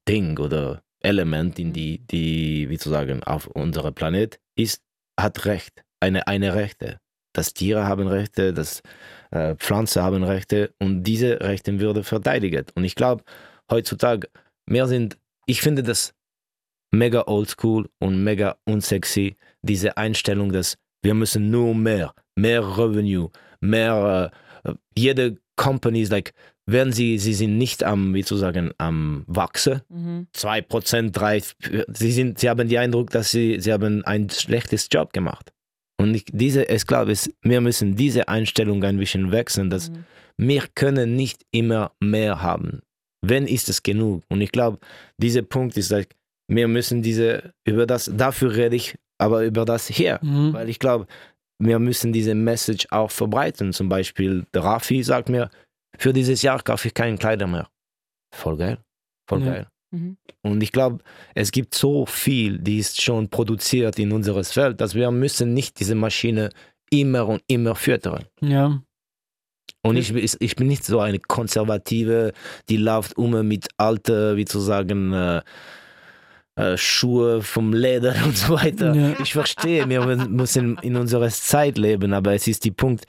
Ding 0.08 0.38
oder 0.38 0.82
Element 1.00 1.58
in 1.58 1.72
die, 1.72 1.98
die, 1.98 2.68
wie 2.68 2.78
zu 2.78 2.90
sagen, 2.90 3.22
auf 3.22 3.46
unserem 3.48 3.94
Planet 3.94 4.40
ist, 4.56 4.82
hat 5.18 5.44
Recht. 5.44 5.84
Eine, 6.00 6.26
eine 6.26 6.54
Rechte. 6.54 6.98
Dass 7.32 7.54
Tiere 7.54 7.86
haben 7.86 8.08
Rechte, 8.08 8.52
dass 8.52 8.82
äh, 9.30 9.54
Pflanzen 9.56 10.02
haben 10.02 10.24
Rechte 10.24 10.74
und 10.80 11.04
diese 11.04 11.40
Rechte 11.40 11.78
würde 11.80 12.02
verteidigt. 12.02 12.72
Und 12.74 12.84
ich 12.84 12.94
glaube, 12.94 13.24
heutzutage, 13.70 14.28
mehr 14.66 14.86
sind, 14.86 15.18
ich 15.46 15.60
finde 15.60 15.82
das 15.82 16.14
mega 16.96 17.24
oldschool 17.26 17.88
und 17.98 18.22
mega 18.22 18.56
unsexy, 18.64 19.34
diese 19.62 19.96
Einstellung, 19.96 20.52
dass 20.52 20.76
wir 21.02 21.14
müssen 21.14 21.50
nur 21.50 21.74
mehr, 21.74 22.12
mehr 22.36 22.62
Revenue, 22.78 23.30
mehr, 23.60 24.30
äh, 24.64 24.72
jede 24.96 25.36
Company 25.56 26.02
ist 26.02 26.12
like, 26.12 26.32
wenn 26.68 26.92
sie, 26.92 27.18
sie 27.18 27.34
sind 27.34 27.58
nicht 27.58 27.84
am, 27.84 28.12
wie 28.12 28.24
zu 28.24 28.36
sagen, 28.36 28.72
am 28.78 29.22
wachsen, 29.28 29.82
Mhm. 29.88 30.26
2%, 30.34 31.12
3%, 31.12 31.84
sie, 31.96 32.10
sind, 32.12 32.38
sie 32.40 32.48
haben 32.50 32.68
den 32.68 32.78
Eindruck, 32.78 33.10
dass 33.10 33.30
sie, 33.30 33.60
sie 33.60 33.72
haben 33.72 34.04
ein 34.04 34.28
schlechtes 34.30 34.88
Job 34.90 35.12
gemacht. 35.12 35.52
Und 35.98 36.14
ich, 36.14 36.24
diese, 36.30 36.64
ich 36.64 36.86
glaube, 36.86 37.12
es, 37.12 37.30
wir 37.42 37.60
müssen 37.60 37.94
diese 37.94 38.28
Einstellung 38.28 38.82
ein 38.84 38.98
bisschen 38.98 39.30
wechseln, 39.32 39.70
dass 39.70 39.90
Mhm. 39.90 40.04
wir 40.38 40.64
können 40.74 41.14
nicht 41.16 41.42
immer 41.52 41.92
mehr 42.00 42.42
haben. 42.42 42.80
Wenn 43.22 43.46
ist 43.46 43.68
es 43.68 43.82
genug? 43.82 44.22
Und 44.28 44.40
ich 44.40 44.52
glaube, 44.52 44.78
dieser 45.18 45.42
Punkt 45.42 45.76
ist, 45.76 45.90
like, 45.90 46.14
wir 46.48 46.68
müssen 46.68 47.02
diese, 47.02 47.52
über 47.64 47.86
das, 47.86 48.10
dafür 48.14 48.54
rede 48.54 48.76
ich, 48.76 48.96
aber 49.18 49.44
über 49.44 49.64
das 49.64 49.86
hier. 49.88 50.18
Mhm. 50.22 50.52
Weil 50.52 50.68
ich 50.68 50.78
glaube, 50.78 51.06
wir 51.58 51.78
müssen 51.78 52.12
diese 52.12 52.34
Message 52.34 52.86
auch 52.90 53.10
verbreiten. 53.10 53.72
Zum 53.72 53.88
Beispiel, 53.88 54.44
der 54.54 54.64
Rafi 54.64 55.02
sagt 55.02 55.28
mir, 55.28 55.50
für 55.98 56.12
dieses 56.12 56.42
Jahr 56.42 56.62
kaufe 56.62 56.88
ich 56.88 56.94
keine 56.94 57.16
Kleider 57.16 57.46
mehr. 57.46 57.68
Voll 58.34 58.56
geil. 58.56 58.78
Voll 59.28 59.42
Ja. 59.42 59.52
geil. 59.52 59.66
Mhm. 59.92 60.16
Und 60.42 60.62
ich 60.62 60.72
glaube, 60.72 61.02
es 61.34 61.50
gibt 61.52 61.74
so 61.74 62.06
viel, 62.06 62.58
die 62.58 62.78
ist 62.78 63.00
schon 63.00 63.28
produziert 63.28 63.98
in 63.98 64.12
unseres 64.12 64.52
Feld, 64.52 64.80
dass 64.80 64.94
wir 64.94 65.10
müssen 65.10 65.54
nicht 65.54 65.80
diese 65.80 65.94
Maschine 65.94 66.50
immer 66.90 67.26
und 67.26 67.42
immer 67.46 67.74
füttern. 67.74 68.24
Ja. 68.40 68.82
Und 69.82 69.96
ich, 69.96 70.12
ich 70.40 70.56
bin 70.56 70.66
nicht 70.66 70.84
so 70.84 71.00
eine 71.00 71.18
Konservative, 71.20 72.32
die 72.68 72.76
läuft 72.76 73.16
um 73.16 73.46
mit 73.46 73.68
alten, 73.76 74.36
wie 74.36 74.44
zu 74.44 74.58
sagen, 74.60 75.12
äh, 75.12 75.42
Schuhe 76.76 77.42
vom 77.42 77.72
Leder 77.72 78.14
und 78.24 78.36
so 78.36 78.54
weiter. 78.54 78.94
Ja. 78.94 79.12
Ich 79.22 79.32
verstehe, 79.32 79.88
wir 79.88 80.04
müssen 80.28 80.78
in 80.82 80.96
unserer 80.96 81.28
Zeit 81.28 81.76
leben, 81.78 82.12
aber 82.14 82.34
es 82.34 82.46
ist 82.46 82.64
die 82.64 82.70
Punkt, 82.70 83.04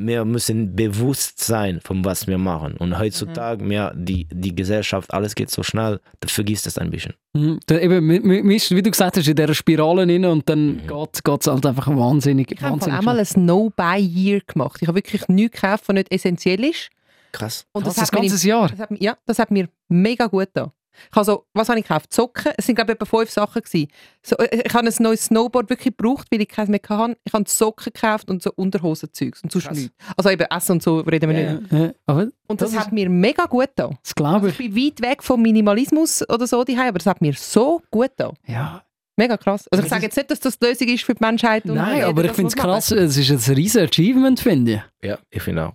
wir 0.00 0.24
müssen 0.24 0.76
bewusst 0.76 1.40
sein, 1.44 1.80
von 1.82 2.04
was 2.04 2.28
wir 2.28 2.38
machen. 2.38 2.74
Und 2.78 2.96
heutzutage, 3.00 3.64
mehr 3.64 3.92
die, 3.96 4.28
die 4.32 4.54
Gesellschaft, 4.54 5.12
alles 5.12 5.34
geht 5.34 5.50
so 5.50 5.64
schnell, 5.64 5.98
du 6.20 6.28
vergisst 6.28 6.68
es 6.68 6.78
ein 6.78 6.90
bisschen. 6.90 7.14
Mhm. 7.34 7.58
Da, 7.66 7.78
eben, 7.80 8.08
wie 8.08 8.82
du 8.82 8.90
gesagt 8.92 9.16
hast, 9.16 9.26
in 9.26 9.34
dieser 9.34 9.54
Spirale 9.54 10.02
rein 10.02 10.24
und 10.24 10.48
dann 10.48 10.76
Mhm. 10.76 10.86
geht 10.86 11.40
es 11.40 11.46
halt 11.48 11.66
einfach 11.66 11.88
wahnsinnig. 11.88 12.52
Ich 12.52 12.62
habe 12.62 12.80
auch 12.80 13.02
mal 13.02 13.18
ein 13.18 13.44
No-Buy-Year 13.44 14.40
gemacht. 14.46 14.78
Ich 14.80 14.86
habe 14.86 14.96
wirklich 14.98 15.26
nichts 15.28 15.60
gekauft, 15.60 15.84
was 15.88 15.94
nicht 15.94 16.12
essentiell 16.12 16.64
ist. 16.64 16.90
Krass. 17.32 17.66
Und 17.72 17.82
Krass, 17.82 17.96
das, 17.96 18.08
das 18.08 18.12
hat 18.16 18.22
mir 18.22 18.28
ganze 18.28 18.48
Jahr. 18.48 18.68
Das 18.68 18.78
hat, 18.78 18.90
mir- 18.92 19.02
ja, 19.02 19.16
das 19.26 19.38
hat 19.40 19.50
mir 19.50 19.68
mega 19.88 20.26
gut 20.26 20.46
getan. 20.54 20.70
Ich 21.10 21.16
habe 21.16 21.24
so, 21.24 21.46
was 21.54 21.68
habe 21.68 21.78
ich 21.78 21.84
gekauft? 21.86 22.12
Socken. 22.12 22.52
Es 22.56 22.66
sind 22.66 22.74
glaube 22.74 22.92
ich 22.92 22.96
etwa 23.00 23.04
fünf 23.04 23.30
Sachen 23.30 23.62
gewesen. 23.62 23.88
So, 24.22 24.36
äh, 24.36 24.62
ich 24.66 24.74
habe 24.74 24.86
ein 24.88 24.94
neues 25.00 25.24
Snowboard 25.26 25.70
wirklich 25.70 25.96
gebraucht, 25.96 26.26
weil 26.30 26.40
ich 26.42 26.48
keins 26.48 26.68
mehr 26.68 26.80
hatte. 26.88 27.16
Ich 27.24 27.32
habe 27.32 27.44
Socken 27.48 27.92
gekauft 27.92 28.30
und 28.30 28.42
so 28.42 28.50
Unterhosenzeugs 28.56 29.42
und 29.42 29.52
sonst 29.52 29.70
nichts. 29.72 29.94
Also 30.16 30.30
eben 30.30 30.46
Essen 30.50 30.72
und 30.72 30.82
so 30.82 31.00
reden 31.00 31.30
wir 31.30 31.40
Ja, 31.40 31.52
nicht. 31.54 31.72
Ja, 31.72 31.90
aber 32.06 32.28
Und 32.46 32.60
Das 32.60 32.72
das, 32.72 32.80
hat 32.86 32.92
mir 32.92 33.08
mega 33.08 33.46
gut 33.46 33.68
getan. 33.68 33.98
das 34.02 34.14
glaube 34.14 34.34
Also 34.34 34.48
ich. 34.48 34.60
ich 34.60 34.74
bin 34.74 34.86
weit 34.86 35.00
weg 35.02 35.22
vom 35.22 35.42
Minimalismus 35.42 36.28
oder 36.28 36.46
so 36.46 36.64
daheim, 36.64 36.88
aber 36.88 36.98
das 36.98 37.06
hat 37.06 37.20
mir 37.20 37.34
so 37.34 37.82
gut 37.90 38.10
getan. 38.16 38.34
Ja. 38.46 38.82
Mega 39.16 39.36
krass. 39.36 39.66
Also 39.72 39.82
ich 39.82 39.90
sage 39.90 40.04
jetzt 40.04 40.16
nicht, 40.16 40.30
dass 40.30 40.38
das 40.38 40.56
die 40.58 40.66
Lösung 40.66 40.86
ist 40.88 41.02
für 41.02 41.12
die 41.14 41.24
Menschheit. 41.24 41.64
und 41.64 41.74
Nein, 41.74 42.04
aber 42.04 42.24
ich 42.24 42.30
finde 42.32 42.48
es 42.50 42.54
krass, 42.56 42.92
es 42.92 43.16
ist 43.16 43.30
ein 43.48 43.54
riesen 43.56 43.82
Achievement, 43.84 44.38
finde 44.38 44.84
ich. 45.02 45.08
Ja, 45.08 45.18
ich 45.30 45.42
finde 45.42 45.64
auch. 45.66 45.72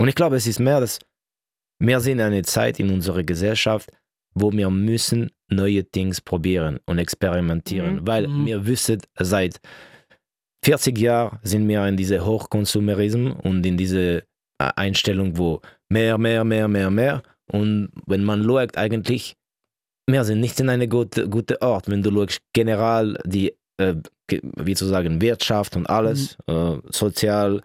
Und 0.00 0.08
ich 0.08 0.14
glaube, 0.14 0.36
es 0.36 0.46
ist 0.46 0.58
mehr, 0.58 0.80
dass 0.80 0.98
wir 1.80 2.00
sind 2.00 2.12
in 2.18 2.20
einer 2.22 2.42
Zeit 2.44 2.80
in 2.80 2.90
unserer 2.90 3.22
Gesellschaft, 3.22 3.90
wo 4.40 4.52
wir 4.52 4.70
müssen 4.70 5.30
neue 5.50 5.82
Dinge 5.84 6.14
probieren 6.24 6.78
und 6.86 6.98
experimentieren, 6.98 7.96
Mhm. 7.96 8.06
weil 8.06 8.28
Mhm. 8.28 8.46
wir 8.46 8.66
wissen, 8.66 9.00
seit 9.18 9.60
40 10.64 10.98
Jahren 10.98 11.38
sind 11.42 11.68
wir 11.68 11.86
in 11.86 11.96
diese 11.96 12.24
Hochkonsumerismus 12.24 13.36
und 13.42 13.64
in 13.64 13.76
diese 13.76 14.22
äh, 14.60 14.70
Einstellung, 14.76 15.38
wo 15.38 15.60
mehr, 15.88 16.18
mehr, 16.18 16.44
mehr, 16.44 16.68
mehr, 16.68 16.90
mehr 16.90 17.22
und 17.50 17.90
wenn 18.06 18.24
man 18.24 18.42
schaut, 18.44 18.76
eigentlich, 18.76 19.36
wir 20.10 20.24
sind 20.24 20.40
nicht 20.40 20.58
in 20.60 20.68
einem 20.68 20.88
guten 20.90 21.30
gute 21.30 21.60
Ort, 21.62 21.88
wenn 21.88 22.02
du 22.02 22.10
schaust, 22.12 22.40
general 22.52 23.18
die, 23.24 23.54
äh, 23.80 23.94
wie 24.56 24.74
zu 24.74 24.86
sagen, 24.86 25.20
Wirtschaft 25.20 25.76
und 25.76 25.88
alles, 25.88 26.36
äh, 26.48 26.76
sozial, 26.90 27.62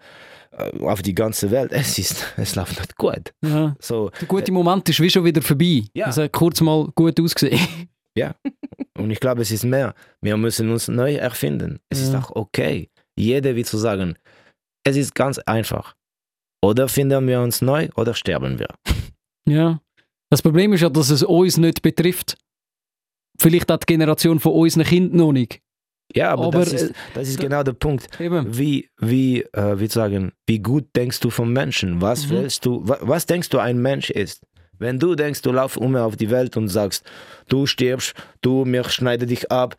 auf 0.80 1.02
die 1.02 1.14
ganze 1.14 1.50
Welt, 1.50 1.72
es 1.72 1.98
ist, 1.98 2.24
es 2.36 2.54
läuft 2.54 2.78
nicht 2.78 2.96
gut. 2.96 3.32
Ja. 3.44 3.74
So, 3.80 4.10
Der 4.20 4.28
gute 4.28 4.52
Moment 4.52 4.88
ist 4.88 5.00
wie 5.00 5.10
schon 5.10 5.24
wieder 5.24 5.42
vorbei. 5.42 5.84
Ja. 5.94 6.08
Es 6.08 6.16
hat 6.18 6.32
kurz 6.32 6.60
mal 6.60 6.88
gut 6.94 7.18
ausgesehen. 7.20 7.88
und 8.98 9.10
ich 9.10 9.20
glaube, 9.20 9.42
es 9.42 9.50
ist 9.50 9.64
mehr. 9.64 9.94
Wir 10.20 10.36
müssen 10.36 10.70
uns 10.70 10.88
neu 10.88 11.14
erfinden. 11.14 11.80
Es 11.88 12.00
ist 12.00 12.12
Ja. 12.12 12.20
auch 12.20 12.30
okay. 12.30 12.88
Jeder, 13.16 13.54
wie 13.56 13.64
zu 13.64 13.76
sagen, 13.78 14.16
es 14.86 14.96
ist 14.96 15.14
ganz 15.14 15.38
einfach. 15.40 15.94
Oder 16.62 16.88
finden 16.88 17.26
wir 17.26 17.40
uns 17.40 17.60
neu 17.62 17.88
oder 17.96 18.14
sterben 18.14 18.58
wir. 18.58 18.68
Ja. 19.48 19.78
Das 20.30 20.40
Problem 20.40 20.72
ist 20.72 20.80
ja, 20.80 20.88
dass 20.88 21.10
es 21.10 21.22
uns 21.22 21.58
nicht 21.58 21.82
betrifft. 21.82 22.38
vielleicht 23.38 23.70
auch 23.70 23.76
die 23.76 23.84
Generation 23.86 24.40
von 24.40 24.52
unseren 24.52 24.84
Kindern 24.84 25.18
noch 25.18 25.32
nicht. 25.32 25.60
Ja, 26.12 26.30
aber, 26.32 26.44
Aber, 26.44 26.60
das 26.60 26.72
ist, 26.72 26.92
das 27.14 27.28
ist 27.28 27.40
genau 27.40 27.62
der 27.62 27.72
Punkt. 27.72 28.08
Eben. 28.20 28.56
Wie, 28.56 28.88
wie, 28.98 29.42
äh, 29.52 29.78
wie 29.80 29.86
sagen, 29.88 30.32
wie 30.46 30.58
gut 30.60 30.84
denkst 30.94 31.20
du 31.20 31.30
vom 31.30 31.52
Menschen? 31.52 32.00
Was 32.00 32.26
Mhm. 32.26 32.30
willst 32.30 32.66
du, 32.66 32.86
wa, 32.86 32.98
was 33.00 33.26
denkst 33.26 33.48
du 33.48 33.58
ein 33.58 33.78
Mensch 33.80 34.10
ist? 34.10 34.42
Wenn 34.78 34.98
du 34.98 35.14
denkst, 35.14 35.42
du 35.42 35.52
laufst 35.52 35.76
um 35.78 35.96
auf 35.96 36.16
die 36.16 36.30
Welt 36.30 36.56
und 36.56 36.68
sagst, 36.68 37.04
du 37.48 37.66
stirbst, 37.66 38.14
du, 38.42 38.64
mir 38.64 38.84
schneide 38.84 39.26
dich 39.26 39.50
ab, 39.50 39.76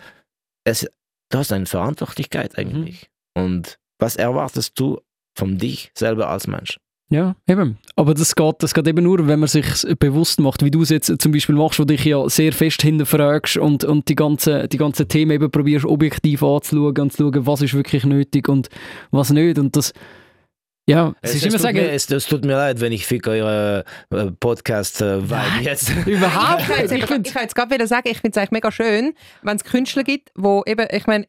es, 0.64 0.88
du 1.30 1.38
hast 1.38 1.52
eine 1.52 1.66
Verantwortlichkeit 1.66 2.58
eigentlich. 2.58 3.10
Und 3.36 3.78
was 4.00 4.16
erwartest 4.16 4.80
du 4.80 5.00
von 5.38 5.58
dich 5.58 5.92
selber 5.96 6.30
als 6.30 6.48
Mensch? 6.48 6.80
Ja, 7.10 7.36
eben. 7.48 7.78
Aber 7.96 8.16
das 8.16 8.36
geht, 8.36 8.56
das 8.60 8.74
geht 8.74 8.88
eben 8.88 9.04
nur, 9.04 9.28
wenn 9.28 9.40
man 9.40 9.48
sich 9.48 9.66
bewusst 10.00 10.40
macht, 10.40 10.66
wie 10.66 10.72
du 10.72 10.82
es 10.82 10.90
jetzt 10.90 11.22
zum 11.22 11.32
Beispiel 11.32 11.54
machst, 11.54 11.80
wo 11.80 11.86
dich 11.86 12.04
ja 12.04 12.28
sehr 12.30 12.52
fest 12.52 12.82
hinterfragst 12.82 13.58
und, 13.58 13.84
und 13.84 14.10
die 14.10 14.16
ganzen 14.16 14.68
die 14.70 14.78
ganze 14.78 15.08
Themen 15.08 15.32
eben 15.32 15.52
probierst 15.52 15.86
objektiv 15.86 16.42
anzuschauen 16.42 16.98
und 16.98 17.14
zu 17.14 17.32
schauen, 17.32 17.46
was 17.46 17.62
ist 17.62 17.76
wirklich 17.76 18.06
nötig 18.06 18.50
und 18.50 18.70
was 19.12 19.30
nicht. 19.30 19.60
Und 19.60 19.76
das, 19.76 19.94
ja, 20.88 21.16
es, 21.22 21.36
ist 21.36 21.44
immer 21.44 21.54
tut 21.54 21.62
sagen, 21.62 21.78
mir, 21.78 21.92
es, 21.92 22.12
es 22.12 22.28
tut 22.28 22.46
mir 22.46 22.54
leid, 22.54 22.80
wenn 22.80 22.92
ich 22.92 23.08
fick 23.08 23.28
eure 23.28 23.84
äh, 24.12 24.32
Podcast-Vibe 24.40 25.62
jetzt. 25.62 25.90
überhaupt 26.06 26.62
Ich 26.62 26.68
kann 26.68 26.78
nicht. 26.78 26.92
jetzt, 26.92 26.92
Ich 26.92 27.06
finde 27.06 27.28
ich 27.28 27.34
kann 27.34 27.44
jetzt 27.44 27.56
gerade 27.56 27.74
wieder 27.74 27.88
sagen, 27.88 28.08
ich 28.08 28.20
finde 28.20 28.32
es 28.32 28.38
eigentlich 28.38 28.52
mega 28.52 28.72
schön, 28.72 29.14
wenn 29.42 29.56
es 29.56 29.64
Künstler 29.64 30.04
gibt, 30.04 30.30
wo 30.36 30.64
eben, 30.68 30.86
ich 30.92 31.08
meine, 31.08 31.28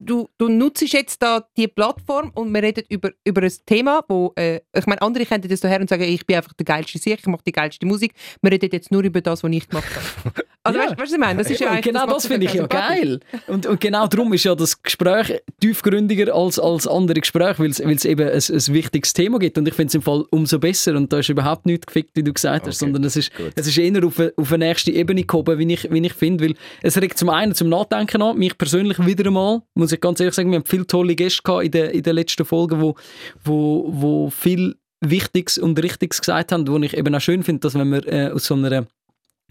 du, 0.00 0.28
du, 0.38 0.48
nutzt 0.48 0.80
jetzt 0.92 1.22
da 1.22 1.46
die 1.56 1.68
Plattform 1.68 2.30
und 2.34 2.52
wir 2.52 2.62
reden 2.62 2.84
über, 2.88 3.10
über 3.24 3.42
ein 3.42 3.52
Thema, 3.66 4.02
wo, 4.08 4.32
äh, 4.36 4.60
ich 4.74 4.86
meine, 4.86 5.02
andere 5.02 5.26
könnten 5.26 5.48
das 5.48 5.62
her 5.62 5.80
und 5.80 5.88
sagen, 5.88 6.04
ich 6.04 6.26
bin 6.26 6.36
einfach 6.36 6.52
der 6.54 6.64
geilste 6.64 6.98
Sieg, 6.98 7.18
ich 7.20 7.26
mache 7.26 7.42
die 7.46 7.52
geilste 7.52 7.84
Musik. 7.86 8.14
Wir 8.40 8.52
reden 8.52 8.70
jetzt 8.72 8.90
nur 8.90 9.02
über 9.02 9.20
das, 9.20 9.42
was 9.42 9.50
ich 9.50 9.68
gemacht 9.68 9.88
habe. 9.94 10.44
Also 10.66 10.78
Ja. 10.78 10.86
weißt 10.86 10.98
du, 10.98 11.02
was 11.02 11.12
ich 11.12 11.18
meine? 11.18 11.42
Das 11.42 11.50
ist 11.50 11.60
ja 11.60 11.68
eigentlich, 11.68 11.84
genau 11.84 12.06
das 12.06 12.24
es 12.24 12.26
finde 12.26 12.46
ich 12.46 12.54
ja 12.54 12.62
sympathisch. 12.62 13.00
geil. 13.02 13.20
Und, 13.48 13.66
und 13.66 13.80
genau 13.82 14.06
darum 14.06 14.32
ist 14.32 14.44
ja 14.44 14.54
das 14.54 14.82
Gespräch 14.82 15.42
tiefgründiger 15.60 16.34
als, 16.34 16.58
als 16.58 16.86
andere 16.86 17.20
Gespräche, 17.20 17.58
weil 17.58 17.68
es 17.68 17.84
weil 17.84 17.92
es 17.92 18.06
eben 18.06 18.26
ein, 18.26 18.32
ein 18.32 18.74
wichtiges 18.74 18.93
Thema 19.02 19.38
gibt. 19.38 19.58
Und 19.58 19.66
ich 19.68 19.74
finde 19.74 19.88
es 19.88 19.94
im 19.94 20.02
Fall 20.02 20.24
umso 20.30 20.58
besser. 20.58 20.96
Und 20.96 21.12
da 21.12 21.18
ist 21.18 21.28
überhaupt 21.28 21.66
nichts 21.66 21.86
gefickt, 21.86 22.10
wie 22.14 22.22
du 22.22 22.32
gesagt 22.32 22.66
hast, 22.66 22.80
Okay, 22.80 22.86
sondern 22.86 23.04
es 23.04 23.16
ist, 23.16 23.34
gut. 23.34 23.52
es 23.54 23.66
ist 23.66 23.78
eher 23.78 24.04
auf 24.04 24.18
eine, 24.18 24.32
auf 24.36 24.52
eine 24.52 24.66
nächste 24.66 24.92
Ebene 24.92 25.24
gehoben, 25.24 25.58
wie 25.58 25.72
ich, 25.72 25.90
wie 25.90 26.06
ich 26.06 26.12
finde. 26.12 26.44
Weil 26.44 26.54
es 26.82 27.00
regt 27.00 27.18
zum 27.18 27.28
einen 27.30 27.54
zum 27.54 27.68
Nachdenken 27.68 28.22
an, 28.22 28.38
mich 28.38 28.56
persönlich 28.56 29.04
wieder 29.04 29.26
einmal, 29.26 29.62
muss 29.74 29.92
ich 29.92 30.00
ganz 30.00 30.20
ehrlich 30.20 30.34
sagen, 30.34 30.50
wir 30.50 30.58
haben 30.58 30.66
viele 30.66 30.86
tolle 30.86 31.14
Gäste 31.14 31.42
gehabt 31.42 31.64
in 31.64 31.70
den, 31.70 31.90
in 31.90 32.02
den 32.02 32.14
letzten 32.14 32.44
Folgen, 32.44 32.80
wo, 32.80 32.94
wo, 33.42 33.86
wo 33.88 34.30
viel 34.30 34.76
Wichtiges 35.00 35.58
und 35.58 35.82
Richtiges 35.82 36.20
gesagt 36.20 36.52
haben, 36.52 36.66
wo 36.66 36.78
ich 36.78 36.96
eben 36.96 37.14
auch 37.14 37.20
schön 37.20 37.42
finde, 37.42 37.60
dass 37.60 37.74
wenn 37.74 37.90
wir 37.90 38.06
äh, 38.06 38.30
aus 38.30 38.46
so 38.46 38.54
einer 38.54 38.86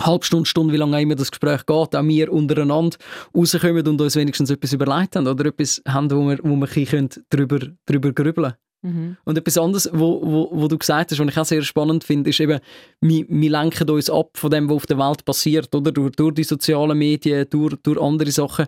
Halbstunde, 0.01 0.47
Stunde, 0.47 0.73
wie 0.73 0.77
lange 0.77 1.01
immer 1.01 1.15
das 1.15 1.31
Gespräch 1.31 1.65
geht, 1.65 1.95
auch 1.95 2.03
wir 2.03 2.31
untereinander 2.31 2.97
rauskommen 3.35 3.87
und 3.87 4.01
uns 4.01 4.15
wenigstens 4.15 4.49
etwas 4.49 4.73
überlegt 4.73 5.15
haben 5.15 5.27
oder 5.27 5.45
etwas 5.45 5.81
haben, 5.87 6.09
wo 6.11 6.27
wir, 6.27 6.39
wo 6.43 6.55
wir 6.55 6.67
ein 6.67 6.73
bisschen 6.73 7.09
drüber, 7.29 7.59
drüber 7.85 8.11
grübeln 8.11 8.53
Mhm. 8.83 9.17
Und 9.23 9.37
etwas 9.37 9.57
anderes, 9.57 9.89
wo, 9.93 10.21
wo, 10.21 10.49
wo 10.51 10.67
du 10.67 10.77
gesagt 10.77 11.11
hast, 11.11 11.19
was 11.19 11.27
ich 11.27 11.37
auch 11.37 11.45
sehr 11.45 11.61
spannend 11.63 12.03
finde, 12.03 12.29
ist 12.29 12.39
eben, 12.39 12.59
wir, 13.01 13.25
wir 13.27 13.49
lenken 13.49 13.89
uns 13.89 14.09
ab 14.09 14.31
von 14.33 14.51
dem, 14.51 14.69
was 14.69 14.75
auf 14.75 14.85
der 14.85 14.97
Welt 14.97 15.25
passiert, 15.25 15.73
oder? 15.73 15.91
Durch, 15.91 16.11
durch 16.11 16.35
die 16.35 16.43
sozialen 16.43 16.97
Medien, 16.97 17.47
durch, 17.49 17.75
durch 17.81 17.99
andere 17.99 18.31
Sachen. 18.31 18.67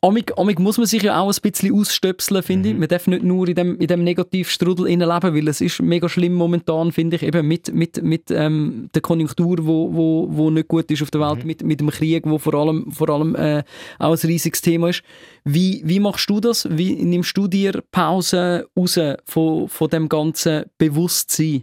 Amig, 0.00 0.32
amig 0.36 0.60
muss 0.60 0.78
man 0.78 0.86
sich 0.86 1.02
ja 1.02 1.20
auch 1.20 1.32
ein 1.32 1.40
bisschen 1.42 1.74
ausstöpseln, 1.74 2.42
finde 2.42 2.70
ich. 2.70 2.76
Man 2.76 2.88
darf 2.88 3.06
nicht 3.06 3.22
nur 3.22 3.48
in 3.48 3.54
dem, 3.54 3.78
in 3.78 3.86
dem 3.88 4.04
Negativstrudel 4.04 4.86
leben, 4.86 5.06
weil 5.06 5.48
es 5.48 5.60
ist 5.60 5.82
mega 5.82 6.08
schlimm 6.08 6.34
momentan, 6.34 6.92
finde 6.92 7.16
ich, 7.16 7.22
eben 7.22 7.46
mit, 7.48 7.74
mit, 7.74 8.02
mit 8.02 8.30
ähm, 8.30 8.88
der 8.94 9.02
Konjunktur, 9.02 9.66
wo, 9.66 9.92
wo, 9.92 10.28
wo 10.30 10.50
nicht 10.50 10.68
gut 10.68 10.90
ist 10.90 11.02
auf 11.02 11.10
der 11.10 11.20
Welt, 11.20 11.44
mit, 11.44 11.62
mit 11.62 11.80
dem 11.80 11.90
Krieg, 11.90 12.24
wo 12.26 12.38
vor 12.38 12.54
allem, 12.54 12.92
vor 12.92 13.08
allem 13.08 13.34
äh, 13.34 13.64
auch 13.98 14.12
ein 14.12 14.28
riesiges 14.28 14.60
Thema 14.60 14.90
ist. 14.90 15.02
Wie, 15.44 15.82
wie 15.84 16.00
machst 16.00 16.30
du 16.30 16.40
das? 16.40 16.68
Wie 16.70 16.94
nimmst 16.94 17.36
du 17.36 17.48
dir 17.48 17.82
Pause 17.90 18.68
raus 18.76 19.00
von, 19.24 19.68
von 19.68 19.90
dem 19.90 20.08
ganzen 20.08 20.64
Bewusstsein? 20.78 21.62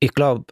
Ich 0.00 0.12
glaube, 0.12 0.44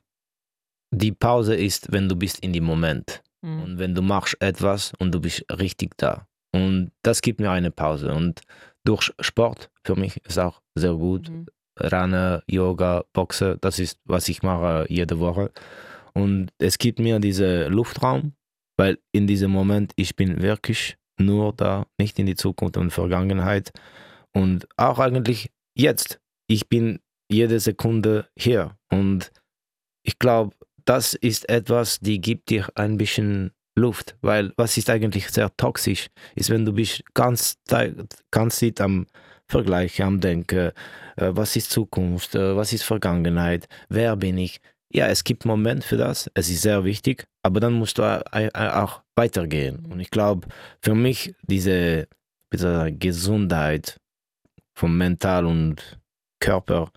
die 0.90 1.12
Pause 1.12 1.54
ist, 1.54 1.92
wenn 1.92 2.08
du 2.08 2.16
bist 2.16 2.40
in 2.40 2.52
dem 2.52 2.64
Moment. 2.64 3.22
Mhm. 3.46 3.62
Und 3.62 3.78
wenn 3.78 3.94
du 3.94 4.02
machst 4.02 4.36
etwas 4.40 4.92
und 4.98 5.14
du 5.14 5.20
bist 5.20 5.44
richtig 5.50 5.96
da. 5.96 6.26
Und 6.52 6.90
das 7.02 7.22
gibt 7.22 7.40
mir 7.40 7.50
eine 7.50 7.70
Pause. 7.70 8.12
Und 8.12 8.42
durch 8.84 9.12
Sport 9.20 9.70
für 9.84 9.96
mich 9.96 10.16
ist 10.24 10.38
auch 10.38 10.60
sehr 10.74 10.94
gut. 10.94 11.30
Mhm. 11.30 11.46
Rennen, 11.78 12.40
Yoga, 12.46 13.04
Boxen, 13.12 13.58
das 13.60 13.78
ist, 13.78 14.00
was 14.04 14.28
ich 14.28 14.42
mache 14.42 14.86
jede 14.88 15.18
Woche. 15.18 15.52
Und 16.14 16.50
es 16.58 16.78
gibt 16.78 16.98
mir 16.98 17.20
diesen 17.20 17.70
Luftraum, 17.70 18.32
weil 18.78 18.98
in 19.12 19.26
diesem 19.26 19.50
Moment 19.50 19.92
ich 19.96 20.16
bin 20.16 20.40
wirklich 20.40 20.96
nur 21.18 21.52
da, 21.52 21.86
nicht 21.98 22.18
in 22.18 22.26
die 22.26 22.34
Zukunft 22.34 22.78
und 22.78 22.90
Vergangenheit. 22.90 23.72
Und 24.32 24.66
auch 24.76 24.98
eigentlich 24.98 25.50
jetzt. 25.76 26.20
Ich 26.48 26.68
bin 26.68 27.00
jede 27.30 27.60
Sekunde 27.60 28.28
hier. 28.38 28.76
Und 28.90 29.30
ich 30.02 30.18
glaube, 30.18 30.54
das 30.86 31.14
ist 31.14 31.48
etwas, 31.48 32.00
die 32.00 32.20
gibt 32.20 32.48
dir 32.50 32.66
ein 32.74 32.96
bisschen 32.96 33.52
Luft, 33.78 34.16
weil 34.22 34.52
was 34.56 34.76
ist 34.78 34.88
eigentlich 34.88 35.28
sehr 35.28 35.54
toxisch, 35.56 36.08
ist, 36.34 36.48
wenn 36.48 36.64
du 36.64 36.72
bist 36.72 37.02
ganz, 37.12 37.58
ganz 38.30 38.58
Zeit 38.58 38.80
am 38.80 39.06
Vergleich, 39.48 40.02
am 40.02 40.20
Denken, 40.20 40.72
äh, 41.16 41.30
was 41.32 41.54
ist 41.56 41.70
Zukunft, 41.70 42.34
äh, 42.34 42.56
was 42.56 42.72
ist 42.72 42.84
Vergangenheit, 42.84 43.68
wer 43.88 44.16
bin 44.16 44.38
ich. 44.38 44.60
Ja, 44.92 45.08
es 45.08 45.24
gibt 45.24 45.44
Moment 45.44 45.84
für 45.84 45.96
das, 45.96 46.30
es 46.34 46.48
ist 46.48 46.62
sehr 46.62 46.84
wichtig, 46.84 47.26
aber 47.42 47.60
dann 47.60 47.74
musst 47.74 47.98
du 47.98 48.02
au- 48.02 48.22
au- 48.32 48.82
auch 48.84 49.02
weitergehen. 49.16 49.84
Und 49.86 50.00
ich 50.00 50.10
glaube, 50.10 50.48
für 50.82 50.94
mich 50.94 51.34
diese, 51.42 52.08
sagen, 52.54 52.98
Gesundheit 52.98 54.00
vom 54.78 54.96
Mental 54.96 55.44
und 55.46 55.98
Körper 56.40 56.90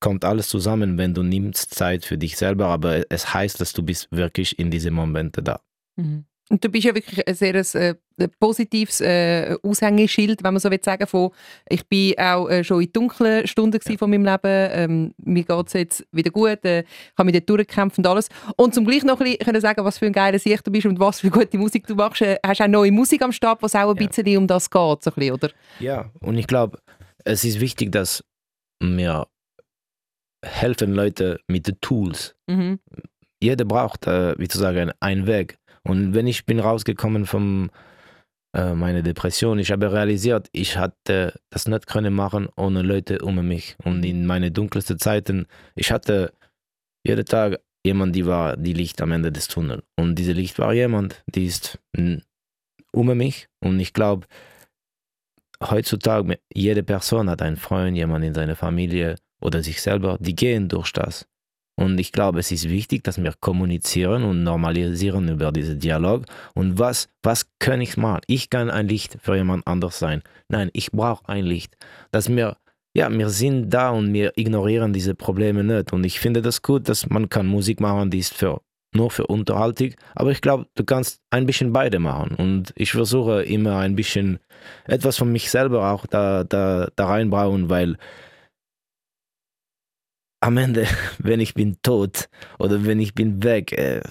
kommt 0.00 0.24
alles 0.24 0.48
zusammen, 0.48 0.98
wenn 0.98 1.14
du 1.14 1.22
nimmst 1.22 1.74
Zeit 1.74 2.04
für 2.04 2.18
dich 2.18 2.36
selber, 2.36 2.66
aber 2.66 3.04
es 3.10 3.32
heißt, 3.32 3.60
dass 3.60 3.72
du 3.72 3.82
bist 3.82 4.08
wirklich 4.10 4.58
in 4.58 4.70
diese 4.70 4.90
Momente 4.90 5.42
da. 5.42 5.60
Mhm. 5.96 6.24
Und 6.48 6.64
du 6.64 6.68
bist 6.68 6.84
ja 6.84 6.94
wirklich 6.94 7.26
ein 7.26 7.34
sehr 7.34 7.56
äh, 7.56 7.94
ein 8.18 8.30
positives 8.38 9.00
äh, 9.00 9.56
Aushängeschild, 9.64 10.44
wenn 10.44 10.54
man 10.54 10.60
so 10.60 10.70
will 10.70 10.78
sagen, 10.80 11.04
von 11.08 11.30
ich 11.68 11.84
bin 11.88 12.16
auch 12.18 12.48
äh, 12.48 12.62
schon 12.62 12.82
in 12.82 12.92
dunklen 12.92 13.48
Stunden 13.48 13.80
gewesen 13.80 13.98
von 13.98 14.08
meinem 14.08 14.24
Leben, 14.24 14.70
ähm, 14.72 15.14
mir 15.24 15.42
geht 15.42 15.66
es 15.66 15.72
jetzt 15.72 16.06
wieder 16.12 16.30
gut, 16.30 16.64
äh, 16.64 16.82
ich 16.82 16.86
habe 17.18 17.24
mich 17.24 17.32
dort 17.32 17.50
durchgekämpft 17.50 17.98
und 17.98 18.06
alles. 18.06 18.28
Und 18.56 18.74
zum 18.74 18.86
gleich 18.86 19.02
noch 19.02 19.18
ein 19.18 19.24
bisschen 19.24 19.44
können 19.44 19.60
sagen, 19.60 19.84
was 19.84 19.98
für 19.98 20.06
ein 20.06 20.12
geiler 20.12 20.38
Sicht 20.38 20.64
du 20.64 20.70
bist 20.70 20.86
und 20.86 21.00
was 21.00 21.18
für 21.18 21.30
gute 21.30 21.58
Musik 21.58 21.84
du 21.88 21.96
machst, 21.96 22.22
äh, 22.22 22.36
hast 22.46 22.60
du 22.60 22.64
auch 22.64 22.68
neue 22.68 22.92
Musik 22.92 23.22
am 23.22 23.32
Start, 23.32 23.60
wo 23.60 23.66
es 23.66 23.74
auch 23.74 23.90
ein 23.90 23.96
Ja. 24.00 24.06
bisschen 24.06 24.38
um 24.38 24.46
das 24.46 24.70
geht, 24.70 25.02
so 25.02 25.10
ein 25.10 25.14
bisschen, 25.16 25.32
oder? 25.32 25.50
Ja, 25.80 26.12
und 26.20 26.38
ich 26.38 26.46
glaube, 26.46 26.78
es 27.24 27.42
ist 27.44 27.58
wichtig, 27.58 27.90
dass 27.90 28.22
mir 28.80 29.26
helfen 30.44 30.94
Leute 30.94 31.40
mit 31.48 31.66
den 31.66 31.80
Tools. 31.80 32.36
Mhm. 32.46 32.78
Jeder 33.42 33.64
braucht, 33.64 34.06
äh, 34.06 34.38
wie 34.38 34.48
zu 34.48 34.58
sagen, 34.58 34.92
einen 35.00 35.26
Weg. 35.26 35.58
Und 35.82 36.14
wenn 36.14 36.26
ich 36.26 36.46
bin 36.46 36.58
rausgekommen 36.58 37.26
von 37.26 37.70
äh, 38.54 38.74
meiner 38.74 39.02
Depression, 39.02 39.58
ich 39.58 39.70
habe 39.70 39.92
realisiert, 39.92 40.48
ich 40.52 40.76
hatte 40.76 41.38
das 41.50 41.68
nicht 41.68 41.86
können 41.86 42.14
machen 42.14 42.48
ohne 42.56 42.82
Leute 42.82 43.18
um 43.20 43.46
mich. 43.46 43.76
Und 43.84 44.04
in 44.04 44.26
meine 44.26 44.50
dunkelsten 44.50 44.98
Zeiten, 44.98 45.46
ich 45.74 45.92
hatte 45.92 46.32
jeden 47.06 47.24
Tag 47.24 47.60
jemand, 47.84 48.16
die 48.16 48.26
war 48.26 48.56
die 48.56 48.72
Licht 48.72 49.00
am 49.00 49.12
Ende 49.12 49.30
des 49.30 49.48
Tunnels. 49.48 49.84
Und 49.96 50.16
diese 50.16 50.32
Licht 50.32 50.58
war 50.58 50.72
jemand, 50.72 51.22
die 51.26 51.46
ist 51.46 51.78
um 52.92 53.06
mich. 53.16 53.48
Und 53.60 53.78
ich 53.78 53.92
glaube, 53.92 54.26
heutzutage, 55.62 56.38
jede 56.52 56.82
Person 56.82 57.30
hat 57.30 57.42
einen 57.42 57.56
Freund, 57.56 57.96
jemand 57.96 58.24
in 58.24 58.34
seiner 58.34 58.56
Familie 58.56 59.16
oder 59.40 59.62
sich 59.62 59.80
selber, 59.82 60.18
die 60.20 60.34
gehen 60.34 60.68
durch 60.68 60.92
das. 60.92 61.26
Und 61.78 61.98
ich 62.00 62.10
glaube, 62.10 62.40
es 62.40 62.50
ist 62.50 62.68
wichtig, 62.70 63.04
dass 63.04 63.22
wir 63.22 63.34
kommunizieren 63.38 64.24
und 64.24 64.42
normalisieren 64.42 65.28
über 65.28 65.52
diesen 65.52 65.78
Dialog. 65.78 66.24
Und 66.54 66.78
was, 66.78 67.08
was 67.22 67.46
kann 67.58 67.82
ich 67.82 67.98
machen? 67.98 68.22
Ich 68.26 68.48
kann 68.48 68.70
ein 68.70 68.88
Licht 68.88 69.18
für 69.20 69.36
jemand 69.36 69.66
anders 69.66 69.98
sein. 69.98 70.22
Nein, 70.48 70.70
ich 70.72 70.90
brauche 70.90 71.28
ein 71.28 71.44
Licht. 71.44 71.76
Dass 72.12 72.30
wir, 72.30 72.56
ja, 72.94 73.10
wir 73.10 73.28
sind 73.28 73.68
da 73.68 73.90
und 73.90 74.14
wir 74.14 74.32
ignorieren 74.36 74.94
diese 74.94 75.14
Probleme 75.14 75.62
nicht. 75.62 75.92
Und 75.92 76.04
ich 76.04 76.18
finde 76.18 76.40
das 76.40 76.62
gut, 76.62 76.88
dass 76.88 77.10
man 77.10 77.28
kann 77.28 77.46
Musik 77.46 77.78
machen, 77.80 78.10
die 78.10 78.20
ist 78.20 78.32
für, 78.32 78.62
nur 78.94 79.10
für 79.10 79.26
Unterhaltung. 79.26 79.90
Aber 80.14 80.30
ich 80.30 80.40
glaube, 80.40 80.66
du 80.76 80.84
kannst 80.84 81.20
ein 81.28 81.44
bisschen 81.44 81.74
beide 81.74 81.98
machen. 81.98 82.36
Und 82.36 82.72
ich 82.74 82.92
versuche 82.92 83.42
immer 83.42 83.76
ein 83.80 83.96
bisschen 83.96 84.38
etwas 84.86 85.18
von 85.18 85.30
mich 85.30 85.50
selber 85.50 85.92
auch 85.92 86.06
da, 86.06 86.42
da, 86.42 86.88
da 86.96 87.06
reinbauen, 87.06 87.68
weil 87.68 87.98
am 90.40 90.56
Ende, 90.56 90.86
wenn 91.18 91.40
ich 91.40 91.54
bin 91.54 91.76
tot 91.82 92.28
oder 92.58 92.84
wenn 92.84 93.00
ich 93.00 93.14
bin 93.14 93.42
weg, 93.42 93.72
äh, 93.72 94.02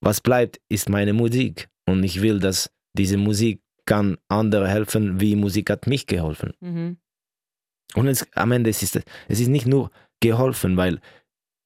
was 0.00 0.20
bleibt, 0.20 0.60
ist 0.68 0.88
meine 0.88 1.12
Musik. 1.12 1.68
Und 1.88 2.02
ich 2.02 2.22
will, 2.22 2.38
dass 2.40 2.70
diese 2.96 3.16
Musik 3.16 3.60
kann 3.86 4.16
andere 4.28 4.68
helfen, 4.68 5.20
wie 5.20 5.36
Musik 5.36 5.70
hat 5.70 5.86
mich 5.86 6.06
geholfen. 6.06 6.52
Mhm. 6.60 6.98
Und 7.94 8.08
es, 8.08 8.26
am 8.34 8.52
Ende 8.52 8.70
ist 8.70 8.82
es, 8.82 9.00
es 9.28 9.40
ist 9.40 9.48
nicht 9.48 9.66
nur 9.66 9.90
geholfen, 10.20 10.76
weil 10.76 11.00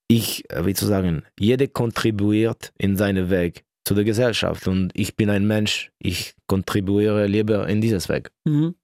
ich, 0.08 0.48
äh, 0.50 0.66
wie 0.66 0.74
zu 0.74 0.86
sagen, 0.86 1.22
jeder 1.38 1.66
kontribuiert 1.66 2.72
in 2.78 2.96
seinen 2.96 3.30
Weg 3.30 3.64
zu 3.86 3.94
der 3.94 4.04
Gesellschaft. 4.04 4.68
Und 4.68 4.90
ich 4.94 5.16
bin 5.16 5.30
ein 5.30 5.46
Mensch, 5.46 5.92
ich 5.98 6.34
kontribuiere 6.46 7.26
lieber 7.26 7.68
in 7.68 7.80
dieses 7.80 8.08
Weg. 8.08 8.30
Mhm. 8.44 8.74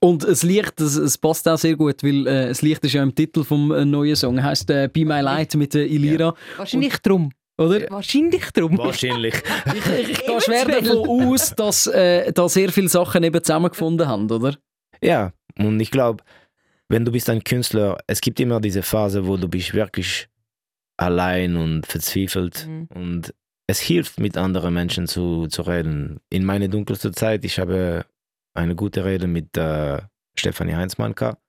Und 0.00 0.24
das 0.24 0.42
Licht, 0.42 0.74
das, 0.76 0.96
es 0.96 1.16
passt 1.18 1.48
auch 1.48 1.56
sehr 1.58 1.74
gut, 1.76 2.02
weil 2.02 2.26
äh, 2.26 2.48
das 2.48 2.62
Licht 2.62 2.84
ist 2.84 2.92
ja 2.92 3.02
im 3.02 3.14
Titel 3.14 3.44
vom 3.44 3.72
äh, 3.72 3.84
neuen 3.84 4.14
Song. 4.16 4.42
Heißt 4.42 4.68
äh, 4.70 4.88
Be 4.92 5.04
My 5.04 5.20
Light 5.20 5.54
mit 5.54 5.72
der 5.74 5.86
Ilira, 5.86 6.34
Wahrscheinlich 6.56 6.98
drum. 6.98 7.30
oder? 7.58 7.90
Wahrscheinlich 7.90 8.44
drum. 8.52 8.76
Wahrscheinlich. 8.78 9.34
Ich, 9.74 9.86
ich, 9.86 10.08
ich 10.10 10.26
gehe 10.26 10.40
schwer 10.40 10.64
davon 10.66 11.08
aus, 11.08 11.54
dass 11.56 11.86
äh, 11.86 12.32
da 12.32 12.48
sehr 12.48 12.70
viele 12.70 12.88
Sachen 12.88 13.22
eben 13.24 13.42
zusammengefunden 13.42 14.06
haben, 14.06 14.30
oder? 14.30 14.54
Ja, 15.02 15.32
und 15.58 15.80
ich 15.80 15.90
glaube, 15.90 16.22
wenn 16.88 17.04
du 17.04 17.10
bist 17.12 17.28
ein 17.30 17.42
Künstler, 17.42 17.98
es 18.06 18.20
gibt 18.20 18.38
immer 18.38 18.60
diese 18.60 18.82
Phase, 18.82 19.26
wo 19.26 19.36
du 19.36 19.48
bist 19.48 19.74
wirklich 19.74 20.28
allein 20.98 21.56
und 21.56 21.86
verzweifelt 21.86 22.66
Mhm. 22.68 22.88
und 22.94 23.34
es 23.66 23.80
hilft, 23.80 24.20
mit 24.20 24.36
anderen 24.36 24.72
Menschen 24.74 25.06
zu, 25.08 25.46
zu 25.48 25.62
reden. 25.62 26.20
In 26.30 26.44
meiner 26.44 26.68
dunkelsten 26.68 27.12
Zeit, 27.14 27.44
ich 27.44 27.58
habe 27.58 28.04
eine 28.56 28.74
gute 28.74 29.04
Rede 29.04 29.26
mit 29.26 29.56
äh, 29.56 29.98
Stefanie 30.38 30.74
Heinzmann 30.74 31.14
gehabt 31.14 31.40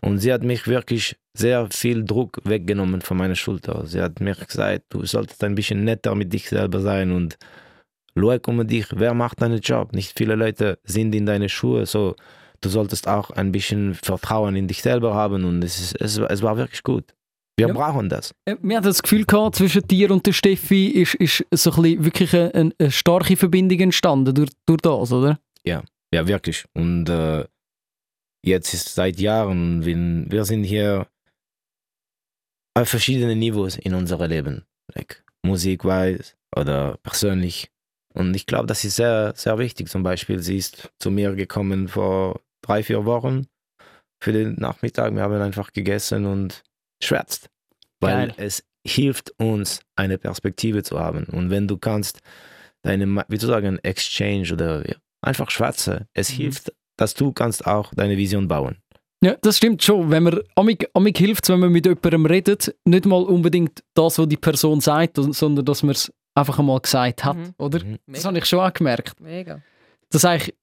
und 0.00 0.18
sie 0.18 0.32
hat 0.32 0.42
mich 0.42 0.66
wirklich 0.66 1.16
sehr 1.36 1.68
viel 1.70 2.04
Druck 2.04 2.40
weggenommen 2.44 3.00
von 3.00 3.16
meiner 3.16 3.34
Schulter. 3.34 3.86
Sie 3.86 4.00
hat 4.00 4.20
mir 4.20 4.34
gesagt, 4.34 4.84
du 4.90 5.04
solltest 5.06 5.42
ein 5.44 5.54
bisschen 5.54 5.84
netter 5.84 6.14
mit 6.14 6.32
dich 6.32 6.48
selber 6.48 6.80
sein 6.80 7.10
und 7.12 7.36
schau 8.16 8.36
um 8.46 8.66
dich, 8.66 8.86
wer 8.94 9.14
macht 9.14 9.40
deinen 9.42 9.60
Job? 9.60 9.92
Nicht 9.92 10.16
viele 10.16 10.34
Leute 10.36 10.78
sind 10.84 11.14
in 11.14 11.26
deine 11.26 11.48
Schuhe, 11.48 11.86
so 11.86 12.14
du 12.60 12.68
solltest 12.68 13.08
auch 13.08 13.30
ein 13.30 13.52
bisschen 13.52 13.94
Vertrauen 13.94 14.56
in 14.56 14.68
dich 14.68 14.82
selber 14.82 15.14
haben 15.14 15.44
und 15.44 15.62
es, 15.64 15.80
ist, 15.80 16.00
es, 16.00 16.18
es 16.18 16.42
war 16.42 16.56
wirklich 16.56 16.82
gut. 16.82 17.14
Wir 17.56 17.68
Ja. 17.68 17.74
brauchen 17.74 18.08
das. 18.08 18.34
Wir 18.62 18.76
hatten 18.76 18.86
das 18.86 19.02
Gefühl 19.02 19.24
gehabt, 19.24 19.56
zwischen 19.56 19.86
dir 19.86 20.10
und 20.10 20.26
der 20.26 20.32
Steffi 20.32 20.88
ist, 20.88 21.14
ist 21.14 21.44
so 21.52 21.70
ein 21.72 22.04
wirklich 22.04 22.34
eine, 22.34 22.52
eine, 22.54 22.72
eine 22.78 22.90
starke 22.90 23.36
Verbindung 23.36 23.78
entstanden 23.80 24.34
durch, 24.34 24.50
durch 24.66 24.80
das, 24.80 25.12
oder? 25.12 25.38
Ja, 25.64 25.82
wirklich. 26.26 26.64
Und 26.74 27.08
äh, 27.08 27.46
jetzt 28.44 28.74
ist 28.74 28.94
seit 28.94 29.18
Jahren, 29.18 29.84
wir, 29.84 29.96
wir 30.30 30.44
sind 30.44 30.64
hier 30.64 31.08
auf 32.74 32.88
verschiedenen 32.88 33.38
Niveaus 33.38 33.76
in 33.76 33.94
unserem 33.94 34.28
Leben. 34.28 34.64
Like 34.94 35.24
Musikweise 35.44 36.34
oder 36.54 36.98
persönlich. 37.02 37.70
Und 38.14 38.34
ich 38.34 38.46
glaube, 38.46 38.66
das 38.66 38.84
ist 38.84 38.96
sehr, 38.96 39.32
sehr 39.36 39.58
wichtig. 39.58 39.88
Zum 39.88 40.02
Beispiel, 40.02 40.40
sie 40.40 40.56
ist 40.56 40.92
zu 40.98 41.10
mir 41.10 41.34
gekommen 41.34 41.88
vor 41.88 42.40
drei, 42.62 42.82
vier 42.82 43.04
Wochen 43.04 43.46
für 44.22 44.32
den 44.32 44.54
Nachmittag. 44.54 45.14
Wir 45.14 45.22
haben 45.22 45.40
einfach 45.40 45.72
gegessen 45.72 46.26
und 46.26 46.62
schwärzt. 47.02 47.50
Weil 48.00 48.28
Geil. 48.28 48.34
es 48.36 48.64
hilft 48.86 49.32
uns, 49.38 49.80
eine 49.96 50.18
Perspektive 50.18 50.82
zu 50.82 50.98
haben. 50.98 51.24
Und 51.24 51.50
wenn 51.50 51.66
du 51.66 51.78
kannst, 51.78 52.20
deine, 52.82 53.24
wie 53.28 53.38
zu 53.38 53.46
sagen, 53.46 53.78
Exchange 53.82 54.52
oder 54.52 54.88
ja, 54.88 54.96
einfach 55.24 55.50
schwätzen, 55.50 56.06
es 56.12 56.30
Mhm. 56.30 56.36
hilft, 56.36 56.72
dass 56.96 57.14
du 57.14 57.32
kannst 57.32 57.66
auch 57.66 57.92
deine 57.94 58.16
Vision 58.16 58.46
bauen. 58.48 58.76
Ja, 59.22 59.36
das 59.40 59.56
stimmt 59.56 59.82
schon. 59.82 60.10
Wenn 60.10 60.24
man, 60.24 60.40
amig, 60.54 60.88
amig 60.92 61.16
hilft 61.16 61.48
wenn 61.48 61.60
man 61.60 61.72
mit 61.72 61.86
jemandem 61.86 62.26
redet, 62.26 62.74
nicht 62.84 63.06
mal 63.06 63.22
unbedingt 63.22 63.82
das, 63.94 64.18
was 64.18 64.28
die 64.28 64.36
Person 64.36 64.80
sagt, 64.80 65.16
sondern 65.16 65.64
dass 65.64 65.82
man 65.82 65.92
es 65.92 66.12
einfach 66.34 66.58
einmal 66.58 66.80
gesagt 66.80 67.24
hat, 67.24 67.36
Mhm. 67.36 67.54
oder? 67.58 67.82
Mhm. 67.84 67.98
Das 68.06 68.24
habe 68.24 68.36
ich 68.38 68.44
schon 68.44 68.60
auch 68.60 68.72
gemerkt. 68.72 69.18
Mega. 69.20 69.62
Dass 70.10 70.24
eigentlich 70.24 70.54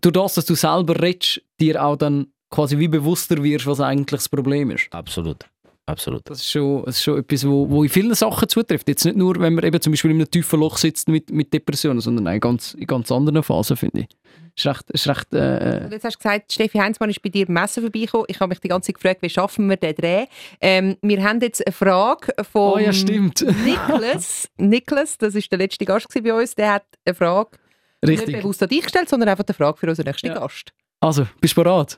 durch 0.00 0.14
das, 0.14 0.34
dass 0.34 0.46
du 0.46 0.54
selber 0.54 1.00
redest, 1.00 1.42
dir 1.60 1.82
auch 1.84 1.96
dann 1.96 2.32
quasi 2.50 2.78
wie 2.78 2.88
bewusster 2.88 3.42
wirst, 3.44 3.66
was 3.66 3.80
eigentlich 3.80 4.06
das 4.18 4.28
Problem 4.28 4.70
ist. 4.72 4.88
Absolut. 4.90 5.44
Absolut. 5.90 6.28
Das 6.28 6.38
ist 6.38 6.50
schon, 6.50 6.84
das 6.84 6.96
ist 6.96 7.02
schon 7.02 7.18
etwas, 7.18 7.46
wo, 7.46 7.68
wo 7.68 7.82
in 7.82 7.88
vielen 7.88 8.14
Sachen 8.14 8.48
zutrifft. 8.48 8.88
Jetzt 8.88 9.04
nicht 9.04 9.16
nur, 9.16 9.38
wenn 9.40 9.54
man 9.54 9.64
eben 9.64 9.80
zum 9.80 9.92
Beispiel 9.92 10.10
in 10.10 10.18
einem 10.18 10.30
tiefen 10.30 10.60
Loch 10.60 10.78
sitzt 10.78 11.08
mit, 11.08 11.30
mit 11.30 11.52
Depressionen, 11.52 12.00
sondern 12.00 12.28
auch 12.28 12.32
in 12.32 12.40
ganz, 12.40 12.74
in 12.74 12.86
ganz 12.86 13.10
anderen 13.10 13.42
Phasen, 13.42 13.76
finde 13.76 14.00
ich. 14.00 14.08
Ist 14.56 14.66
recht, 14.66 14.90
ist 14.90 15.08
recht 15.08 15.32
äh, 15.32 15.82
Und 15.84 15.92
jetzt 15.92 16.04
hast 16.04 16.16
du 16.16 16.18
gesagt, 16.18 16.52
Steffi 16.52 16.78
Heinzmann 16.78 17.10
ist 17.10 17.22
bei 17.22 17.28
dir 17.28 17.46
im 17.48 17.54
Messen 17.54 17.82
vorbeigekommen. 17.82 18.26
Ich 18.28 18.40
habe 18.40 18.48
mich 18.48 18.60
die 18.60 18.68
ganze 18.68 18.88
Zeit 18.88 18.96
gefragt, 18.96 19.22
wie 19.22 19.30
schaffen 19.30 19.68
wir 19.68 19.76
den 19.76 19.94
Dreh? 19.94 20.26
Ähm, 20.60 20.96
wir 21.02 21.22
haben 21.22 21.40
jetzt 21.40 21.66
eine 21.66 21.72
Frage 21.72 22.32
von 22.50 22.74
Oh 22.74 22.78
ja, 22.78 22.92
stimmt. 22.92 23.44
Niklas. 23.64 24.48
Niklas, 24.56 25.18
das 25.18 25.34
ist 25.34 25.50
der 25.50 25.58
letzte 25.58 25.84
Gast 25.84 26.08
bei 26.22 26.34
uns, 26.34 26.54
der 26.54 26.74
hat 26.74 26.84
eine 27.04 27.14
Frage 27.14 27.58
nicht 28.02 28.20
richtig. 28.20 28.36
bewusst 28.38 28.62
an 28.62 28.68
dich 28.68 28.82
gestellt, 28.82 29.08
sondern 29.08 29.28
einfach 29.28 29.44
eine 29.46 29.54
Frage 29.54 29.78
für 29.78 29.88
unseren 29.88 30.06
nächsten 30.06 30.28
Ja. 30.28 30.34
Gast. 30.34 30.72
Also, 31.00 31.26
bist 31.40 31.56
du 31.56 31.62
bereit? 31.62 31.96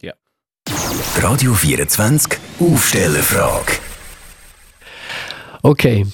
Radio 1.16 1.54
24 1.54 2.38
Aufstellerfrage. 2.60 3.81
Okay. 5.62 6.06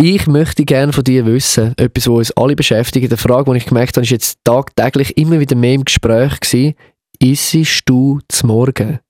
Ich 0.00 0.28
möchte 0.28 0.64
gerne 0.64 0.92
von 0.92 1.02
dir 1.02 1.26
wissen, 1.26 1.74
etwas, 1.76 2.06
was 2.06 2.16
uns 2.16 2.30
alle 2.32 2.54
beschäftigt. 2.54 3.08
Eine 3.08 3.16
Frage, 3.16 3.50
die 3.50 3.56
ich 3.58 3.66
gemerkt 3.66 3.96
habe, 3.96 4.04
ist 4.04 4.10
jetzt 4.10 4.38
tagtäglich 4.44 5.16
immer 5.16 5.40
wieder 5.40 5.56
mehr 5.56 5.74
im 5.74 5.84
Gespräch 5.84 6.38
gewesen. 6.38 6.74
Issest 7.20 7.82
du 7.86 8.20
zum 8.28 8.50
Morgen? 8.50 9.00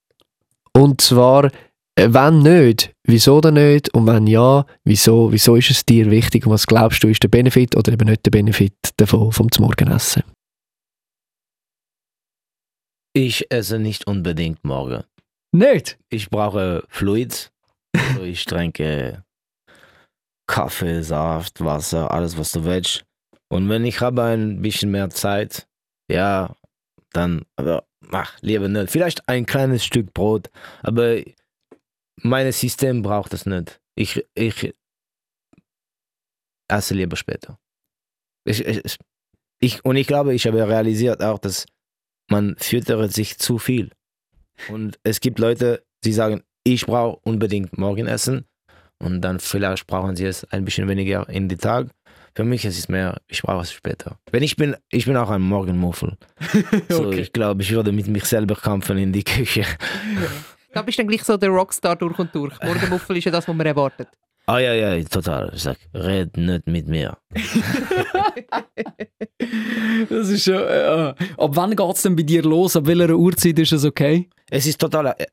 Und 0.72 1.02
zwar, 1.02 1.46
äh, 1.94 2.08
wenn 2.08 2.38
nicht, 2.38 2.94
wieso 3.04 3.42
denn 3.42 3.54
nicht? 3.54 3.92
Und 3.92 4.06
wenn 4.06 4.26
ja, 4.26 4.64
wieso? 4.84 5.30
Wieso 5.30 5.56
ist 5.56 5.70
es 5.70 5.84
dir 5.84 6.10
wichtig? 6.10 6.46
Und 6.46 6.52
was 6.52 6.66
glaubst 6.66 7.04
du, 7.04 7.08
ist 7.08 7.22
der 7.22 7.28
Benefit 7.28 7.76
oder 7.76 7.92
eben 7.92 8.08
nicht 8.08 8.24
der 8.24 8.30
Benefit 8.30 8.72
davon, 8.96 9.30
vom 9.30 9.48
Morgenessen? 9.58 10.22
Ich 13.12 13.50
esse 13.50 13.78
nicht 13.78 14.06
unbedingt 14.06 14.64
morgen. 14.64 15.04
Nicht? 15.52 15.98
Ich 16.08 16.30
brauche 16.30 16.84
Fluid. 16.88 17.50
Also 18.10 18.22
ich 18.22 18.44
trinke 18.44 19.24
Kaffee, 20.48 21.02
Saft, 21.02 21.64
Wasser, 21.64 22.10
alles 22.10 22.36
was 22.36 22.50
du 22.52 22.64
willst. 22.64 23.04
Und 23.48 23.68
wenn 23.68 23.84
ich 23.84 24.00
habe 24.00 24.22
ein 24.22 24.60
bisschen 24.60 24.90
mehr 24.90 25.10
Zeit, 25.10 25.68
ja, 26.10 26.56
dann, 27.12 27.44
aber 27.56 27.86
mach 28.00 28.40
lieber 28.40 28.68
nicht. 28.68 28.90
Vielleicht 28.90 29.28
ein 29.28 29.46
kleines 29.46 29.84
Stück 29.84 30.12
Brot, 30.12 30.50
aber 30.82 31.22
mein 32.16 32.50
System 32.50 33.02
braucht 33.02 33.32
es 33.34 33.46
nicht. 33.46 33.80
Ich, 33.94 34.24
ich 34.34 34.74
esse 36.68 36.94
lieber 36.94 37.16
später. 37.16 37.58
Ich, 38.44 38.64
ich, 38.64 38.98
ich, 39.60 39.84
und 39.84 39.96
ich 39.96 40.06
glaube, 40.06 40.34
ich 40.34 40.46
habe 40.46 40.66
realisiert 40.66 41.22
auch, 41.22 41.38
dass 41.38 41.66
man 42.30 42.56
füttert 42.58 43.12
sich 43.12 43.38
zu 43.38 43.58
viel. 43.58 43.90
Und 44.68 44.98
es 45.02 45.20
gibt 45.20 45.38
Leute, 45.38 45.84
die 46.04 46.12
sagen, 46.12 46.42
ich 46.64 46.86
brauche 46.86 47.20
unbedingt 47.22 47.78
Morgenessen 47.78 48.46
und 49.00 49.20
dann 49.20 49.40
vielleicht 49.40 49.86
brauchen 49.86 50.16
sie 50.16 50.24
es 50.26 50.44
ein 50.52 50.64
bisschen 50.64 50.88
weniger 50.88 51.28
in 51.28 51.48
den 51.48 51.58
Tag. 51.58 51.88
Für 52.34 52.44
mich 52.44 52.64
ist 52.64 52.78
es 52.78 52.88
mehr, 52.88 53.16
ich 53.26 53.42
brauche 53.42 53.62
es 53.62 53.72
später. 53.72 54.18
Wenn 54.30 54.42
ich 54.44 54.54
bin, 54.56 54.76
ich 54.90 55.06
bin 55.06 55.16
auch 55.16 55.30
ein 55.30 55.42
Morgenmuffel. 55.42 56.16
So, 56.88 57.06
Okay. 57.06 57.20
ich 57.20 57.32
glaube, 57.32 57.62
ich 57.62 57.70
würde 57.72 57.90
mit 57.92 58.06
mich 58.06 58.24
selber 58.24 58.54
kämpfen 58.54 58.98
in 58.98 59.12
die 59.12 59.24
Küche. 59.24 59.62
Ich 59.62 60.72
glaube, 60.72 60.86
bist 60.86 60.98
dann 60.98 61.08
gleich 61.08 61.24
so 61.24 61.36
der 61.36 61.48
Rockstar 61.50 61.96
durch 61.96 62.18
und 62.18 62.32
durch. 62.34 62.54
Morgenmuffel 62.62 63.16
ist 63.16 63.24
ja 63.24 63.32
das, 63.32 63.48
was 63.48 63.54
man 63.56 63.66
erwartet. 63.66 64.08
Ah 64.46 64.58
ja, 64.60 64.72
ja, 64.72 65.02
total. 65.04 65.50
Ich 65.54 65.62
sag, 65.62 65.76
red 65.94 66.36
nicht 66.36 66.66
mit 66.66 66.86
mir. 66.88 67.16
Das 70.08 70.28
ist 70.28 70.44
schon. 70.44 70.54
Äh, 70.54 71.14
ab 71.36 71.50
wann 71.54 71.74
geht 71.76 71.94
es 71.96 72.02
denn 72.02 72.16
bei 72.16 72.22
dir 72.22 72.42
los? 72.42 72.76
Ab 72.76 72.86
welcher 72.86 73.14
Uhrzeit 73.14 73.58
ist 73.58 73.72
es 73.72 73.84
okay? 73.84 74.28
Es 74.50 74.66
ist 74.66 74.78
total, 74.80 75.06
äh, 75.18 75.26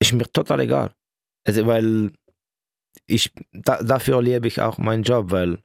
ist 0.00 0.12
mir 0.12 0.24
total 0.32 0.60
egal. 0.60 0.90
Also, 1.46 1.66
weil 1.66 2.12
ich, 3.12 3.32
da, 3.52 3.82
dafür 3.82 4.22
liebe 4.22 4.48
ich 4.48 4.60
auch 4.60 4.78
meinen 4.78 5.02
Job, 5.02 5.30
weil 5.30 5.58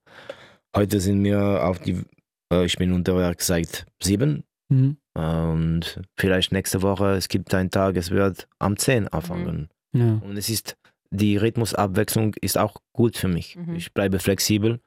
heute 0.75 0.99
sind 0.99 1.23
wir 1.23 1.63
auf 1.65 1.79
die, 1.79 2.03
äh, 2.51 2.65
ich 2.65 2.77
bin 2.77 2.93
unterwegs 2.93 3.47
seit 3.47 3.85
sieben 4.01 4.43
Mhm. 4.69 4.97
und 5.15 6.01
vielleicht 6.17 6.51
nächste 6.51 6.81
Woche, 6.81 7.11
es 7.11 7.29
gibt 7.29 7.53
einen 7.53 7.71
Tag, 7.71 7.95
es 7.95 8.11
wird 8.11 8.49
am 8.59 8.75
10 8.75 9.07
anfangen. 9.07 9.69
Ja. 9.93 10.19
Und 10.21 10.35
es 10.35 10.49
ist, 10.49 10.75
die 11.09 11.37
Rhythmusabwechslung 11.37 12.33
ist 12.41 12.57
auch 12.57 12.75
gut 12.91 13.15
für 13.15 13.29
mich. 13.29 13.55
Mhm. 13.55 13.75
Ich 13.75 13.93
bleibe 13.93 14.19
flexibel 14.19 14.81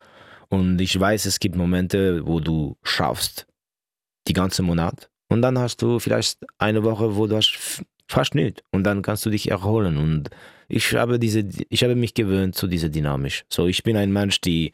und 0.49 0.79
ich 0.83 1.01
weiß, 1.01 1.25
es 1.25 1.41
gibt 1.41 1.57
Momente, 1.57 2.27
wo 2.27 2.41
du 2.41 2.77
schaffst 2.83 3.47
die 4.29 4.35
ganze 4.35 4.63
Monat 4.63 5.11
und 5.31 5.41
dann 5.41 5.59
hast 5.59 5.81
du 5.81 5.99
vielleicht 5.99 6.45
eine 6.59 6.83
Woche, 6.85 7.17
wo 7.17 7.27
du 7.27 7.37
hast 7.37 7.83
fast 8.07 8.35
nichts 8.35 8.63
und 8.73 8.85
dann 8.85 9.01
kannst 9.01 9.25
du 9.25 9.31
dich 9.31 9.51
erholen 9.51 9.97
und 9.97 10.29
ich 10.71 10.95
habe 10.95 11.19
diese, 11.19 11.45
ich 11.69 11.83
habe 11.83 11.95
mich 11.95 12.15
gewöhnt 12.15 12.55
zu 12.55 12.67
dieser 12.67 12.89
Dynamisch. 12.89 13.45
So, 13.49 13.67
ich 13.67 13.83
bin 13.83 13.97
ein 13.97 14.13
Mensch, 14.13 14.41
die 14.41 14.73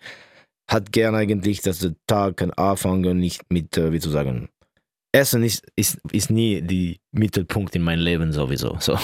hat 0.71 0.93
gern 0.93 1.15
eigentlich, 1.15 1.61
dass 1.63 1.79
der 1.79 1.95
Tag 2.07 2.39
kann 2.39 2.51
anfangen, 2.53 3.19
nicht 3.19 3.43
mit, 3.51 3.77
wie 3.77 4.01
zu 4.01 4.11
sagen, 4.11 4.49
Essen 5.13 5.43
ist, 5.43 5.67
ist, 5.77 5.99
ist 6.13 6.31
nie 6.31 6.61
die 6.61 7.01
Mittelpunkt 7.13 7.75
in 7.75 7.83
meinem 7.83 8.01
Leben 8.01 8.33
sowieso. 8.33 8.77
So. 8.81 8.99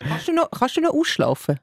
Kannst 0.00 0.28
du 0.28 0.32
noch, 0.32 0.50
kannst 0.50 0.76
du 0.76 0.80
noch 0.80 0.92
ausschlafen? 0.92 1.60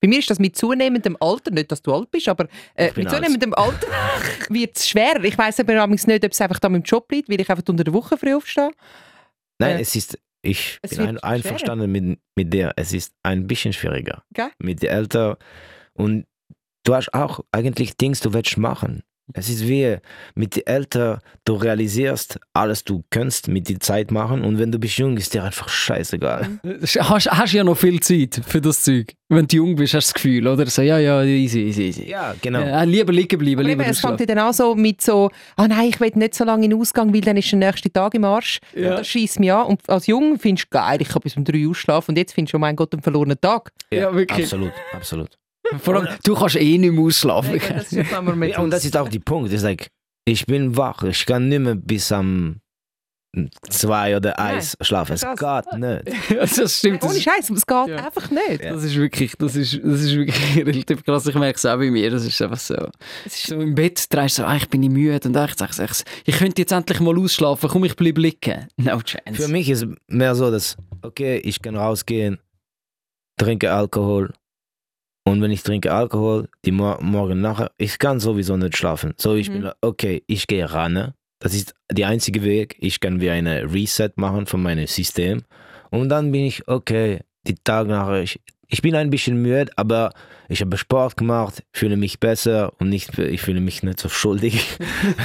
Bei 0.00 0.06
mir 0.06 0.20
ist 0.20 0.30
das 0.30 0.38
mit 0.38 0.56
zunehmendem 0.56 1.16
Alter, 1.18 1.50
nicht, 1.50 1.72
dass 1.72 1.82
du 1.82 1.92
alt 1.92 2.10
bist, 2.12 2.28
aber 2.28 2.46
äh, 2.76 2.92
mit 2.94 3.10
zunehmendem 3.10 3.52
Alter 3.54 3.88
wird 4.48 4.76
es 4.76 4.88
schwerer. 4.88 5.24
Ich 5.24 5.36
weiss 5.36 5.58
aber 5.58 5.86
nicht, 5.88 6.24
ob 6.24 6.30
es 6.30 6.40
einfach 6.40 6.60
da 6.60 6.68
mit 6.68 6.84
dem 6.84 6.88
Job 6.88 7.10
liegt, 7.10 7.28
weil 7.28 7.40
ich 7.40 7.50
einfach 7.50 7.64
unter 7.68 7.82
der 7.82 7.92
Woche 7.92 8.16
früh 8.16 8.34
aufstehe. 8.34 8.70
Nein, 9.58 9.78
Äh, 9.78 9.80
es 9.80 9.96
ist, 9.96 10.16
ich 10.42 10.78
es 10.82 10.96
bin 10.96 11.06
ein, 11.06 11.18
einverstanden 11.18 11.90
mit, 11.90 12.18
mit 12.36 12.52
der. 12.52 12.72
Es 12.76 12.92
ist 12.92 13.14
ein 13.22 13.46
bisschen 13.46 13.72
schwieriger. 13.72 14.22
Gell? 14.32 14.50
Mit 14.58 14.82
der 14.82 14.92
Älter. 14.92 15.38
Und 15.92 16.26
du 16.84 16.94
hast 16.94 17.12
auch 17.12 17.40
eigentlich 17.52 17.96
Dinge, 17.96 18.16
du 18.22 18.32
willst 18.32 18.56
machen. 18.56 19.02
Es 19.34 19.48
ist 19.48 19.66
wie 19.68 19.96
mit 20.34 20.56
den 20.56 20.66
Eltern, 20.66 21.20
du 21.44 21.54
realisierst 21.54 22.40
alles, 22.54 22.84
du 22.84 23.04
kannst 23.10 23.48
mit 23.48 23.68
der 23.68 23.80
Zeit 23.80 24.10
machen 24.10 24.42
und 24.42 24.58
wenn 24.58 24.72
du 24.72 24.78
bist 24.78 24.96
jung, 24.96 25.16
ist 25.16 25.34
dir 25.34 25.44
einfach 25.44 25.68
scheißegal. 25.68 26.60
Hast, 26.98 27.30
hast 27.30 27.52
ja 27.52 27.64
noch 27.64 27.76
viel 27.76 28.00
Zeit 28.00 28.40
für 28.46 28.60
das 28.60 28.82
Zeug. 28.82 29.14
Wenn 29.28 29.46
du 29.46 29.56
jung 29.56 29.76
bist, 29.76 29.92
hast 29.92 30.08
du 30.08 30.12
das 30.12 30.14
Gefühl, 30.14 30.48
oder? 30.48 30.64
So, 30.66 30.80
ja, 30.80 30.98
ja, 30.98 31.22
easy, 31.22 31.60
easy, 31.60 31.82
easy. 31.82 32.08
Ja, 32.08 32.34
genau. 32.40 32.60
Ja, 32.60 32.82
lieber 32.84 33.12
liegen 33.12 33.38
bleiben, 33.38 33.60
Aber 33.60 33.68
lieber 33.68 33.86
es 33.86 34.00
fängt 34.00 34.20
ja 34.20 34.26
dann 34.26 34.38
auch 34.38 34.54
so 34.54 34.74
mit 34.74 35.02
so, 35.02 35.30
ah 35.56 35.68
nein, 35.68 35.88
ich 35.90 36.00
will 36.00 36.10
nicht 36.14 36.34
so 36.34 36.44
lange 36.44 36.64
in 36.64 36.70
den 36.70 36.80
Ausgang, 36.80 37.12
weil 37.12 37.20
dann 37.20 37.36
ist 37.36 37.50
der 37.50 37.58
nächste 37.58 37.92
Tag 37.92 38.14
im 38.14 38.24
Arsch. 38.24 38.58
Ja. 38.74 38.90
Und 38.90 39.00
das 39.00 39.08
schießt 39.08 39.40
mich 39.40 39.52
an. 39.52 39.66
Und 39.66 39.88
als 39.88 40.06
Jung 40.06 40.38
findest 40.38 40.68
du 40.72 40.78
geil, 40.78 41.02
ich 41.02 41.08
kann 41.08 41.20
bis 41.22 41.36
um 41.36 41.44
drei 41.44 41.68
ausschlafen. 41.68 42.12
Und 42.12 42.18
jetzt 42.18 42.32
findest 42.32 42.54
du, 42.54 42.56
oh 42.56 42.60
mein 42.60 42.74
Gott, 42.74 42.92
einen 42.94 43.02
verlorenen 43.02 43.38
Tag. 43.38 43.70
Ja, 43.90 44.14
wirklich. 44.14 44.44
Absolut, 44.44 44.72
absolut. 44.94 45.36
Vor 45.80 45.96
allem, 45.96 46.08
du 46.24 46.34
kannst 46.34 46.56
eh 46.56 46.78
nicht 46.78 46.92
mehr 46.92 47.02
ausschlafen. 47.04 47.60
das 47.68 47.92
ist 47.92 48.12
immer 48.12 48.34
mit 48.34 48.50
Ja, 48.52 48.60
und 48.60 48.70
das 48.70 48.84
ist 48.84 48.96
auch 48.96 49.08
der 49.08 49.20
Punkt. 49.20 49.52
ist 49.52 49.62
like, 49.62 49.88
ich 50.24 50.46
bin 50.46 50.76
wach, 50.76 51.02
ich 51.04 51.24
kann 51.26 51.48
nicht 51.48 51.60
mehr 51.60 51.74
bis 51.74 52.12
am 52.12 52.60
zwei 53.68 54.16
oder 54.16 54.34
Nein, 54.38 54.56
eins 54.56 54.76
schlafen. 54.80 55.12
Es 55.12 55.20
geht 55.20 55.72
nicht. 55.78 56.30
das 56.58 56.78
stimmt. 56.78 57.02
Das 57.02 57.10
Ohne 57.12 57.20
Scheiß, 57.20 57.50
es 57.50 57.66
geht 57.66 57.88
Ja. 57.88 57.96
einfach 58.06 58.30
nicht. 58.30 58.64
das 58.64 58.82
ist 58.84 58.96
wirklich, 58.96 59.34
das 59.38 59.54
ist, 59.54 59.74
das 59.82 60.00
ist 60.00 60.14
wirklich 60.16 60.56
relativ 60.66 61.04
krass. 61.04 61.26
Ich 61.26 61.34
merke 61.34 61.56
es 61.56 61.66
auch 61.66 61.76
bei 61.76 61.90
mir. 61.90 62.10
Das 62.10 62.24
ist 62.24 62.40
einfach 62.40 62.58
so. 62.58 62.74
Es 63.26 63.34
ist 63.36 63.46
So 63.48 63.60
im 63.60 63.74
Bett 63.74 64.04
drehst 64.12 64.38
du 64.38 64.42
so, 64.42 64.48
ah, 64.48 64.56
ich 64.56 64.68
bin 64.68 64.80
nicht 64.80 64.92
müde 64.92 65.28
und 65.28 65.36
ich 65.36 65.54
sage, 65.54 65.72
ich, 65.84 66.04
ich 66.24 66.38
könnte 66.38 66.62
jetzt 66.62 66.72
endlich 66.72 67.00
mal 67.00 67.18
ausschlafen, 67.18 67.68
komm, 67.68 67.84
ich 67.84 67.96
bleibe 67.96 68.20
liegen. 68.20 68.66
No 68.78 69.00
chance. 69.02 69.34
Für 69.42 69.48
mich 69.48 69.68
ist 69.68 69.86
mehr 70.08 70.34
so, 70.34 70.50
dass, 70.50 70.76
okay, 71.02 71.36
ich 71.38 71.60
kann 71.60 71.76
rausgehen, 71.76 72.38
trinke 73.38 73.72
Alkohol. 73.72 74.32
Und 75.28 75.42
wenn 75.42 75.50
ich 75.50 75.62
trinke 75.62 75.92
Alkohol, 75.92 76.48
die 76.64 76.72
Mor 76.72 76.98
morgen 77.02 77.40
nachher, 77.40 77.70
ich 77.76 77.98
kann 77.98 78.18
sowieso 78.18 78.56
nicht 78.56 78.76
schlafen. 78.76 79.12
So, 79.18 79.34
ich 79.34 79.50
Mhm. 79.50 79.52
bin, 79.52 79.70
okay, 79.82 80.22
ich 80.26 80.46
gehe 80.46 80.70
ran. 80.72 81.12
Das 81.38 81.54
ist 81.54 81.74
der 81.92 82.08
einzige 82.08 82.42
Weg. 82.42 82.76
Ich 82.78 82.98
kann 82.98 83.20
wie 83.20 83.30
eine 83.30 83.72
Reset 83.72 84.10
machen 84.16 84.46
von 84.46 84.62
meinem 84.62 84.86
System. 84.86 85.42
Und 85.90 86.08
dann 86.08 86.32
bin 86.32 86.44
ich, 86.44 86.66
okay, 86.66 87.20
die 87.46 87.54
Tag 87.62 87.88
nachher, 87.88 88.22
ich, 88.22 88.40
ich 88.68 88.82
bin 88.82 88.94
ein 88.94 89.10
bisschen 89.10 89.40
müde, 89.40 89.70
aber 89.76 90.12
ich 90.48 90.60
habe 90.62 90.76
Sport 90.76 91.16
gemacht, 91.16 91.62
fühle 91.72 91.96
mich 91.96 92.18
besser 92.20 92.72
und 92.78 92.88
nicht, 92.88 93.18
ich 93.18 93.40
fühle 93.42 93.60
mich 93.60 93.82
nicht 93.82 94.00
so 94.00 94.08
schuldig. 94.08 94.78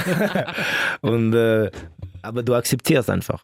und, 1.00 1.34
äh, 1.34 1.70
aber 2.22 2.42
du 2.42 2.54
akzeptierst 2.54 3.10
einfach. 3.10 3.42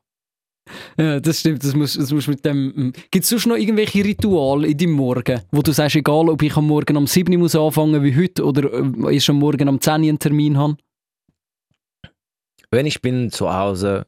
Ja, 0.98 1.20
das 1.20 1.40
stimmt, 1.40 1.64
das 1.64 1.74
muss, 1.74 1.94
das 1.94 2.12
muss 2.12 2.26
mit 2.26 2.44
dem... 2.44 2.92
Gibt 3.10 3.24
es 3.24 3.30
sonst 3.30 3.46
noch 3.46 3.56
irgendwelche 3.56 4.04
Rituale 4.04 4.68
in 4.68 4.78
deinem 4.78 4.92
Morgen, 4.92 5.40
wo 5.50 5.62
du 5.62 5.72
sagst, 5.72 5.96
egal 5.96 6.28
ob 6.28 6.42
ich 6.42 6.56
am 6.56 6.66
Morgen 6.66 6.96
um 6.96 7.06
7 7.06 7.32
Uhr 7.32 7.38
muss 7.38 7.54
wie 7.54 8.16
heute 8.16 8.44
oder 8.44 8.72
äh, 8.72 9.16
ich 9.16 9.28
am 9.28 9.36
Morgen 9.36 9.68
um 9.68 9.80
10 9.80 9.92
Uhr 9.92 10.08
einen 10.08 10.18
Termin 10.18 10.58
habe? 10.58 10.76
Wenn 12.70 12.86
ich 12.86 13.02
bin 13.02 13.30
zu 13.30 13.52
Hause, 13.52 14.06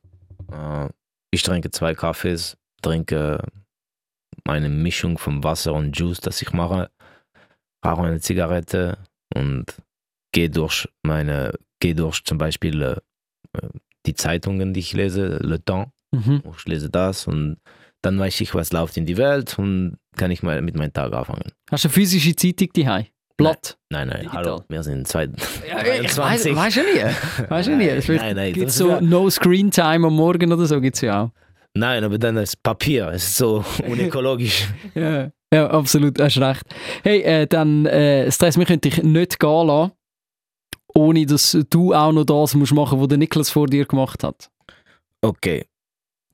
äh, 0.53 0.89
ich 1.31 1.43
trinke 1.43 1.71
zwei 1.71 1.95
Kaffees, 1.95 2.57
trinke 2.81 3.43
eine 4.45 4.69
Mischung 4.69 5.19
von 5.19 5.43
Wasser 5.43 5.75
und 5.75 5.97
Juice, 5.97 6.21
das 6.21 6.43
ich 6.43 6.53
mache, 6.53 6.91
rauche 7.85 8.03
eine 8.03 8.21
Zigarette 8.21 8.99
und 9.35 9.67
gehe 10.33 10.51
durch 10.51 10.89
meine, 11.03 11.59
gehe 11.81 11.95
durch 11.95 12.25
zum 12.25 12.39
Beispiel 12.39 12.83
äh, 12.83 13.01
die 14.07 14.15
Zeitungen, 14.15 14.75
die 14.75 14.81
ich 14.81 14.93
lese, 14.93 15.39
Le 15.39 15.65
Temps, 15.65 15.93
Mhm. 16.13 16.43
ich 16.57 16.65
lese 16.67 16.91
das 16.91 17.27
und 17.27 17.57
dann 18.03 18.19
weiß 18.19 18.41
ich, 18.41 18.55
was 18.55 18.73
läuft 18.73 18.97
in 18.97 19.07
die 19.07 19.17
Welt 19.17 19.59
und 19.59 19.97
kann 20.17 20.31
ich 20.31 20.43
mal 20.43 20.61
mit 20.63 20.77
meinem 20.77 20.93
Tag 20.93 21.13
anfangen. 21.13 21.51
Hast 21.71 21.85
du 21.85 21.89
eine 21.89 21.93
physische 21.95 22.35
Zeitung 22.37 22.69
daheim? 22.75 23.07
Blatt? 23.39 23.79
Nein, 23.91 24.09
nein, 24.09 24.21
Digital. 24.23 24.45
hallo, 24.45 24.65
wir 24.69 24.83
sind 24.83 25.09
zwei, 25.09 25.25
Ja, 25.69 25.81
ich 25.83 26.05
weiß, 26.05 26.15
23. 26.17 26.57
weißt 26.57 26.77
du 26.77 26.81
nie. 26.83 27.49
Weißt 27.49 27.69
du 27.69 27.77
nie. 27.77 27.87
Es 27.89 28.09
wird, 28.09 28.21
Nein, 28.21 28.37
nein, 28.37 28.53
gibt's 28.53 28.77
das 28.77 28.87
so 28.87 28.95
ist- 28.95 29.01
No 29.03 29.31
Screen 29.31 29.71
Time 29.71 30.07
am 30.07 30.15
Morgen 30.15 30.53
oder 30.53 30.67
so 30.67 30.81
gibt 30.81 30.97
es 30.97 31.01
ja 31.01 31.25
auch. 31.25 31.31
Nein, 31.75 32.05
aber 32.05 32.19
dann 32.19 32.35
das 32.35 32.55
Papier, 32.55 33.09
es 33.09 33.25
ist 33.29 33.37
so 33.37 33.65
unökologisch. 33.87 34.67
Ja, 34.95 35.31
ja 35.53 35.71
absolut, 35.71 36.21
hast 36.21 36.37
recht. 36.39 36.65
Hey, 37.03 37.21
äh, 37.23 37.47
dann, 37.47 37.87
äh, 37.87 38.31
Stress, 38.31 38.59
wir 38.59 38.67
können 38.67 38.83
dich 38.83 39.03
nicht 39.03 39.41
gehen 39.41 39.67
lassen, 39.67 39.93
ohne 40.95 41.25
dass 41.25 41.57
du 41.71 41.95
auch 41.95 42.13
noch 42.13 42.25
das 42.25 42.55
musst 42.55 42.75
machen, 42.75 43.01
was 43.01 43.09
der 43.09 43.17
Niklas 43.19 43.49
vor 43.49 43.67
dir 43.67 43.87
gemacht 43.87 44.23
hat. 44.23 44.51
Okay, 45.23 45.65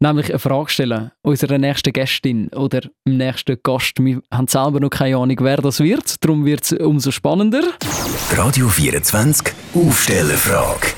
Nämlich 0.01 0.30
eine 0.30 0.38
Frage 0.38 0.70
stellen 0.70 1.11
unserer 1.22 1.59
nächsten 1.59 1.92
Gästin 1.92 2.49
oder 2.51 2.82
dem 3.07 3.16
nächsten 3.16 3.57
Gast. 3.62 3.94
Wir 3.99 4.20
haben 4.32 4.46
selber 4.46 4.78
noch 4.78 4.90
keine 4.90 5.16
Ahnung, 5.16 5.36
wer 5.40 5.57
das 5.57 5.80
wird. 5.80 6.24
Darum 6.24 6.44
wird 6.44 6.62
es 6.62 6.72
umso 6.72 7.11
spannender. 7.11 7.62
Radio 8.30 8.68
24 8.68 9.53
Aufstellerfrage. 9.74 10.94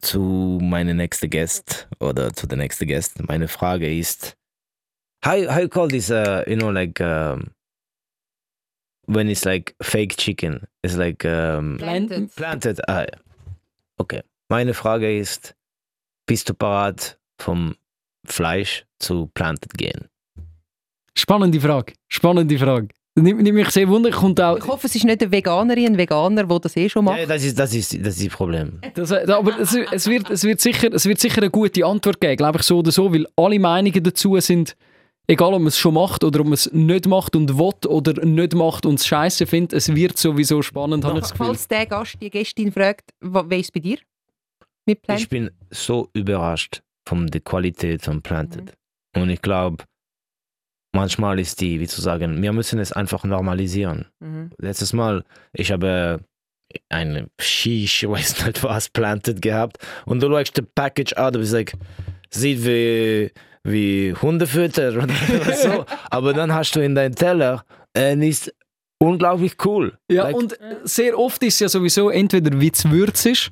zu 0.00 0.58
meinem 0.62 0.96
nächsten 0.96 1.28
Gast 1.28 1.88
oder 1.98 2.32
zu 2.32 2.46
der 2.46 2.56
nächsten 2.56 2.86
Gast. 2.86 3.20
Meine 3.26 3.48
Frage 3.48 3.92
ist, 3.92 4.36
how, 5.24 5.34
how 5.48 5.60
you 5.60 5.68
call 5.68 5.88
this, 5.88 6.08
uh, 6.08 6.44
you 6.46 6.56
know, 6.56 6.70
like, 6.70 7.00
um, 7.00 7.50
when 9.06 9.28
it's 9.28 9.44
like 9.44 9.74
fake 9.82 10.16
chicken, 10.16 10.66
it's 10.82 10.94
like 10.94 11.24
um, 11.24 11.76
Planted. 11.78 12.34
planted. 12.36 12.80
Ah. 12.88 13.06
Okay. 13.98 14.22
Meine 14.48 14.74
Frage 14.74 15.18
ist, 15.18 15.54
bist 16.26 16.48
du 16.48 16.54
parat 16.54 17.18
vom 17.40 17.76
Fleisch 18.26 18.86
zu 18.98 19.26
planted 19.34 19.74
gehen? 19.74 20.08
Spannende 21.14 21.60
Frage. 21.60 21.94
Spannende 22.08 22.58
Frage. 22.58 22.88
Nimmt, 23.16 23.42
nimmt 23.42 23.56
mich 23.56 23.70
sehr 23.70 23.88
wunder. 23.88 24.10
Kommt 24.10 24.40
auch, 24.40 24.56
Ich 24.56 24.66
hoffe, 24.66 24.86
es 24.86 24.94
ist 24.94 25.04
nicht 25.04 25.20
eine 25.20 25.32
Veganerin, 25.32 25.86
ein 25.86 25.98
Veganer, 25.98 26.44
der 26.44 26.58
das 26.60 26.76
eh 26.76 26.88
schon 26.88 27.04
macht. 27.04 27.18
Ja, 27.18 27.26
das 27.26 27.44
ist 27.44 27.58
das 27.58 27.74
ist 27.74 27.92
das 27.94 28.16
ist 28.16 28.26
das 28.26 28.36
Problem. 28.36 28.80
Das, 28.94 29.10
äh, 29.10 29.26
aber 29.28 29.58
es, 29.58 29.74
es, 29.74 30.06
wird, 30.06 30.30
es, 30.30 30.44
wird 30.44 30.60
sicher, 30.60 30.92
es 30.92 31.04
wird 31.06 31.18
sicher 31.18 31.42
eine 31.42 31.50
gute 31.50 31.84
Antwort 31.84 32.20
geben, 32.20 32.36
glaube 32.36 32.58
ich, 32.58 32.64
so 32.64 32.78
oder 32.78 32.92
so, 32.92 33.12
weil 33.12 33.26
alle 33.36 33.58
Meinungen 33.58 34.02
dazu 34.02 34.38
sind, 34.40 34.76
egal 35.28 35.52
ob 35.54 35.60
man 35.60 35.68
es 35.68 35.78
schon 35.78 35.94
macht 35.94 36.24
oder 36.24 36.40
ob 36.40 36.46
man 36.46 36.54
es 36.54 36.70
nicht 36.72 37.06
macht 37.06 37.36
und 37.36 37.56
will 37.58 37.72
oder 37.88 38.24
nicht 38.24 38.54
macht 38.54 38.86
und 38.86 38.94
es 38.94 39.06
scheiße 39.06 39.46
findet, 39.46 39.74
es 39.74 39.94
wird 39.94 40.18
sowieso 40.18 40.62
spannend, 40.62 41.04
habe 41.04 41.18
ich 41.18 41.22
das 41.22 41.32
Gefühl. 41.32 41.46
Falls 41.46 41.68
der 41.68 41.86
Gast, 41.86 42.16
die 42.20 42.30
Gästin 42.30 42.72
fragt, 42.72 43.10
wa- 43.20 43.44
wer 43.46 43.58
ist 43.58 43.72
bei 43.72 43.80
dir? 43.80 43.98
Mit 44.86 45.02
Plan? 45.02 45.18
Ich 45.18 45.28
bin 45.28 45.50
so 45.70 46.08
überrascht 46.14 46.82
von 47.06 47.26
der 47.26 47.42
Qualität 47.42 48.02
von 48.02 48.22
Planted. 48.22 48.72
Und 49.16 49.30
ich 49.30 49.42
glaube, 49.42 49.84
manchmal 50.94 51.38
ist 51.38 51.60
die, 51.60 51.78
wie 51.80 51.86
zu 51.86 52.00
sagen, 52.00 52.40
wir 52.42 52.52
müssen 52.52 52.78
es 52.78 52.92
einfach 52.92 53.24
normalisieren. 53.24 54.06
Mhm. 54.20 54.50
Letztes 54.58 54.92
Mal, 54.92 55.24
ich 55.52 55.70
habe 55.72 56.20
eine 56.90 57.28
Shish, 57.40 58.02
ich 58.02 58.08
weiß 58.08 58.46
nicht 58.46 58.62
was, 58.62 58.88
Planted 58.88 59.42
gehabt. 59.42 59.78
Und 60.06 60.22
du 60.22 60.28
schaust 60.28 60.56
das 60.56 60.66
Package 60.74 61.12
an, 61.14 61.32
du 61.34 61.38
bist 61.40 61.52
like, 61.52 61.72
sieht 62.30 62.64
wie, 62.64 63.30
wie 63.64 64.14
Hundefütter 64.20 64.88
oder 64.96 65.54
so. 65.54 65.84
Aber 66.10 66.32
dann 66.32 66.52
hast 66.52 66.74
du 66.76 66.80
in 66.80 66.94
deinem 66.94 67.14
Teller, 67.14 67.64
und 67.94 68.22
ist 68.22 68.54
unglaublich 68.98 69.54
cool. 69.64 69.98
Ja, 70.10 70.24
Like, 70.24 70.36
und 70.36 70.60
äh, 70.60 70.76
sehr 70.84 71.18
oft 71.18 71.42
ist 71.42 71.54
es 71.54 71.60
ja 71.60 71.68
sowieso 71.68 72.10
entweder 72.10 72.60
wie 72.60 72.70
es 72.72 72.88
Würz 72.90 73.26
ist 73.26 73.50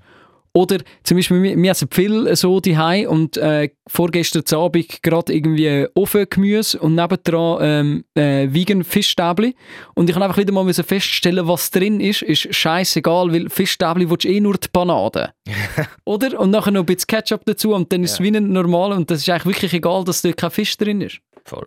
oder 0.56 0.78
zum 1.02 1.18
Beispiel, 1.18 1.42
wir, 1.42 1.54
wir 1.56 1.70
essen 1.70 1.88
viel 1.92 2.34
so 2.34 2.60
die 2.60 2.76
und 3.06 3.36
äh, 3.36 3.68
vorgestern 3.86 4.42
Abend 4.58 5.02
gerade 5.02 5.34
irgendwie 5.34 5.86
Ofengemüse 5.94 6.78
und 6.80 6.94
nebendran 6.94 7.58
ähm, 7.60 8.04
äh, 8.14 8.48
vegan 8.50 8.82
Fischstäbli 8.82 9.54
und 9.94 10.08
ich 10.08 10.14
kann 10.14 10.22
einfach 10.22 10.38
wieder 10.38 10.54
mal 10.54 10.64
müssen 10.64 10.82
feststellen, 10.82 11.46
was 11.46 11.70
drin 11.70 12.00
ist, 12.00 12.22
ist 12.22 12.54
scheißegal, 12.54 13.30
weil 13.34 13.50
Fischstäbli 13.50 14.08
willst 14.08 14.24
du 14.24 14.28
eh 14.28 14.40
nur 14.40 14.54
die 14.56 14.68
Banane. 14.72 15.34
oder? 16.06 16.40
Und 16.40 16.50
nachher 16.52 16.70
noch 16.70 16.80
ein 16.80 16.86
bisschen 16.86 17.06
Ketchup 17.08 17.42
dazu 17.44 17.74
und 17.74 17.92
dann 17.92 18.02
ist 18.02 18.12
es 18.12 18.18
Ja. 18.18 18.24
wie 18.24 18.34
ein 18.34 18.48
normal 18.50 18.92
und 18.92 19.10
das 19.10 19.18
ist 19.18 19.28
eigentlich 19.28 19.44
wirklich 19.56 19.74
egal, 19.74 20.04
dass 20.04 20.22
dort 20.22 20.38
kein 20.38 20.50
Fisch 20.50 20.74
drin 20.78 21.02
ist. 21.02 21.18
Voll. 21.44 21.66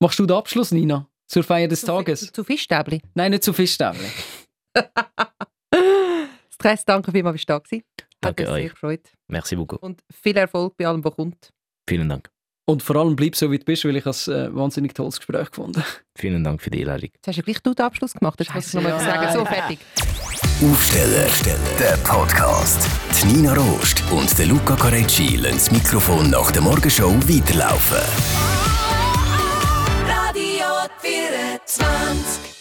Machst 0.00 0.18
du 0.20 0.26
den 0.26 0.36
Abschluss, 0.36 0.70
Nina? 0.70 1.08
Zur 1.26 1.42
Feier 1.42 1.66
des 1.66 1.80
Zu, 1.80 1.86
Tages? 1.86 2.26
Fi- 2.26 2.32
zu 2.32 2.44
Fischstäbli. 2.44 3.02
Nein, 3.14 3.32
nicht 3.32 3.42
zu 3.42 3.52
Fischstäbli. 3.52 4.06
Stress, 6.62 6.84
danke 6.84 7.10
vielmals, 7.10 7.34
bist 7.34 7.48
du 7.48 7.52
da 7.52 7.58
gewesen. 7.58 7.84
Hat 7.98 8.06
Danke 8.20 8.42
mich 8.44 8.52
sehr 8.52 8.64
euch. 8.64 8.70
gefreut. 8.70 9.12
Merci 9.28 9.56
beaucoup. 9.56 9.82
Und 9.82 10.00
viel 10.12 10.36
Erfolg 10.36 10.76
bei 10.76 10.86
allem, 10.86 11.04
was 11.04 11.14
kommt. 11.14 11.52
Vielen 11.88 12.08
Dank. 12.08 12.30
Und 12.64 12.82
vor 12.82 12.94
allem 12.96 13.16
bleib 13.16 13.34
so, 13.34 13.50
wie 13.50 13.58
du 13.58 13.64
bist, 13.64 13.84
weil 13.84 13.96
ich 13.96 14.06
es 14.06 14.28
äh, 14.28 14.54
wahnsinnig 14.54 14.94
tolles 14.94 15.16
Gespräch 15.16 15.50
gefunden 15.50 15.82
Vielen 16.16 16.44
Dank 16.44 16.62
für 16.62 16.70
die 16.70 16.82
Einladung. 16.82 17.10
Jetzt 17.12 17.26
hast 17.26 17.38
du 17.38 17.42
gleich 17.42 17.60
du 17.60 17.74
den 17.74 17.84
Abschluss 17.84 18.14
gemacht. 18.14 18.38
Das 18.38 18.46
muss 18.54 18.66
ich 18.66 18.72
Scheisse, 18.72 18.76
nochmal 18.76 18.92
ja. 18.92 19.00
sagen. 19.00 19.32
So, 19.32 19.44
fertig. 19.44 19.78
Aufsteller, 20.62 21.26
der 21.80 21.96
Podcast. 22.04 22.88
Die 23.20 23.26
Nina 23.26 23.54
Rost 23.54 24.04
und 24.12 24.38
der 24.38 24.46
Luca 24.46 24.76
Carecci 24.76 25.34
lassen 25.36 25.56
das 25.56 25.72
Mikrofon 25.72 26.30
nach 26.30 26.52
der 26.52 26.62
Morgenshow 26.62 27.12
weiterlaufen. 27.28 27.98
Radio 30.06 30.66
24 31.00 32.51